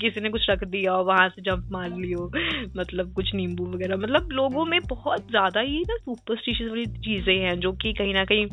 किसी 0.00 0.20
ने 0.20 0.30
कुछ 0.30 0.50
रख 0.50 0.64
दिया 0.64 0.92
हो 0.92 1.04
वहाँ 1.04 1.28
से 1.28 1.42
जंप 1.42 1.68
मार 1.72 1.90
लियो 1.90 2.30
मतलब 2.76 3.12
कुछ 3.12 3.34
नींबू 3.34 3.66
वगैरह। 3.66 3.96
मतलब 3.96 4.28
लोगों 4.32 4.64
में 4.64 4.80
बहुत 4.80 5.30
ज़्यादा 5.30 5.60
ही 5.60 5.80
ना 5.80 5.96
सुपरस्टिशियस 5.96 6.70
वाली 6.70 6.86
चीज़ें 6.86 7.36
हैं 7.36 7.58
जो 7.60 7.72
कि 7.72 7.92
कहीं 7.92 8.14
ना 8.14 8.24
कहीं 8.24 8.46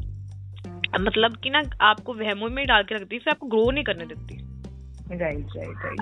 मतलब 1.01 1.37
कि 1.37 1.49
ना 1.49 1.61
आपको 1.81 2.13
वहमों 2.13 2.49
में 2.49 2.65
डाल 2.67 2.83
के 2.83 2.95
रखती 2.95 3.15
है 3.15 3.19
फिर 3.19 3.31
आपको 3.31 3.47
ग्रो 3.47 3.71
नहीं 3.71 3.83
करने 3.83 4.05
देती। 4.05 4.44
राइट 5.11 5.47
राइट 5.57 6.01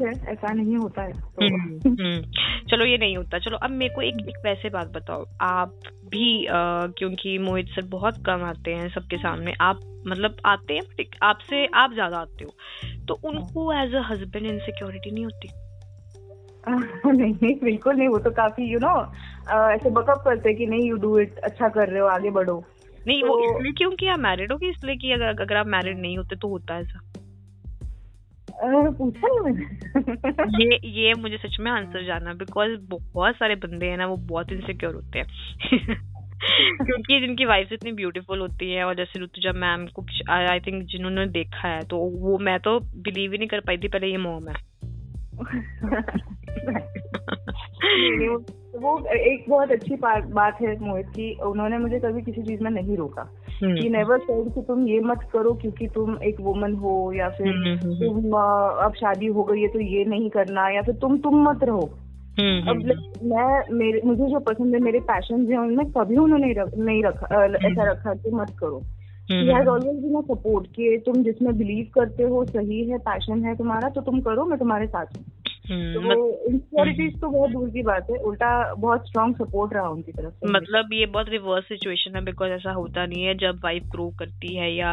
राइट 0.00 0.28
ऐसा 0.28 0.52
नहीं 0.52 0.76
होता 0.76 1.02
है 1.02 1.12
तो। 1.12 1.44
हम्म, 1.44 1.78
हम्म। 1.88 2.22
चलो 2.70 2.84
ये 2.84 2.98
नहीं 2.98 3.16
होता। 3.16 3.38
चलो 3.38 3.56
अब 3.56 3.70
मेरे 3.70 3.94
को 3.94 4.02
एक, 4.02 4.14
एक 4.28 4.36
वैसे 4.44 4.68
बात 4.68 4.88
बताओ। 4.88 5.26
आप 5.40 5.74
भी 6.10 6.46
आ, 6.46 6.86
क्योंकि 6.86 7.38
मोहित 7.38 7.66
सर 7.66 7.82
बहुत 7.82 8.14
कम 8.26 8.42
आते 8.42 8.74
हैं 8.74 8.88
सबके 8.88 9.16
सामने 9.16 9.52
आप 9.60 9.80
मतलब 10.06 10.36
आते 10.46 10.74
हैं 10.74 11.04
आपसे 11.22 11.66
आप 11.74 11.92
ज़्यादा 11.92 12.18
आते 12.18 12.44
हो। 12.44 12.50
तो 13.08 13.20
उनको 13.24 13.72
एज 13.72 13.94
अ 13.94 14.02
हस्बैंड 14.10 14.46
इनसिक्योरिटी 14.46 15.10
नहीं 15.10 15.24
होती? 15.24 15.48
नहीं 17.06 17.34
नहीं 17.34 17.54
बिल्कुल 17.64 17.96
नहीं 17.96 18.08
वो 18.08 18.18
तो 18.18 18.30
काफ़ी 18.30 18.64
यू 18.64 18.78
नो 18.78 19.12
ऐसे 19.70 19.90
बकअप 19.90 20.22
करते 20.24 20.54
कि 20.54 20.66
नहीं 20.66 20.88
यू 20.88 20.96
डू 20.96 21.18
इट 21.18 21.38
अच्छा 21.38 21.68
कर 21.68 21.88
रहे 21.88 22.00
हो 22.00 22.06
आगे 22.06 22.30
बढ़ो। 22.30 22.64
नहीं 23.06 23.22
तो, 23.22 23.28
वो 23.28 23.56
इसलिए 23.56 23.72
क्यों 23.72 23.90
कि 23.90 24.06
आप 24.06 24.18
मैरिड 24.18 24.52
हो 24.52 24.58
कि 24.58 24.68
इसलिए 24.68 24.96
कि 24.96 25.12
अगर 25.12 25.42
अगर 25.42 25.56
आप 25.56 25.66
मैरिड 25.66 25.98
नहीं 25.98 26.18
होते 26.18 26.36
तो 26.36 26.48
होता 26.48 26.74
है 26.74 26.80
ऐसा? 26.80 27.11
ये 30.60 30.88
ये 30.88 31.14
मुझे 31.14 31.36
सच 31.36 31.56
में 31.60 31.70
आंसर 31.70 32.04
जानना 32.04 32.32
बिकॉज़ 32.32 32.70
बहुत 32.90 33.34
सारे 33.34 33.54
बंदे 33.54 33.86
हैं 33.86 33.96
ना, 33.96 34.06
वो 34.06 34.16
बहुत 34.16 34.52
इनसिक्योर 34.52 34.94
होते 34.94 35.18
हैं। 35.18 35.26
क्योंकि 36.86 37.20
जिनकी 37.20 37.44
वाइफ 37.44 37.72
इतनी 37.72 37.92
ब्यूटीफुल 37.92 38.40
होती 38.40 38.72
है, 38.72 38.84
और 38.84 38.94
जैसे 38.94 39.20
ऋतुजा 39.20 39.52
मैम 39.52 39.86
को 39.86 40.06
आई 40.30 40.60
थिंक 40.60 40.86
जिन्होंने 40.86 41.26
देखा 41.26 41.68
है 41.68 41.80
तो 41.80 41.96
वो, 41.96 42.38
मैं 42.38 42.60
तो 42.60 42.80
बिलीव 42.80 43.32
ही 43.32 43.38
नहीं 43.38 43.48
कर 43.48 43.60
पाई 43.60 43.76
थी, 43.76 43.88
पहले 43.88 44.06
ये 44.06 44.16
मोम 44.16 44.48
है। 44.48 44.54
वो 48.78 49.06
एक 49.06 49.44
बहुत 49.48 49.72
अच्छी 49.72 49.96
बात 50.32 50.54
है 50.62 50.88
मोहित 50.88 51.06
की 51.06 51.34
उन्होंने 51.34 51.78
मुझे 51.78 51.98
कभी 51.98 52.22
किसी 52.22 52.42
चीज़ 52.42 52.62
में 52.62 52.70
नहीं 52.70 52.96
रोका। 52.96 53.22
कि 53.82 53.88
नेवर 53.88 54.18
सेड 54.18 54.54
कि 54.54 54.62
तुम 54.62 54.88
ये 54.88 55.00
मत 55.00 55.20
करो 55.32 55.52
क्योंकि 55.52 55.86
तुम 55.86 56.16
एक 56.22 56.40
वुमन 56.40 56.74
हो 56.74 57.12
या 57.12 57.28
फिर 57.28 57.48
हम्म, 57.48 57.68
हम्म, 57.68 57.78
हम्म, 57.78 57.94
तुम 57.94 58.32
अब 58.84 58.92
शादी 58.96 59.26
हो 59.26 59.44
गई 59.44 59.60
है 59.60 59.68
तो 59.68 59.80
ये 59.80 60.04
नहीं 60.04 60.30
करना 60.30 60.68
या 60.68 60.82
फिर 60.82 60.94
तुम 60.94 61.18
तुम 61.18 61.48
मत 61.48 61.64
रहो। 61.64 61.90
अब 62.60 62.76
मैं 63.22 63.62
मेरे 63.72 64.00
मुझे 64.04 64.26
जो 64.26 64.38
पसंद 64.38 64.74
है 64.74 64.80
मेरे 64.80 64.98
पैशन 65.00 65.52
है 65.52 65.58
उनमें 65.58 65.90
कभी 65.90 66.16
उन्होंने 66.16 66.54
नहीं 66.84 67.02
रखा 67.02 67.44
ऐसा 67.44 67.90
रखा 67.90 68.14
कि 68.14 68.30
मत 68.30 68.50
करो। 68.60 68.82
ऑलवेज 69.68 69.96
बी 69.96 70.34
सपोर्ट 70.34 70.66
कि 70.66 71.02
तुम 71.06 71.22
जिसमें 71.22 71.58
बिलीव 71.58 71.86
करते 71.94 72.22
हो 72.22 72.44
सही 72.44 72.90
है 72.90 72.98
पैशन 72.98 73.44
है 73.44 73.56
तुम्हारा 73.56 73.88
तो 73.88 74.00
तुम 74.00 74.20
करो 74.20 74.44
मैं 74.44 74.58
तुम्हारे 74.58 74.86
साथ 74.86 75.06
हूँ। 75.16 75.24
तो 75.70 76.44
इनसिक्योरिटीज 76.48 77.20
तो 77.20 77.28
बहुत 77.28 77.50
दूर 77.50 77.70
की 77.70 77.82
बात 77.82 78.06
है 78.10 78.16
उल्टा 78.16 78.74
बहुत 78.74 79.06
स्ट्रॉन्ग 79.06 79.36
सपोर्ट 79.36 79.74
रहा 79.74 79.88
उनकी 79.88 80.12
तरफ़ 80.12 80.34
से। 80.34 80.52
मतलब 80.52 80.88
ये 80.92 81.06
बहुत 81.06 81.28
रिवर्स 81.28 81.64
सिचुएशन 81.64 82.16
है 82.16 82.24
बिकॉज़ 82.24 82.50
ऐसा 82.50 82.72
होता 82.72 83.06
नहीं 83.06 83.24
है 83.24 83.34
जब 83.34 83.60
वाइफ 83.64 83.82
ग्रो 83.82 84.10
करती 84.18 84.56
है 84.56 84.74
या 84.74 84.90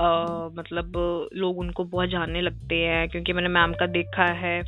आ, 0.00 0.48
मतलब 0.48 0.92
लोग 1.34 1.58
उनको 1.58 1.84
बहुत 1.84 2.08
जानने 2.08 2.40
लगते 2.40 2.76
हैं 2.76 3.08
क्योंकि 3.08 3.32
मैंने 3.32 3.48
मैम 3.48 3.72
का 3.72 3.86
देखा 3.86 4.24
है 4.24 4.62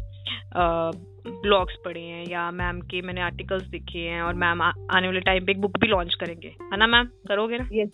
ब्लॉग्स 1.42 1.76
पढ़े 1.84 2.00
हैं 2.00 2.24
या 2.28 2.50
मैम 2.52 2.80
के 2.90 3.00
मैंने 3.02 3.20
आर्टिकल्स 3.20 3.66
देखे 3.68 3.98
हैं 4.00 4.20
और 4.22 4.34
मैम 4.36 4.62
आने 4.62 5.06
वाले 5.06 5.20
टाइम 5.20 5.44
पे 5.46 5.52
एक 5.52 5.60
बुक 5.60 5.78
भी 5.80 5.86
लॉन्च 5.86 6.14
करेंगे। 6.14 6.48
है 6.62 6.76
ना 6.76 6.86
मैम 6.86 7.06
करोगे 7.28 7.58
ना? 7.58 7.68
यस 7.72 7.90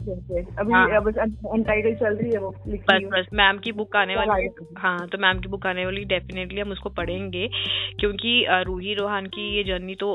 अभी 0.59 0.73
हाँ. 0.73 1.01
बस 1.03 1.19
अनटाइटल 1.19 1.95
चल 1.97 2.17
रही 2.17 2.31
है 2.31 2.39
वो 2.39 2.51
बस 2.69 3.03
बस 3.13 3.27
मैम 3.35 3.59
की 3.59 3.73
बुक 3.73 3.97
आने 3.97 4.17
वाली 4.17 4.49
हाँ। 4.79 5.07
तो 5.09 5.19
मैम 5.19 5.39
की 5.41 5.49
बुक 5.49 5.67
आने 5.67 5.85
वाली 5.85 6.05
डेफिनेटली 6.07 6.61
हम 6.61 6.71
उसको 6.73 6.91
पढ़ेंगे। 6.93 7.49
क्योंकि 8.01 8.33
रूही 8.67 8.95
रोहान 8.95 9.27
की 9.27 9.49
ये 9.57 9.63
जर्नी 9.65 9.95
तो 9.95 10.09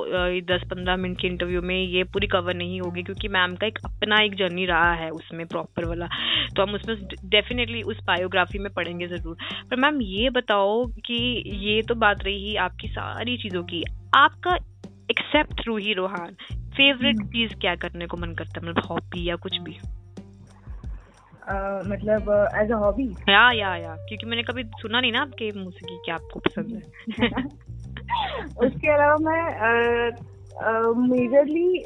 दस 0.47 0.63
पंद्रह 0.69 0.95
मिनट 0.97 1.19
के 1.21 1.27
इंटरव्यू 1.27 1.61
में 1.61 1.75
ये 1.75 2.03
पूरी 2.13 2.27
कवर 2.27 2.55
नहीं 2.55 2.79
होगी 2.81 3.03
क्योंकि 3.03 3.27
मैम 3.27 3.55
का 3.55 3.67
एक 3.67 3.79
अपना 3.85 4.21
एक 4.23 4.35
जर्नी 4.35 4.65
रहा 4.65 4.93
है 4.93 5.09
उसमें 5.11 5.45
प्रॉपर 5.47 5.85
वाला। 5.85 6.07
तो 6.55 6.63
हम 6.63 6.73
उसमें 6.75 6.95
डेफिनेटली 7.25 7.81
उस 7.83 8.03
बायोग्राफी 8.07 8.59
में 8.59 8.71
पढ़ेंगे 8.73 9.07
ज़रूर। 9.07 9.37
पर 9.69 9.75
मैम 9.75 10.01
ये 10.01 10.29
बताओ 10.31 10.85
कि 11.05 11.21
ये 11.61 11.81
तो 11.81 11.95
बात 11.97 12.23
रही 12.23 12.55
आपकी 12.61 12.87
सारी 13.11 13.37
चीज़ों 13.37 13.63
की। 13.63 13.83
आपका 14.15 14.55
एक्सेप्ट 15.11 15.67
रूही 15.67 15.93
रोहान। 15.93 16.35
फेवरेट 16.51 17.15
हम्म। 17.15 17.27
चीज़ 17.27 17.53
क्या 17.53 17.75
करने 17.75 18.07
को 18.07 18.17
मन 18.17 18.33
करता 18.33 18.61
है? 18.61 18.69
मतलब 18.69 18.83
हॉबी 18.89 19.29
या 19.29 19.35
कुछ 19.35 19.57
भी? 19.57 19.77
Uh, 21.41 21.87
मतलब 21.87 22.49
एज 22.55 22.71
अ 22.71 22.75
हॉबी 22.75 23.11
या 23.29 23.51
या 23.51 23.75
या। 23.75 23.95
क्योंकि 23.95 24.25
मैंने 24.25 24.43
कभी 24.43 24.63
सुना 24.63 25.01
नहीं 25.01 25.11
ना 25.11 25.21
आपके 25.21 25.51
मुँह 25.51 25.71
से 25.71 25.87
कि 25.87 25.99
क्या 26.05 26.15
आपको 26.15 26.39
पसंद 26.39 26.67
है। 26.67 26.81
उसके 28.67 28.87
अलावा 28.87 29.17
मैं 29.17 29.49
मेजरली 31.07 31.85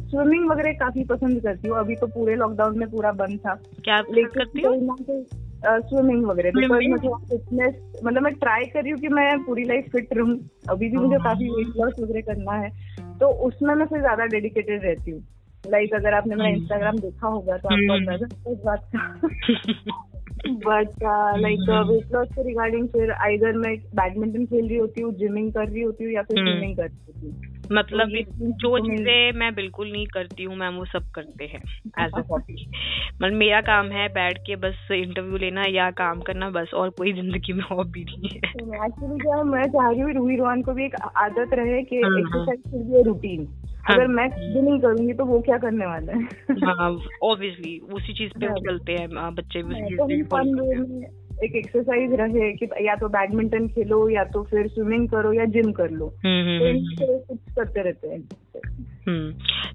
स्विमिंग 0.00 0.50
वगैरह 0.50 0.72
काफ़ी 0.72 1.04
पसंद 1.04 1.42
करती 1.42 1.68
हूँ। 1.68 1.78
अभी 1.78 1.96
तो 1.96 2.06
पूरे 2.06 2.36
लॉकडाउन 2.36 2.78
में 2.78 2.90
पूरा 2.90 3.12
बंद 3.12 3.38
था। 3.38 3.54
क्या 3.84 4.00
लेकिन 4.00 4.26
करती 4.26 4.62
हूँ? 4.62 5.47
स्विमिंग 5.64 6.24
वगैरह 6.26 6.50
बिकॉज़ 6.50 6.88
मुझे 6.88 7.08
फिटनेस 7.28 7.74
मतलब 8.04 8.22
मैं 8.22 8.32
ट्राई 8.34 8.64
कर 8.64 8.82
रही 8.82 8.90
हूँ 8.90 9.00
कि 9.00 9.08
मैं 9.08 9.42
पूरी 9.44 9.64
लाइफ 9.64 9.88
फिट 9.92 10.14
रहूँ 10.16 10.38
अभी 10.70 10.88
भी 10.88 10.96
मुझे 10.96 11.16
हाँ। 11.16 11.24
काफ़ी 11.24 11.48
वेट 11.48 11.76
लॉस 11.76 11.94
वगैरह 12.00 12.20
करना 12.26 12.52
है 12.56 12.70
तो 13.18 13.28
उसमें 13.46 13.74
मैं 13.74 13.86
फिर 13.86 14.00
ज़्यादा 14.00 14.26
डेडिकेटेड 14.26 14.84
रहती 14.84 15.10
हूँ 15.10 15.24
लाइक 15.64 15.94
अगर 15.94 16.14
आपने 16.14 16.34
मेरा 16.34 16.50
इंस्टाग्राम 16.50 16.90
हम्म। 16.90 17.00
देखा 17.00 17.28
होगा 17.28 17.56
तो 17.56 17.68
आपको 17.68 17.94
हम्म। 17.94 17.94
अंदाज़ा 17.94 18.52
इस 18.52 18.58
बात 18.64 18.90
का 18.94 19.02
बट 20.66 21.04
लाइक 21.42 21.70
वेट 21.88 22.12
लॉस 22.12 22.28
के 22.28 22.42
रिगार्डिंग 22.42 22.88
फिर 22.88 23.10
आइधर 23.12 23.56
मैं 23.58 23.76
बैडमिंटन 23.96 24.44
खेल 24.46 24.68
रही 24.68 24.78
होती 24.78 25.02
हूँ 25.02 25.12
जिमिंग 25.14 25.52
कर 25.52 25.68
रही 25.68 25.82
होती 25.82 26.04
हूँ 26.04 26.12
या 26.12 26.22
फिर 26.22 26.36
स्विमिंग 26.38 26.62
हम्म। 26.62 26.74
कर 26.76 26.88
रही 26.88 27.06
होती 27.06 27.26
हूँ 27.26 27.57
मतलब 27.72 28.08
तो 28.08 28.50
जो 28.52 28.78
चीज़ें 28.78 29.32
मैं 29.32 29.54
बिल्कुल 29.54 29.92
नहीं 29.92 30.06
करती 30.06 30.44
हूँ 30.44 30.56
मैम 30.56 30.74
वो 30.74 30.84
सब 30.84 31.02
करते 31.14 31.44
हैं 31.44 31.60
एज 32.04 32.12
अ 32.14 32.22
हॉबी 32.30 32.68
मतलब 33.22 33.36
मेरा 33.36 33.60
काम 33.60 33.90
है 33.90 34.08
बैठ 34.08 34.38
के 34.46 34.56
बस 34.56 34.88
इंटरव्यू 34.92 35.36
लेना 35.36 35.64
या 35.68 35.90
काम 35.90 36.20
करना 36.20 36.50
बस 36.50 36.70
और 36.74 36.90
कोई 36.90 37.12
ज़िंदगी 37.12 37.52
में 37.52 37.64
हॉबी 37.70 38.04
नहीं 38.04 38.28
है। 38.28 38.36
एक्चुअली 38.36 39.08
तो 39.08 39.16
क्या 39.16 39.42
मैं 39.42 39.66
चाह 39.66 39.90
रही 39.90 40.00
हूँ 40.00 40.12
रूही 40.12 40.36
रोहन 40.36 40.62
को 40.62 40.72
भी 40.72 40.84
एक 40.84 40.94
आदत 41.16 41.50
रहे 41.52 41.82
कि 41.82 41.96
एक्सरसाइज 41.96 42.94
हाँ, 42.94 43.02
रूटीन 43.02 43.48
हाँ। 43.84 43.96
अगर 43.96 44.06
मैं 44.06 44.30
भी 44.30 44.62
नहीं 44.62 44.80
करूँगी 44.80 45.12
तो 45.12 45.24
वो 45.24 45.40
क्या 45.40 45.58
करने 45.58 45.86
वाला 45.86 46.12
है? 46.12 46.22
हाँ 46.64 46.98
ऑब्वियसली 47.22 47.78
उसी 47.78 48.12
चीज़ 48.12 48.32
पे 48.40 48.60
चलते 48.60 48.92
हैं 48.92 49.34
बच्चे 49.34 49.62
भी 49.62 49.96
तो 49.96 50.06
एक 51.44 51.56
एक्सरसाइज 51.56 52.12
रहे 52.12 52.52
कि 52.52 52.86
या 52.86 52.94
तो 52.94 53.08
बैडमिंटन 53.08 53.68
खेलो 53.68 54.08
या 54.08 54.24
तो 54.24 54.42
फिर 54.42 54.68
स्विमिंग 54.68 55.08
करो 55.08 55.32
या 55.32 55.44
जिम 55.44 55.72
कर 55.72 55.90
लो। 55.90 56.14
हम्म, 56.24 56.48
हम्म, 56.48 56.78
तो 56.78 57.18
कुछ 57.18 57.38
हम्म, 57.38 57.54
करते 57.56 57.82
रहते 57.82 58.08
हैं। 58.08 58.22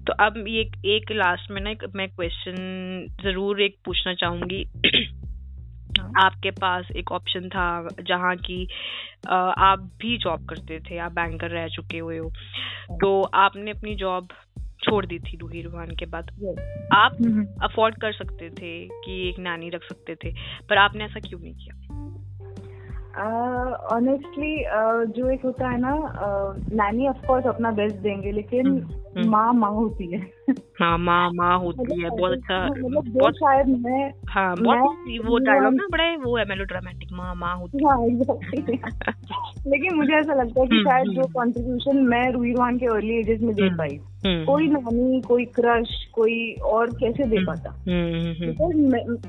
तो 0.04 0.12
अब 0.12 0.44
ये 0.48 0.70
एक 0.84 1.12
लास्ट 1.12 1.50
में 1.50 1.60
ना 1.60 1.74
मैं 1.94 2.08
क्वेश्चन 2.08 2.54
ज़रूर 3.22 3.62
एक 3.62 3.76
पूछना 3.84 4.14
चाहूँगी। 4.14 4.66
हाँ। 5.98 6.12
आपके 6.24 6.50
पास 6.50 6.88
एक 6.96 7.12
ऑप्शन 7.12 7.48
था 7.48 7.88
जहाँ 8.02 8.36
की 8.36 8.68
आप 9.58 9.90
भी 10.00 10.18
जॉब 10.18 10.46
करते 10.48 10.80
थे 10.80 10.98
आप 10.98 11.12
बैंकर 11.12 11.50
रह 11.50 11.68
चुके 11.68 11.98
हुए 11.98 12.18
हो। 12.18 12.28
हाँ। 12.28 12.98
तो 12.98 13.22
आपने 13.22 13.70
अपनी 13.70 13.94
जॉब 13.94 14.28
छोड़ 14.84 15.06
दी 15.06 15.18
थी 15.18 15.36
रूही 15.36 15.62
रूहान 15.62 15.90
के 15.90 16.06
बाद। 16.06 16.24
आप 16.92 17.12
अफोर्ड 17.62 17.94
कर 17.94 18.12
सकते 18.12 18.50
थे 18.50 18.88
कि 18.88 19.28
एक 19.28 19.38
नानी 19.38 19.70
रख 19.70 19.82
सकते 19.82 20.14
थे 20.14 20.34
पर 20.70 20.78
आपने 20.78 21.04
ऐसा 21.04 21.20
क्यों 21.20 21.40
नहीं 21.40 21.54
किया? 21.54 21.74
ऑनेस्टली 23.92 24.52
uh, 24.64 24.70
uh, 24.70 25.16
जो 25.16 25.30
एक 25.30 25.44
होता 25.44 25.68
है 25.68 25.80
ना 25.80 25.98
नानी 26.72 27.08
ऑफ़ 27.08 27.26
कोर्स 27.26 27.46
अपना 27.46 27.70
बेस्ट 27.70 27.96
देंगे 27.96 28.32
लेकिन 28.32 28.66
हम्म। 28.66 29.03
माँ 29.18 29.52
माँ 29.52 29.70
होती 29.70 30.12
है। 30.12 30.26
हाँ 30.80 30.98
माँ 30.98 31.30
माँ 31.34 31.58
होती 31.58 32.02
है 32.02 32.10
बहुत 32.10 32.32
अच्छा 32.32 32.66
मतलब 32.66 33.04
बहुत 33.08 33.34
शायद 33.34 33.68
मैं 33.68 34.12
हाँ 34.28 34.56
बहुत 34.56 34.96
वो 35.24 35.38
डायलॉग 35.38 35.74
ना 35.74 35.86
बड़ा 35.92 36.16
वो 36.24 36.36
है 36.36 36.44
मेलोड्रामेटिक 36.44 37.08
माँ 37.12 37.34
माँ 37.34 37.56
होती 37.56 37.84
हाँ। 37.84 38.06
एग्जैक्टली 38.06 38.60
लेकिन 39.70 39.94
मुझे 39.94 40.12
ऐसा 40.12 40.34
लगता 40.34 40.60
है 40.60 40.66
कि 40.66 40.74
हम्म, 40.76 40.90
शायद 40.90 41.08
जो 41.08 41.22
कंट्रीब्यूशन 41.22 41.96
मैं 41.96 42.32
रूही 42.32 42.52
रोहान 42.52 42.78
के 42.78 42.86
अर्ली 42.86 43.18
एजेस 43.20 43.40
में 43.40 43.54
दे 43.54 43.68
पाई। 43.68 43.98
कोई 44.26 44.68
नानी 44.68 45.20
कोई 45.20 45.44
क्रश 45.44 45.88
कोई 46.12 46.54
और 46.54 46.90
कैसे 46.90 47.24
दे 47.24 47.44
पाता? 47.44 47.70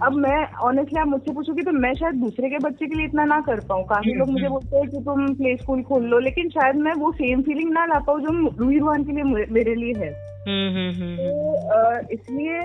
अब 0.05 0.13
मैं 0.13 0.53
ऑनेस्टली 0.53 0.99
आप 0.99 1.07
मुझसे 1.07 1.31
पूछोगे 1.31 1.63
तो 1.63 1.71
मैं 1.71 1.93
शायद 1.93 2.15
दूसरे 2.15 2.49
के 2.49 2.57
बच्चे 2.57 2.87
के 2.87 2.95
लिए 2.95 3.05
इतना 3.05 3.25
ना 3.25 3.39
कर 3.41 3.59
पाऊँ। 3.59 3.83
काफ़ी 3.83 4.13
लोग 4.13 4.29
मुझे 4.29 4.47
बोलते 4.49 4.77
हैं 4.77 4.89
कि 4.89 4.99
तुम 4.99 5.33
प्ले 5.33 5.55
स्कूल 5.55 5.81
खोल 5.83 6.03
लो 6.03 6.19
लेकिन 6.19 6.49
शायद 6.49 6.75
मैं 6.75 6.93
वो 6.93 7.11
सेम 7.11 7.41
फीलिंग 7.41 7.73
ना 7.73 7.85
ला 7.85 7.99
पाऊँ 7.99 8.21
जो 8.21 8.55
रूही 8.59 8.79
रोहान 8.79 9.03
के 9.03 9.11
लिए 9.11 9.45
मेरे 9.51 9.74
लिए 9.75 9.93
है 9.97 10.13
हम्म, 10.47 10.77
हम्म, 10.77 11.01
हम्म, 11.01 11.17
तो 11.65 12.13
इसलिए 12.13 12.61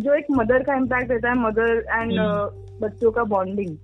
जो 0.00 0.14
एक 0.14 0.26
मदर 0.30 0.62
का 0.62 0.74
इम्पैक्ट 0.74 1.10
रहता 1.10 1.28
है 1.28 1.38
मदर 1.38 1.84
एंड 1.92 2.12
बच्चों 2.82 3.10
का 3.10 3.24
बॉन्डिंग 3.24 3.76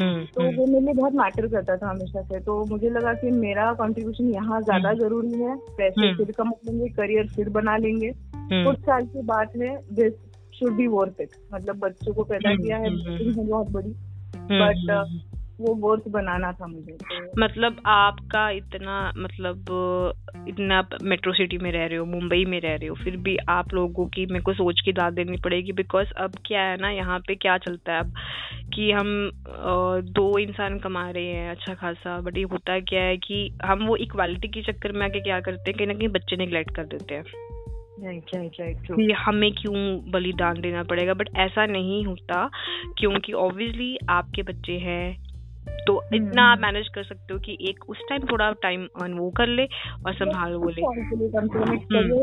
तो 0.00 0.56
वो 0.56 0.66
मेरे 0.66 0.84
लिए 0.84 0.94
बहुत 0.94 1.12
मैटर 1.12 1.46
करता 1.46 1.76
था 1.76 1.90
हमेशा 1.90 2.22
से। 2.22 2.40
तो 2.40 2.64
मुझे 2.64 2.90
लगा 2.90 3.12
कि 3.14 3.30
मेरा 3.30 3.72
कंट्रीब्यूशन 3.72 4.24
यहाँ 4.24 4.60
ज़्यादा 4.62 4.92
ज़रूरी 4.94 5.32
है। 5.32 5.56
पैसे 5.56 6.14
फिर 6.14 6.32
कम 6.32 6.50
लेंगे 6.50 6.88
करियर 6.88 7.26
फिर 7.26 7.48
बना 7.48 7.76
लेंगे। 7.76 8.12
कुछ 8.64 8.78
साल 8.78 9.06
की 9.06 9.22
बात 9.22 9.52
है 9.56 9.76
this 9.92 10.12
should 10.58 10.76
be 10.76 10.86
worth 10.86 11.20
it 11.20 11.28
मतलब 11.54 11.78
बच्चों 11.78 12.14
को 12.14 12.24
पैदा 12.24 12.54
किया 12.54 12.76
है 12.76 12.90
बहुत 13.46 13.70
बड़ी। 13.70 13.90
बट 14.36 14.76
वो 15.60 15.74
वर्थ 15.74 16.02
बनाना 16.08 16.52
था 16.52 16.66
मुझे 16.66 16.92
तो 16.92 17.42
मतलब 17.42 17.82
आपका 17.86 18.50
इतना 18.50 19.12
मतलब 19.16 19.64
इतना 20.48 20.88
मेट्रो 21.02 21.32
सिटी 21.32 21.58
में 21.58 21.72
रह 21.72 21.86
रहे 21.86 21.96
हो 21.96 22.04
मुंबई 22.04 22.44
में 22.44 22.60
रह 22.60 22.74
रहे 22.74 22.86
हो 22.86 22.94
फिर 22.94 23.16
भी 23.16 23.36
आप 23.36 23.74
लोगों 23.74 24.06
की 24.06 24.26
मेरे 24.26 24.42
को 24.42 24.52
सोच 24.52 24.80
की 24.80 24.92
दाद 24.92 25.12
देनी 25.12 25.36
पड़ेगी 25.36 25.72
बिकॉज़ 25.72 26.12
अब 26.12 26.32
क्या 26.46 26.62
है 26.62 26.80
ना 26.80 26.90
यहाँ 26.90 27.18
पे 27.18 27.34
क्या 27.34 27.58
चलता 27.58 27.92
है 27.92 28.00
अब 28.00 28.12
कि 28.74 28.92
हम 28.92 29.30
दो 30.10 30.38
इंसान 30.38 30.78
कमा 30.78 31.10
रहे 31.10 31.26
हैं 31.26 31.50
अच्छा 31.50 31.74
खासा 31.74 32.20
बट 32.20 32.36
ये 32.36 32.42
होता 32.42 32.80
क्या 32.80 33.02
है 33.02 33.16
कि 33.16 33.58
हम 33.64 33.86
वो 33.86 33.96
इक्वालिटी 33.96 34.48
के 34.48 34.62
चक्कर 34.62 34.92
में 34.92 35.06
आके 35.06 35.20
क्या 35.20 35.40
करते 35.40 35.70
हैं 35.70 35.78
कहीं 35.78 35.86
ना 35.86 35.94
कहीं 35.94 36.08
बच्चे 36.08 36.36
निगलेक्ट 36.36 36.76
कर 36.76 36.84
देते 36.84 37.14
हैं। 37.14 37.24
कि 38.96 39.12
हमें 39.12 39.52
क्यों 39.52 40.10
बलिदान 40.10 40.60
देना 40.60 40.82
पड़ेगा 40.82 41.14
बट 41.14 41.28
ऐसा 41.36 41.66
नहीं 41.66 42.04
होता 42.04 42.50
क्योंकि 42.98 43.32
ऑब्वियसली 43.32 43.98
आपके 44.08 44.42
बच्चे 44.42 44.72
हैं 44.72 45.33
तो 45.86 45.96
हम्म, 45.98 46.14
इतना 46.16 46.42
आप 46.42 46.58
मैनेज 46.58 46.82
हम्म। 46.82 46.94
कर 46.94 47.02
सकते 47.02 47.34
हो 47.34 47.40
कि 47.40 47.56
एक 47.60 47.84
उस 47.88 47.98
टाइम 48.08 48.22
थोड़ा 48.22 48.50
टाइम 48.52 48.86
अर्न 49.02 49.12
वो 49.12 49.30
कर 49.30 49.46
ले 49.46 49.64
और 50.06 50.14
संभाल 50.14 50.52
वो 50.52 50.68
ले। 50.68 50.82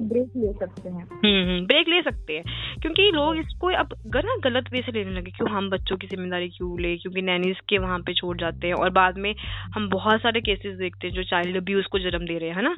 ब्रेक 0.02 0.32
ले 0.38 0.54
सकते 0.54 0.90
हैं। 0.90 1.04
हम्म 1.04 1.66
ब्रेक 1.66 1.88
ले 1.88 2.02
सकते 2.02 2.34
हैं। 2.34 2.44
क्योंकि 2.82 3.12
लोग 3.12 3.38
इसको 3.38 3.68
अब 3.68 3.94
ना 4.16 4.36
गलत 4.44 4.64
वे 4.74 4.82
से 4.82 4.92
लेने 4.92 5.12
लगे। 5.12 5.32
क्यों 5.32 5.50
हम 5.50 5.70
बच्चों 5.70 5.98
की 5.98 6.08
ज़िम्मेदारी 6.08 6.50
क्यों 6.50 6.80
ले? 6.82 6.98
क्योंकि 6.98 7.22
नैनीज 7.22 7.60
के 7.70 7.78
वहाँ 7.78 8.00
पे 8.00 8.14
छोड़ 8.14 8.38
जाते 8.38 8.68
हैं 8.68 8.74
और 8.74 8.90
बाद 8.90 9.18
में 9.18 9.34
हम 9.76 9.90
बहुत 9.90 10.22
सारे 10.22 10.42
केसेस 10.42 10.78
देखते 10.78 11.08
हैं 11.08 11.14
जो 11.14 11.24
चाइल्ड 11.24 11.58
अब्यूज 11.58 11.86
को 11.86 12.00
जन्म 12.00 12.26
दे 12.26 12.38
रहे 12.38 12.50
हैं 12.50 12.62
ना? 12.62 12.76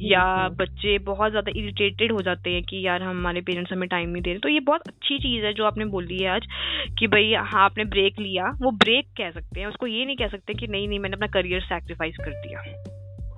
या 0.00 0.48
बच्चे 0.48 0.98
बहुत 0.98 1.30
ज़्यादा 1.30 1.52
इरिटेटेड 1.56 2.12
हो 2.12 2.22
जाते 2.22 2.50
हैं 2.50 2.62
कि 2.62 2.86
यार 2.86 3.02
हमारे 3.02 3.40
पेरेंट्स 3.40 3.72
हमें 3.72 3.88
टाइम 3.88 4.08
नहीं 4.08 4.22
दे 4.22 4.30
रहे। 4.30 4.38
तो 4.38 4.48
ये 4.48 4.60
बहुत 4.60 4.88
अच्छी 4.88 5.18
चीज़ 5.18 5.44
है 5.44 5.52
जो 5.52 5.64
आपने 5.64 5.84
बोली 5.84 6.18
है 6.18 6.28
आज 6.28 6.46
कि 6.98 7.06
भाई 7.06 7.32
हाँ 7.34 7.64
आपने 7.64 7.84
ब्रेक 7.84 8.20
लिया। 8.20 8.50
वो 8.62 8.70
ब्रेक 8.70 9.06
कह 9.16 9.30
सकते 9.30 9.60
हैं। 9.60 9.66
उसको 9.66 9.86
ये 9.86 10.04
नहीं 10.06 10.16
कह 10.16 10.28
सकते 10.28 10.54
कि 10.54 10.66
नहीं 10.66 10.88
नहीं 10.88 10.98
मैंने 10.98 11.16
अपना 11.16 11.26
करियर 11.26 11.60
सेक्रीफाइस 11.60 12.16
कर 12.16 12.30
दिया 12.30 12.62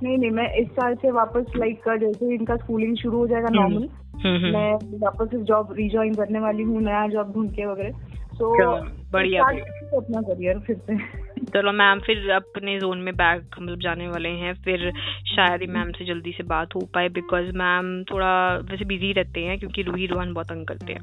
नहीं 0.02 0.18
नहीं 0.18 0.30
मैं 0.30 0.52
इस 0.54 0.68
साल 0.68 0.94
से 0.94 1.10
वापस 1.10 1.52
लाइक 1.56 1.88
जैसे 2.00 2.34
इनका 2.34 2.56
स्कूलिंग 2.56 2.96
शुरू 2.96 3.18
हो 3.18 3.26
जाएगा 3.26 3.48
नॉर्मल 3.50 3.76
हम्म। 3.76 4.26
हम्म, 4.26 4.44
हम्म। 4.44 4.52
मैं 4.52 4.98
वापस 4.98 5.36
जॉब 5.36 5.72
रिजॉइन 5.72 6.14
करने 6.14 6.38
वाली 6.38 6.62
हूँ 6.62 6.82
नया 6.82 7.06
जॉब 7.06 7.32
ढूंढ 7.34 7.50
के 7.50 7.66
वगैरह 7.66 7.90
तो 8.38 8.80
बढ़िया 9.12 9.44
अपना 9.44 10.20
करियर 10.20 10.58
फिर 10.58 10.76
से 10.76 10.96
चलो 11.54 11.72
मैम 11.72 11.98
फिर 11.98 12.30
अपने 12.30 12.78
जोन 12.78 12.98
में 12.98 13.14
बैग 13.14 13.46
मतलब 13.62 13.78
जाने 13.80 14.08
वाले 14.08 14.28
हैं 14.28 14.54
फिर 14.54 14.92
शायद 15.26 15.60
ही 15.60 15.66
मैम 15.66 15.90
से 15.90 16.04
जल्दी 16.04 16.32
से 16.32 16.42
बात 16.42 16.74
हो 16.74 16.80
पाए 16.94 17.08
बिकॉज़ 17.08 17.52
मैम 17.56 18.04
थोड़ा 18.04 18.56
वैसे 18.56 18.84
बिज़ी 18.84 19.12
रहते 19.12 19.40
हैं 19.40 19.58
क्योंकि 19.58 19.82
रूही 19.82 20.06
रोहन 20.06 20.32
बहुत 20.32 20.46
तंग 20.46 20.66
करते 20.66 20.92
हैं। 20.92 21.00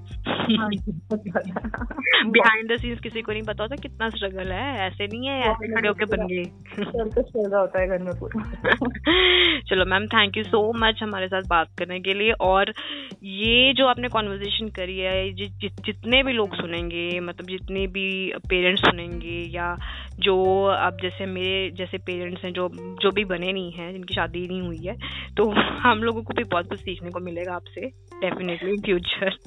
बिहाइंड 2.31 2.71
द 2.71 2.77
सीन्स 2.77 2.99
किसी 2.99 3.21
को 3.21 3.31
नहीं 3.31 3.41
पता 3.41 3.63
होता 3.63 3.75
कितना 3.75 4.09
स्ट्रगल 4.09 4.51
है 4.51 4.87
ऐसे 4.87 5.07
नहीं 5.07 5.27
है 5.27 5.41
ऐसे 5.41 5.75
खड़े 5.75 5.87
होके 5.87 6.05
बन 6.05 6.27
गए। 6.27 6.43
होता 7.59 7.79
है 7.79 7.87
घर 7.87 7.97
में 7.97 8.19
पूरा। 8.19 8.43
चलो 9.59 9.85
ma'am 9.85 10.07
thank 10.07 10.37
you 10.37 10.43
so 10.43 10.73
much 10.77 10.99
हमारे 11.03 11.27
साथ 11.27 11.41
बात 11.49 11.67
करने 11.79 11.99
के 11.99 12.13
लिए 12.13 12.31
और 12.31 12.73
ये 13.23 13.73
जो 13.73 13.87
आपने 13.87 14.07
कॉन्वर्जेशन 14.07 14.67
करी 14.67 14.99
है 14.99 15.33
जि, 15.33 15.45
जितने 15.85 16.23
भी 16.23 16.33
लोग 16.33 16.55
सुनेंगे 16.55 17.19
मतलब 17.19 17.47
जितने 17.47 17.87
भी 17.87 18.33
पेरेंट्स 18.49 18.81
सुनेंगे 18.81 19.51
या 19.51 19.75
जो 20.19 20.34
अब 20.65 20.97
जैसे 21.01 21.25
मेरे 21.25 21.71
जैसे 21.77 21.97
पेरेंट्स 21.97 22.43
हैं, 22.45 22.53
जो 22.53 22.69
जो 22.75 23.11
भी 23.11 23.25
बने 23.25 23.53
नहीं 23.53 23.71
हैं, 23.71 23.91
जिनकी 23.91 24.13
शादी 24.13 24.47
नहीं 24.47 24.61
हुई 24.61 24.83
है 24.85 24.95
तो 25.37 25.49
हम 25.79 26.03
लोगों 26.03 26.23
को 26.23 26.33
भी 26.37 26.43
बहुत 26.43 26.69
कुछ 26.69 26.79
सीखने 26.79 27.11
को 27.11 27.19
मिलेगा 27.19 27.53
आपसे 27.53 27.81
डेफिनेटली 28.21 28.71
इन 28.71 28.81
फ्यूचर 28.81 29.37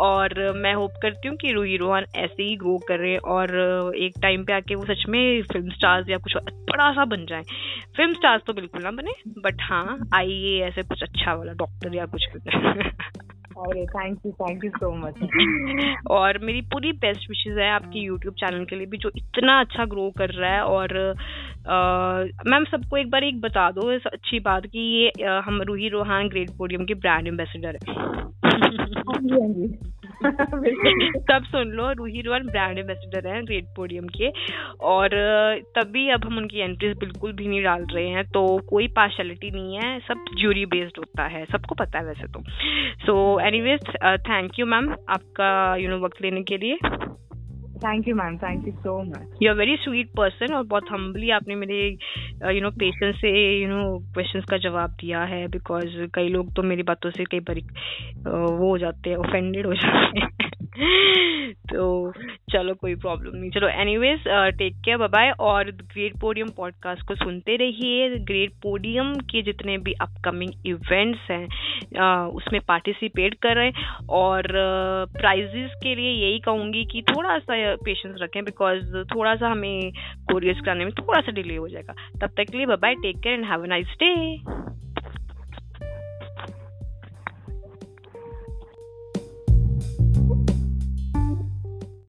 और 0.00 0.52
मैं 0.52 0.74
होप 0.74 0.90
करती 1.02 1.28
हूँ 1.28 1.36
कि 1.36 1.52
रूही 1.52 1.76
रोहन 1.76 2.04
ऐसे 2.16 2.42
ही 2.42 2.56
ग्रो 2.56 2.78
करे 2.78 3.16
और 3.16 3.50
एक 3.96 4.14
टाइम 4.22 4.44
पे 4.44 4.52
आके 4.52 4.74
वो 4.74 4.84
सच 4.84 5.04
में 5.08 5.42
फ़िल्म 5.42 5.70
स्टार्स 5.70 6.08
या 6.08 6.18
कुछ 6.18 6.36
बड़ा 6.50 6.92
सा 6.92 7.04
बन 7.04 7.26
जाए। 7.26 7.42
फ़िल्म 7.96 8.14
स्टार्स 8.14 8.42
तो 8.46 8.52
बिल्कुल 8.52 8.82
ना 8.82 8.90
बने 8.90 9.12
बट 9.38 9.56
हाँ 9.60 9.98
आइए 10.14 10.60
ऐसे 10.60 10.82
कुछ 10.82 11.02
अच्छा 11.02 11.34
वाला 11.34 11.52
डॉक्टर 11.52 11.94
या 11.94 12.06
कुछ 12.06 12.26
अरे 13.58 13.84
thank 13.86 14.18
you 14.26 14.32
thank 14.32 14.64
you 14.64 14.70
so 14.70 14.90
much 14.96 15.14
और 16.10 16.38
मेरी 16.38 16.60
पूरी 16.72 16.92
बेस्ट 17.02 17.28
विशेष 17.30 17.58
है 17.58 17.70
आपकी 17.70 18.00
यूट्यूब 18.00 18.34
चैनल 18.34 18.64
के 18.64 18.76
लिए 18.76 18.86
भी 18.86 18.98
जो 18.98 19.10
इतना 19.16 19.58
अच्छा 19.60 19.84
ग्रो 19.84 20.10
कर 20.18 20.30
रहा 20.30 20.52
है 20.52 20.62
और 20.62 20.94
मैम 22.48 22.64
सबको 22.64 22.96
एक 22.96 23.10
बार 23.10 23.24
एक 23.24 23.40
बता 23.40 23.70
दो 23.70 23.92
इस 23.92 24.06
अच्छी 24.12 24.40
बात 24.40 24.66
कि 24.66 24.78
ये 24.78 25.10
हम 25.46 25.62
रूही 25.62 25.88
रोहान 25.88 26.28
ग्रेट 26.28 26.50
पोडियम 26.58 26.84
के 26.84 26.94
ब्रांड 26.94 27.28
एम्बेसडर 27.28 27.78
है। 27.88 27.94
तब 30.22 31.44
सुन 31.44 31.70
लो, 31.70 31.90
रूही 31.92 32.20
रोहन 32.22 32.46
ब्रांड 32.46 32.78
एम्बेसडर 32.78 33.26
हैं 33.28 33.42
रेड 33.42 33.66
पोडियम 33.76 34.06
के। 34.08 34.30
और 34.84 35.08
तभी 35.76 36.08
अब 36.10 36.24
हम 36.24 36.36
उनकी 36.38 36.60
एंट्रीज 36.60 36.96
बिल्कुल 36.98 37.32
भी 37.32 37.46
नहीं 37.46 37.62
डाल 37.62 37.86
रहे 37.92 38.06
हैं 38.08 38.24
तो 38.26 38.46
कोई 38.68 38.88
पार्शलिटी 38.96 39.50
नहीं 39.50 39.76
है, 39.76 39.98
सब 40.00 40.24
ज्यूरी 40.38 40.66
बेस्ड 40.66 40.98
होता 40.98 41.26
है, 41.26 41.44
सबको 41.44 41.74
पता 41.74 41.98
है 41.98 42.04
वैसे 42.04 42.26
तो। 42.28 42.42
So 43.06 43.40
any 43.40 43.76
thank 44.22 44.58
you 44.58 44.66
ma'am 44.66 44.92
आपका 45.08 45.76
यू 45.76 45.88
नो 45.90 45.98
वक्त 45.98 46.22
लेने 46.22 46.42
के 46.42 46.56
लिए। 46.56 46.78
Thank 47.82 48.08
you 48.08 48.14
ma'am 48.14 48.36
thank 48.36 48.66
you 48.66 48.72
so 48.72 49.02
much 49.02 49.38
you 49.42 49.50
are 49.50 49.56
very 49.56 49.76
sweet 49.76 50.08
person 50.16 50.54
और 50.54 50.64
बहुत 50.64 50.84
हम्बली 50.90 51.30
आपने 51.30 51.54
मेरे 51.54 51.96
यू 52.54 52.60
नो 52.60 52.70
पेशेंस 52.70 53.16
से 53.16 53.62
यू 53.62 53.68
नो 53.68 53.98
क्वेश्चंस 53.98 54.44
का 54.50 54.56
जवाब 54.56 54.90
दिया 54.90 55.20
है 55.20 55.48
बिकॉज़ 55.48 56.06
कई 56.14 56.28
लोग 56.28 56.54
तो 56.54 56.62
मेरी 56.62 56.82
बातों 56.82 57.10
से 57.10 57.24
कई 57.24 57.40
बार 57.40 57.56
uh, 57.56 58.60
वो 58.60 58.68
हो 58.68 58.78
जाते 58.78 59.10
हैं 59.10 59.16
ऑफेंडेड 59.16 59.66
हो 59.66 59.74
जाते 59.74 60.20
हैं। 60.20 60.61
तो 60.72 62.12
चलो 62.52 62.74
कोई 62.74 62.94
प्रॉब्लम 62.94 63.36
नहीं। 63.36 63.50
चलो 63.50 63.68
anyways 63.68 64.22
take 64.58 64.76
care 64.84 64.96
bye 64.96 65.08
bye 65.08 65.30
और 65.40 65.70
ग्रेट 65.70 66.12
पोडियम 66.20 66.48
पॉडकास्ट 66.48 67.02
को 67.08 67.14
सुनते 67.14 67.56
रहिए। 67.56 68.08
ग्रेट 68.18 68.52
पोडियम 68.62 69.12
के 69.30 69.42
जितने 69.42 69.76
भी 69.78 69.92
अपकमिंग 70.00 70.66
इवेंट्स 70.66 71.30
हैं 71.30 71.46
uh, 71.46 72.34
उसमें 72.36 72.60
पार्टिसिपेट 72.68 73.34
करें 73.34 73.72
और 74.10 74.48
प्राइजेस 75.18 75.70
uh, 75.70 75.82
के 75.82 75.94
लिए 75.94 76.10
यही 76.10 76.38
कहूँगी 76.38 76.84
कि 76.84 77.02
थोड़ा 77.02 77.38
सा 77.38 77.74
पेशेंस 77.84 78.16
रखें 78.22 78.44
बिकॉज़ 78.44 78.96
थोड़ा 79.14 79.34
सा 79.34 79.50
हमें 79.50 79.92
कोरियर्स 80.32 80.60
कराने 80.60 80.84
में 80.84 80.94
थोड़ा 80.94 81.20
सा 81.20 81.32
डिले 81.32 81.56
हो 81.56 81.68
जाएगा। 81.68 81.94
तब 82.20 82.34
तक 82.36 82.50
के 82.50 82.56
लिए 82.56 82.66
bye 82.66 82.94
take 82.94 83.20
care 83.20 83.34
and 83.34 83.44
have 83.44 83.62
a 83.62 83.66
nice 83.66 83.96
day 84.02 84.12